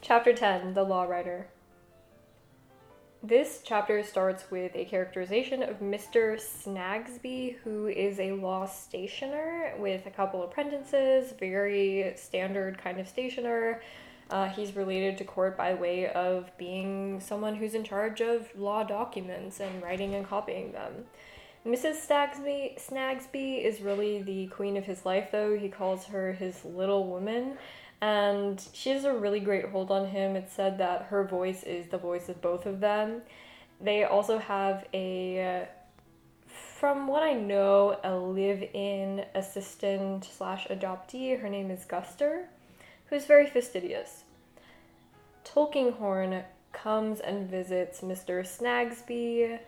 Chapter 0.00 0.32
10 0.32 0.74
The 0.74 0.82
Law 0.82 1.04
Writer. 1.04 1.46
This 3.24 3.60
chapter 3.62 4.02
starts 4.02 4.50
with 4.50 4.74
a 4.74 4.84
characterization 4.84 5.62
of 5.62 5.78
Mr. 5.78 6.40
Snagsby, 6.40 7.58
who 7.62 7.86
is 7.86 8.18
a 8.18 8.32
law 8.32 8.66
stationer 8.66 9.74
with 9.78 10.06
a 10.06 10.10
couple 10.10 10.42
apprentices, 10.42 11.32
very 11.38 12.14
standard 12.16 12.78
kind 12.78 12.98
of 12.98 13.06
stationer. 13.06 13.80
Uh, 14.28 14.48
he's 14.48 14.74
related 14.74 15.18
to 15.18 15.24
court 15.24 15.56
by 15.56 15.72
way 15.72 16.08
of 16.08 16.50
being 16.58 17.20
someone 17.20 17.54
who's 17.54 17.74
in 17.74 17.84
charge 17.84 18.20
of 18.20 18.48
law 18.58 18.82
documents 18.82 19.60
and 19.60 19.80
writing 19.84 20.16
and 20.16 20.26
copying 20.26 20.72
them. 20.72 21.04
Mrs. 21.64 22.04
Snagsby, 22.04 22.76
Snagsby 22.76 23.64
is 23.64 23.82
really 23.82 24.20
the 24.20 24.48
queen 24.48 24.76
of 24.76 24.84
his 24.84 25.06
life, 25.06 25.28
though. 25.30 25.56
He 25.56 25.68
calls 25.68 26.06
her 26.06 26.32
his 26.32 26.64
little 26.64 27.06
woman, 27.06 27.56
and 28.02 28.62
she 28.74 28.90
has 28.90 29.04
a 29.04 29.14
really 29.14 29.40
great 29.40 29.70
hold 29.70 29.90
on 29.90 30.08
him. 30.08 30.36
It's 30.36 30.52
said 30.52 30.76
that 30.78 31.04
her 31.04 31.24
voice 31.24 31.62
is 31.62 31.86
the 31.86 31.96
voice 31.96 32.28
of 32.28 32.42
both 32.42 32.66
of 32.66 32.80
them. 32.80 33.22
They 33.80 34.04
also 34.04 34.38
have 34.38 34.84
a, 34.92 35.66
from 36.46 37.06
what 37.06 37.22
I 37.22 37.32
know, 37.32 37.98
a 38.04 38.14
live 38.14 38.62
in 38.74 39.24
assistant 39.34 40.24
slash 40.24 40.66
adoptee. 40.66 41.40
Her 41.40 41.48
name 41.48 41.70
is 41.70 41.86
Guster 41.86 42.44
who's 43.12 43.26
very 43.26 43.46
fastidious. 43.46 44.24
Tulkinghorn 45.44 46.44
comes 46.72 47.20
and 47.20 47.46
visits 47.46 48.00
Mr. 48.00 48.42
Snagsby 48.42 49.58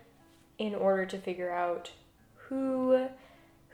in 0.57 0.73
order 0.73 1.05
to 1.05 1.17
figure 1.19 1.51
out 1.51 1.91
who 2.35 3.07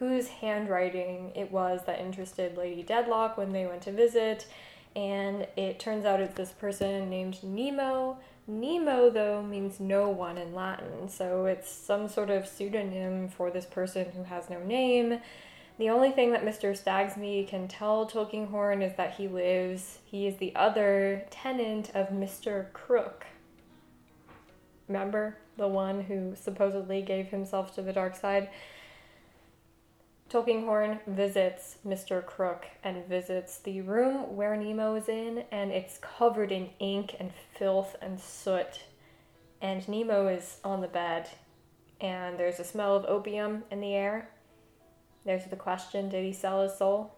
whose 0.02 0.30
handwriting 0.30 1.32
it 1.36 1.52
was 1.52 1.82
that 1.86 2.00
interested 2.00 2.58
Lady 2.58 2.82
Dedlock 2.82 3.38
when 3.38 3.52
they 3.52 3.68
went 3.68 3.84
to 3.84 3.92
visit, 3.92 4.48
and 4.96 5.46
it 5.56 5.80
turns 5.80 6.06
out 6.06 6.20
it's 6.20 6.34
this 6.34 6.50
person 6.50 7.08
named 7.08 7.38
Nemo. 7.44 8.18
Nemo, 8.48 9.12
though, 9.12 9.44
means 9.44 9.80
no 9.80 10.10
one 10.10 10.40
in 10.40 10.56
Latin, 10.56 11.08
so 11.08 11.46
it's 11.46 11.70
some 11.70 12.08
sort 12.08 12.32
of 12.32 12.48
pseudonym 12.48 13.30
for 13.30 13.52
this 13.52 13.68
person 13.68 14.08
who 14.16 14.24
has 14.24 14.50
no 14.50 14.60
name. 14.64 15.20
The 15.78 15.92
only 15.92 16.10
thing 16.10 16.32
that 16.32 16.44
Mr. 16.44 16.76
Snagsby 16.76 17.48
can 17.48 17.68
tell 17.68 18.08
Tulkinghorn 18.08 18.82
is 18.82 18.98
that 18.98 19.14
he 19.14 19.28
lives, 19.28 20.00
he 20.04 20.26
is 20.26 20.38
the 20.38 20.56
other 20.56 21.28
tenant 21.30 21.92
of 21.94 22.08
Mr. 22.08 22.74
Krook. 22.74 23.28
Remember? 24.88 25.38
The 25.58 25.68
one 25.68 26.02
who 26.02 26.34
supposedly 26.36 27.04
gave 27.04 27.28
himself 27.28 27.76
to 27.76 27.84
the 27.84 27.94
dark 27.94 28.16
side? 28.16 28.50
Tulkinghorn 30.32 31.02
visits 31.08 31.76
Mr. 31.86 32.26
Krook 32.26 32.66
and 32.86 33.06
visits 33.06 33.58
the 33.58 33.82
room 33.82 34.38
where 34.38 34.56
Nemo 34.56 34.96
is 34.96 35.10
in, 35.10 35.44
and 35.52 35.72
it's 35.72 35.98
covered 35.98 36.54
in 36.54 36.70
ink 36.80 37.18
and 37.20 37.34
filth 37.60 37.98
and 38.02 38.18
soot. 38.18 38.84
And 39.62 39.86
Nemo 39.90 40.30
is 40.30 40.60
on 40.64 40.80
the 40.80 40.88
bed, 40.88 41.28
and 42.00 42.40
there's 42.40 42.62
a 42.62 42.64
smell 42.64 42.96
of 42.96 43.04
opium 43.08 43.66
in 43.72 43.82
the 43.82 43.94
air. 43.94 44.30
There's 45.26 45.48
the 45.48 45.58
question 45.58 46.08
Did 46.08 46.24
he 46.24 46.32
sell 46.32 46.64
his 46.64 46.78
soul? 46.78 47.14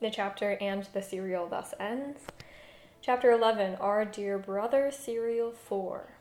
The 0.00 0.10
chapter 0.10 0.56
and 0.62 0.88
the 0.94 1.02
serial 1.02 1.46
thus 1.46 1.74
ends. 1.78 2.20
Chapter 3.02 3.32
11 3.32 3.74
Our 3.82 4.06
Dear 4.06 4.38
Brother, 4.38 4.90
Serial 4.90 5.52
4. 5.52 6.17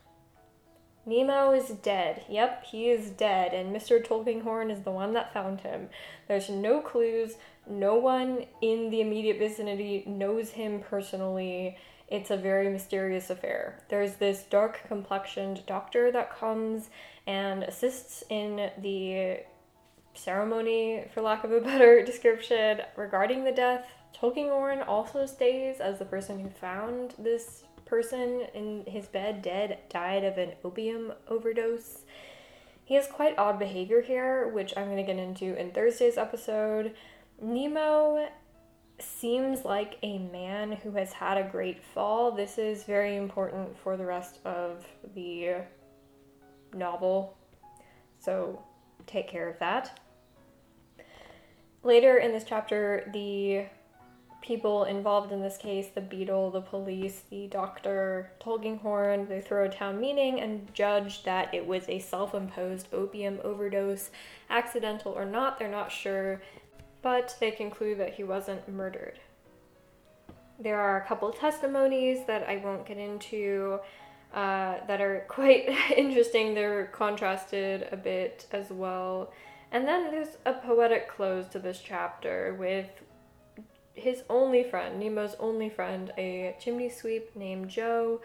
Nemo 1.07 1.53
is 1.53 1.69
dead. 1.69 2.25
Yep, 2.27 2.65
he 2.65 2.89
is 2.89 3.09
dead, 3.11 3.53
and 3.53 3.73
Mr. 3.73 4.05
Tulkinghorn 4.05 4.69
is 4.69 4.81
the 4.81 4.91
one 4.91 5.13
that 5.13 5.33
found 5.33 5.61
him. 5.61 5.87
There's 6.27 6.49
no 6.49 6.81
clues. 6.81 7.35
No 7.65 7.95
one 7.95 8.45
in 8.61 8.89
the 8.89 8.99
immediate 8.99 9.39
vicinity 9.39 10.03
knows 10.05 10.49
him 10.51 10.81
personally. 10.81 11.77
It's 12.09 12.29
a 12.29 12.35
very 12.35 12.69
mysterious 12.69 13.29
affair. 13.29 13.79
There's 13.87 14.15
this 14.15 14.43
dark 14.43 14.81
complexioned 14.89 15.65
doctor 15.65 16.11
that 16.11 16.37
comes 16.37 16.89
and 17.25 17.63
assists 17.63 18.25
in 18.29 18.69
the 18.77 19.39
ceremony, 20.13 21.05
for 21.13 21.21
lack 21.21 21.45
of 21.45 21.53
a 21.53 21.61
better 21.71 22.03
description, 22.03 22.81
regarding 22.97 23.45
the 23.45 23.51
death. 23.53 23.85
Tulkinghorn 24.13 24.81
also 24.81 25.25
stays 25.25 25.79
as 25.79 25.99
the 25.99 26.05
person 26.05 26.39
who 26.39 26.49
found 26.49 27.13
this 27.17 27.63
person 27.87 28.47
in 28.53 28.83
his 28.85 29.07
bed 29.07 29.41
dead 29.41 29.79
died 29.89 30.23
of 30.23 30.37
an 30.37 30.53
opium 30.63 31.13
overdose. 31.27 32.03
He 32.85 32.95
has 32.95 33.07
quite 33.07 33.37
odd 33.37 33.59
behavior 33.59 34.01
here, 34.01 34.47
which 34.47 34.73
I'm 34.77 34.85
going 34.85 34.97
to 34.97 35.03
get 35.03 35.17
into 35.17 35.59
in 35.59 35.71
Thursday's 35.71 36.17
episode. 36.17 36.93
Nemo 37.41 38.29
seems 38.99 39.65
like 39.65 39.97
a 40.03 40.17
man 40.17 40.71
who 40.71 40.91
has 40.91 41.13
had 41.13 41.37
a 41.37 41.49
great 41.49 41.83
fall. 41.83 42.31
This 42.31 42.57
is 42.57 42.83
very 42.83 43.15
important 43.15 43.77
for 43.77 43.97
the 43.97 44.05
rest 44.05 44.39
of 44.45 44.85
the 45.13 45.57
novel, 46.73 47.37
so 48.19 48.63
take 49.05 49.27
care 49.27 49.49
of 49.49 49.59
that. 49.59 49.99
Later 51.83 52.17
in 52.17 52.31
this 52.31 52.43
chapter, 52.43 53.09
the 53.13 53.65
people 54.47 54.85
involved 54.85 55.33
in 55.33 55.41
this 55.41 55.57
case 55.57 55.87
the 55.93 55.99
beadle, 56.01 56.49
the 56.49 56.61
police, 56.61 57.23
the 57.29 57.47
doctor, 57.47 58.31
Tulkinghorn 58.39 59.27
they 59.27 59.41
throw 59.41 59.65
a 59.65 59.69
town 59.69 59.99
meeting 59.99 60.39
and 60.39 60.73
judge 60.73 61.23
that 61.23 61.53
it 61.53 61.67
was 61.67 61.83
a 61.89 61.99
self 61.99 62.33
imposed 62.33 62.87
opium 62.93 63.39
overdose, 63.43 64.09
accidental 64.49 65.11
or 65.11 65.25
not, 65.25 65.59
they're 65.59 65.67
not 65.67 65.91
sure, 65.91 66.41
but 67.01 67.35
they 67.41 67.51
conclude 67.51 67.99
that 67.99 68.13
he 68.13 68.23
wasn't 68.23 68.67
murdered. 68.69 69.19
There 70.59 70.79
are 70.79 71.01
a 71.01 71.05
couple 71.05 71.29
testimonies 71.31 72.25
that 72.25 72.47
I 72.47 72.57
won't 72.57 72.85
get 72.85 72.97
into. 72.97 73.79
Uh, 74.33 74.85
that 74.87 74.99
are 74.99 75.25
quite 75.29 75.69
interesting. 75.95 76.53
They're 76.53 76.87
contrasted 76.87 77.87
a 77.93 77.97
bit 77.97 78.45
as 78.51 78.69
well. 78.69 79.31
And 79.71 79.87
then 79.87 80.11
there's 80.11 80.37
a 80.45 80.53
poetic 80.53 81.07
close 81.07 81.47
to 81.49 81.59
this 81.59 81.81
chapter 81.83 82.53
with 82.59 82.89
his 83.97 84.23
only 84.29 84.63
friend, 84.63 84.99
Nemo's 84.99 85.35
only 85.39 85.69
friend, 85.69 86.13
a 86.17 86.55
chimney 86.59 86.89
sweep 86.89 87.35
named 87.35 87.69
Jo, 87.69 88.21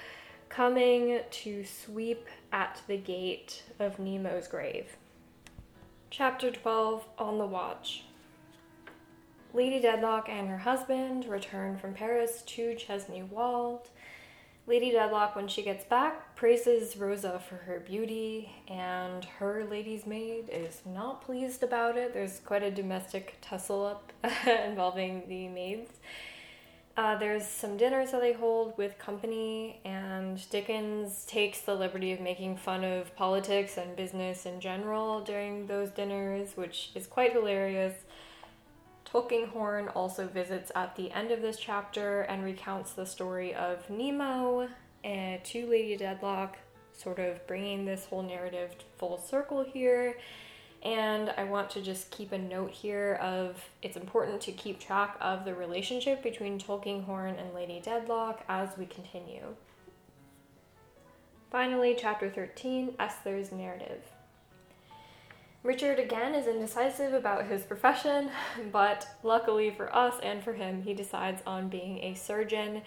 coming 0.49 1.21
to 1.31 1.65
sweep 1.65 2.27
at 2.53 2.83
the 2.87 2.99
gate 2.99 3.63
of 3.79 3.99
Nemo's 3.99 4.49
grave. 4.49 4.97
Chapter 6.11 6.51
12 6.51 7.07
On 7.19 7.39
the 7.39 7.47
Watch. 7.47 8.05
Lady 9.55 9.81
Dedlock 9.81 10.29
and 10.29 10.49
her 10.49 10.59
husband 10.59 11.25
return 11.27 11.79
from 11.79 11.95
Paris 11.95 12.43
to 12.47 12.75
Chesney 12.75 13.23
Wold. 13.23 13.89
Lady 14.67 14.93
Dedlock, 14.93 15.35
when 15.35 15.49
she 15.49 15.63
gets 15.63 15.85
back, 15.85 16.32
praises 16.43 16.97
Rosa 16.97 17.41
for 17.49 17.55
her 17.55 17.79
beauty, 17.79 18.51
and 18.67 19.25
her 19.39 19.65
lady's 19.65 20.05
maid 20.07 20.49
is 20.51 20.83
not 20.85 21.23
pleased 21.25 21.63
about 21.63 21.97
it. 21.97 22.13
There's 22.13 22.41
quite 22.41 22.65
a 22.65 22.71
domestic 22.73 23.37
tussle 23.41 23.87
up 23.87 24.13
involving 24.67 25.23
the 25.29 25.47
maids. 25.47 25.93
Uh, 26.97 27.17
there's 27.17 27.47
some 27.47 27.77
dinners 27.77 28.11
that 28.11 28.23
they 28.23 28.33
hold 28.33 28.77
with 28.77 28.99
company, 28.99 29.79
and 29.85 30.43
Dickens 30.51 31.25
takes 31.27 31.61
the 31.61 31.77
liberty 31.77 32.11
of 32.11 32.19
making 32.19 32.57
fun 32.57 32.83
of 32.83 33.15
politics 33.15 33.77
and 33.77 33.95
business 33.95 34.45
in 34.45 34.59
general 34.59 35.21
during 35.21 35.69
those 35.69 35.91
dinners, 35.91 36.57
which 36.57 36.91
is 36.97 37.07
quite 37.07 37.33
hilarious. 37.35 37.95
Tulkinghorn 39.05 39.91
also 39.95 40.27
visits 40.27 40.73
at 40.75 40.97
the 40.97 41.13
end 41.13 41.31
of 41.31 41.41
this 41.41 41.57
chapter 41.57 42.23
and 42.23 42.43
recounts 42.43 42.95
the 42.95 43.07
story 43.07 43.55
of 43.55 43.89
Nemo 43.89 44.69
and 45.05 45.43
to 45.45 45.67
Lady 45.67 45.97
Dedlock, 45.97 46.55
sort 46.93 47.19
of 47.19 47.47
bringing 47.47 47.85
this 47.85 48.07
whole 48.07 48.23
narrative 48.23 48.75
full 48.99 49.19
circle 49.19 49.65
here. 49.65 50.17
And 50.83 51.33
I 51.37 51.45
want 51.45 51.71
to 51.71 51.81
just 51.81 52.11
keep 52.11 52.33
a 52.33 52.39
note 52.39 52.73
here 52.73 53.19
of 53.23 53.63
it's 53.83 53.97
important 53.97 54.41
to 54.43 54.53
keep 54.53 54.81
track 54.81 55.17
of 55.21 55.45
the 55.45 55.55
relationship 55.55 56.23
between 56.23 56.59
Tulkinghorn 56.59 57.37
and 57.39 57.55
Lady 57.55 57.81
Dedlock 57.85 58.41
as 58.49 58.77
we 58.77 58.87
continue. 58.87 59.55
Finally, 61.51 61.97
chapter 61.99 62.31
13 62.31 62.97
Esther's 62.99 63.53
narrative. 63.53 64.03
Richard 65.63 66.01
again 66.01 66.35
is 66.35 66.49
indecisive 66.49 67.15
about 67.15 67.47
his 67.47 67.63
profession, 67.63 68.31
but 68.73 69.07
luckily 69.23 69.71
for 69.71 69.95
us 69.95 70.17
and 70.23 70.43
for 70.43 70.55
him, 70.55 70.83
he 70.83 70.95
decides 70.95 71.41
on 71.47 71.69
being 71.69 71.99
a 71.99 72.15
surgeon. 72.15 72.83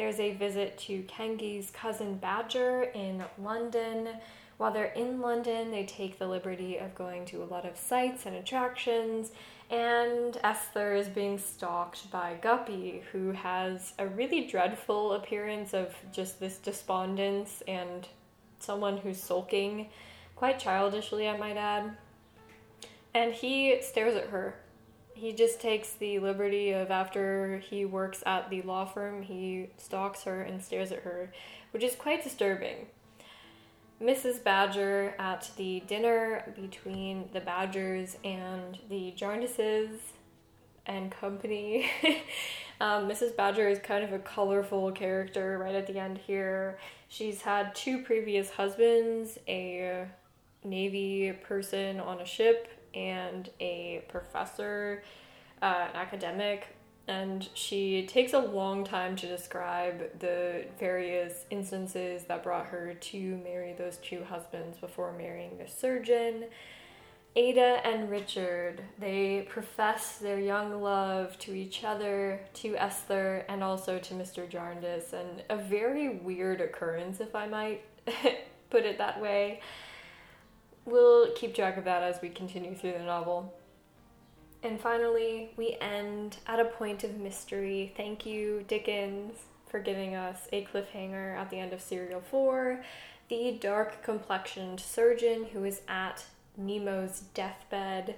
There's 0.00 0.18
a 0.18 0.32
visit 0.32 0.78
to 0.78 1.02
Kenge's 1.02 1.70
cousin 1.70 2.14
Badger 2.14 2.84
in 2.94 3.22
London. 3.36 4.08
While 4.56 4.72
they're 4.72 4.94
in 4.94 5.20
London, 5.20 5.70
they 5.70 5.84
take 5.84 6.18
the 6.18 6.26
liberty 6.26 6.78
of 6.78 6.94
going 6.94 7.26
to 7.26 7.42
a 7.42 7.44
lot 7.44 7.66
of 7.66 7.76
sites 7.76 8.24
and 8.24 8.34
attractions, 8.34 9.30
and 9.68 10.38
Esther 10.42 10.94
is 10.94 11.08
being 11.08 11.36
stalked 11.36 12.10
by 12.10 12.38
Guppy, 12.40 13.02
who 13.12 13.32
has 13.32 13.92
a 13.98 14.06
really 14.06 14.46
dreadful 14.46 15.12
appearance 15.12 15.74
of 15.74 15.94
just 16.10 16.40
this 16.40 16.56
despondence 16.56 17.62
and 17.68 18.08
someone 18.58 18.96
who's 18.96 19.22
sulking, 19.22 19.90
quite 20.34 20.58
childishly, 20.58 21.28
I 21.28 21.36
might 21.36 21.58
add. 21.58 21.94
And 23.12 23.34
he 23.34 23.82
stares 23.82 24.16
at 24.16 24.28
her. 24.28 24.54
He 25.20 25.34
just 25.34 25.60
takes 25.60 25.92
the 25.92 26.18
liberty 26.18 26.72
of 26.72 26.90
after 26.90 27.58
he 27.58 27.84
works 27.84 28.22
at 28.24 28.48
the 28.48 28.62
law 28.62 28.86
firm, 28.86 29.20
he 29.20 29.68
stalks 29.76 30.22
her 30.22 30.40
and 30.40 30.64
stares 30.64 30.92
at 30.92 31.00
her, 31.00 31.30
which 31.72 31.82
is 31.82 31.94
quite 31.94 32.24
disturbing. 32.24 32.86
Mrs. 34.02 34.42
Badger 34.42 35.14
at 35.18 35.50
the 35.58 35.80
dinner 35.80 36.50
between 36.58 37.28
the 37.34 37.40
Badgers 37.40 38.16
and 38.24 38.78
the 38.88 39.12
Jarndyces 39.14 39.90
and 40.86 41.10
company. 41.10 41.90
um, 42.80 43.06
Mrs. 43.06 43.36
Badger 43.36 43.68
is 43.68 43.78
kind 43.78 44.02
of 44.02 44.14
a 44.14 44.20
colorful 44.20 44.90
character 44.90 45.58
right 45.58 45.74
at 45.74 45.86
the 45.86 45.98
end 45.98 46.16
here. 46.16 46.78
She's 47.08 47.42
had 47.42 47.74
two 47.74 48.02
previous 48.04 48.48
husbands, 48.48 49.38
a 49.46 50.06
Navy 50.64 51.32
person 51.32 52.00
on 52.00 52.22
a 52.22 52.26
ship 52.26 52.79
and 52.94 53.50
a 53.60 54.04
professor, 54.08 55.02
uh, 55.62 55.88
an 55.90 55.96
academic, 55.96 56.68
and 57.08 57.48
she 57.54 58.06
takes 58.06 58.32
a 58.32 58.38
long 58.38 58.84
time 58.84 59.16
to 59.16 59.26
describe 59.26 60.18
the 60.20 60.64
various 60.78 61.44
instances 61.50 62.24
that 62.24 62.42
brought 62.42 62.66
her 62.66 62.94
to 62.94 63.36
marry 63.38 63.72
those 63.72 63.96
two 63.96 64.22
husbands 64.24 64.78
before 64.78 65.12
marrying 65.12 65.58
the 65.58 65.66
surgeon. 65.66 66.44
Ada 67.36 67.80
and 67.84 68.10
Richard, 68.10 68.82
they 68.98 69.46
profess 69.48 70.18
their 70.18 70.38
young 70.38 70.82
love 70.82 71.38
to 71.40 71.54
each 71.54 71.84
other, 71.84 72.40
to 72.54 72.76
Esther, 72.76 73.44
and 73.48 73.62
also 73.62 73.98
to 73.98 74.14
Mr. 74.14 74.48
Jarndyce, 74.48 75.12
and 75.12 75.42
a 75.48 75.56
very 75.56 76.08
weird 76.08 76.60
occurrence, 76.60 77.20
if 77.20 77.34
I 77.34 77.46
might 77.46 77.82
put 78.70 78.84
it 78.84 78.98
that 78.98 79.20
way 79.20 79.60
we'll 80.84 81.32
keep 81.32 81.54
track 81.54 81.76
of 81.76 81.84
that 81.84 82.02
as 82.02 82.20
we 82.20 82.28
continue 82.28 82.74
through 82.74 82.92
the 82.92 83.00
novel. 83.00 83.54
And 84.62 84.80
finally, 84.80 85.50
we 85.56 85.76
end 85.80 86.36
at 86.46 86.60
a 86.60 86.66
point 86.66 87.02
of 87.02 87.18
mystery. 87.18 87.92
Thank 87.96 88.26
you, 88.26 88.64
Dickens, 88.68 89.38
for 89.68 89.80
giving 89.80 90.14
us 90.14 90.48
a 90.52 90.64
cliffhanger 90.64 91.36
at 91.36 91.48
the 91.50 91.58
end 91.58 91.72
of 91.72 91.80
Serial 91.80 92.20
4. 92.20 92.84
The 93.28 93.56
dark 93.60 94.02
complexioned 94.02 94.80
surgeon 94.80 95.46
who 95.52 95.64
is 95.64 95.80
at 95.88 96.24
Nemo's 96.58 97.20
deathbed 97.32 98.16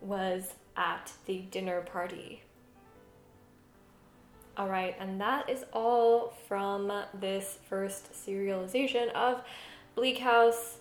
was 0.00 0.54
at 0.76 1.12
the 1.26 1.38
dinner 1.38 1.80
party. 1.80 2.42
All 4.56 4.68
right, 4.68 4.94
and 5.00 5.20
that 5.20 5.48
is 5.48 5.64
all 5.72 6.34
from 6.46 6.92
this 7.14 7.58
first 7.68 8.12
serialization 8.12 9.10
of 9.12 9.42
Bleak 9.94 10.18
House 10.18 10.76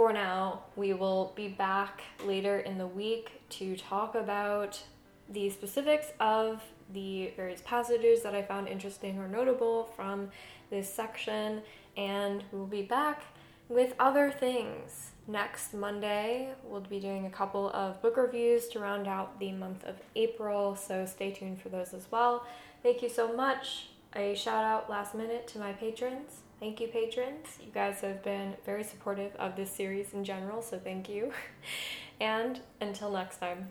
for 0.00 0.14
now, 0.14 0.62
we 0.76 0.94
will 0.94 1.30
be 1.36 1.46
back 1.46 2.00
later 2.24 2.60
in 2.60 2.78
the 2.78 2.86
week 2.86 3.42
to 3.50 3.76
talk 3.76 4.14
about 4.14 4.80
the 5.28 5.50
specifics 5.50 6.06
of 6.18 6.62
the 6.94 7.30
various 7.36 7.60
passages 7.66 8.22
that 8.22 8.34
I 8.34 8.40
found 8.40 8.66
interesting 8.66 9.18
or 9.18 9.28
notable 9.28 9.92
from 9.94 10.30
this 10.70 10.90
section, 10.90 11.60
and 11.98 12.42
we'll 12.50 12.64
be 12.64 12.80
back 12.80 13.24
with 13.68 13.92
other 13.98 14.30
things. 14.30 15.10
Next 15.28 15.74
Monday, 15.74 16.54
we'll 16.64 16.80
be 16.80 16.98
doing 16.98 17.26
a 17.26 17.30
couple 17.30 17.68
of 17.68 18.00
book 18.00 18.16
reviews 18.16 18.68
to 18.68 18.78
round 18.78 19.06
out 19.06 19.38
the 19.38 19.52
month 19.52 19.84
of 19.84 19.96
April, 20.16 20.76
so 20.76 21.04
stay 21.04 21.30
tuned 21.30 21.60
for 21.60 21.68
those 21.68 21.92
as 21.92 22.06
well. 22.10 22.46
Thank 22.82 23.02
you 23.02 23.10
so 23.10 23.36
much. 23.36 23.88
A 24.16 24.34
shout 24.34 24.64
out 24.64 24.88
last 24.88 25.14
minute 25.14 25.46
to 25.48 25.58
my 25.58 25.74
patrons. 25.74 26.40
Thank 26.60 26.78
you, 26.78 26.88
patrons. 26.88 27.58
You 27.64 27.72
guys 27.72 28.02
have 28.02 28.22
been 28.22 28.54
very 28.66 28.84
supportive 28.84 29.34
of 29.36 29.56
this 29.56 29.70
series 29.70 30.12
in 30.12 30.24
general, 30.24 30.60
so 30.60 30.78
thank 30.78 31.08
you. 31.08 31.32
and 32.20 32.60
until 32.82 33.10
next 33.10 33.38
time. 33.38 33.70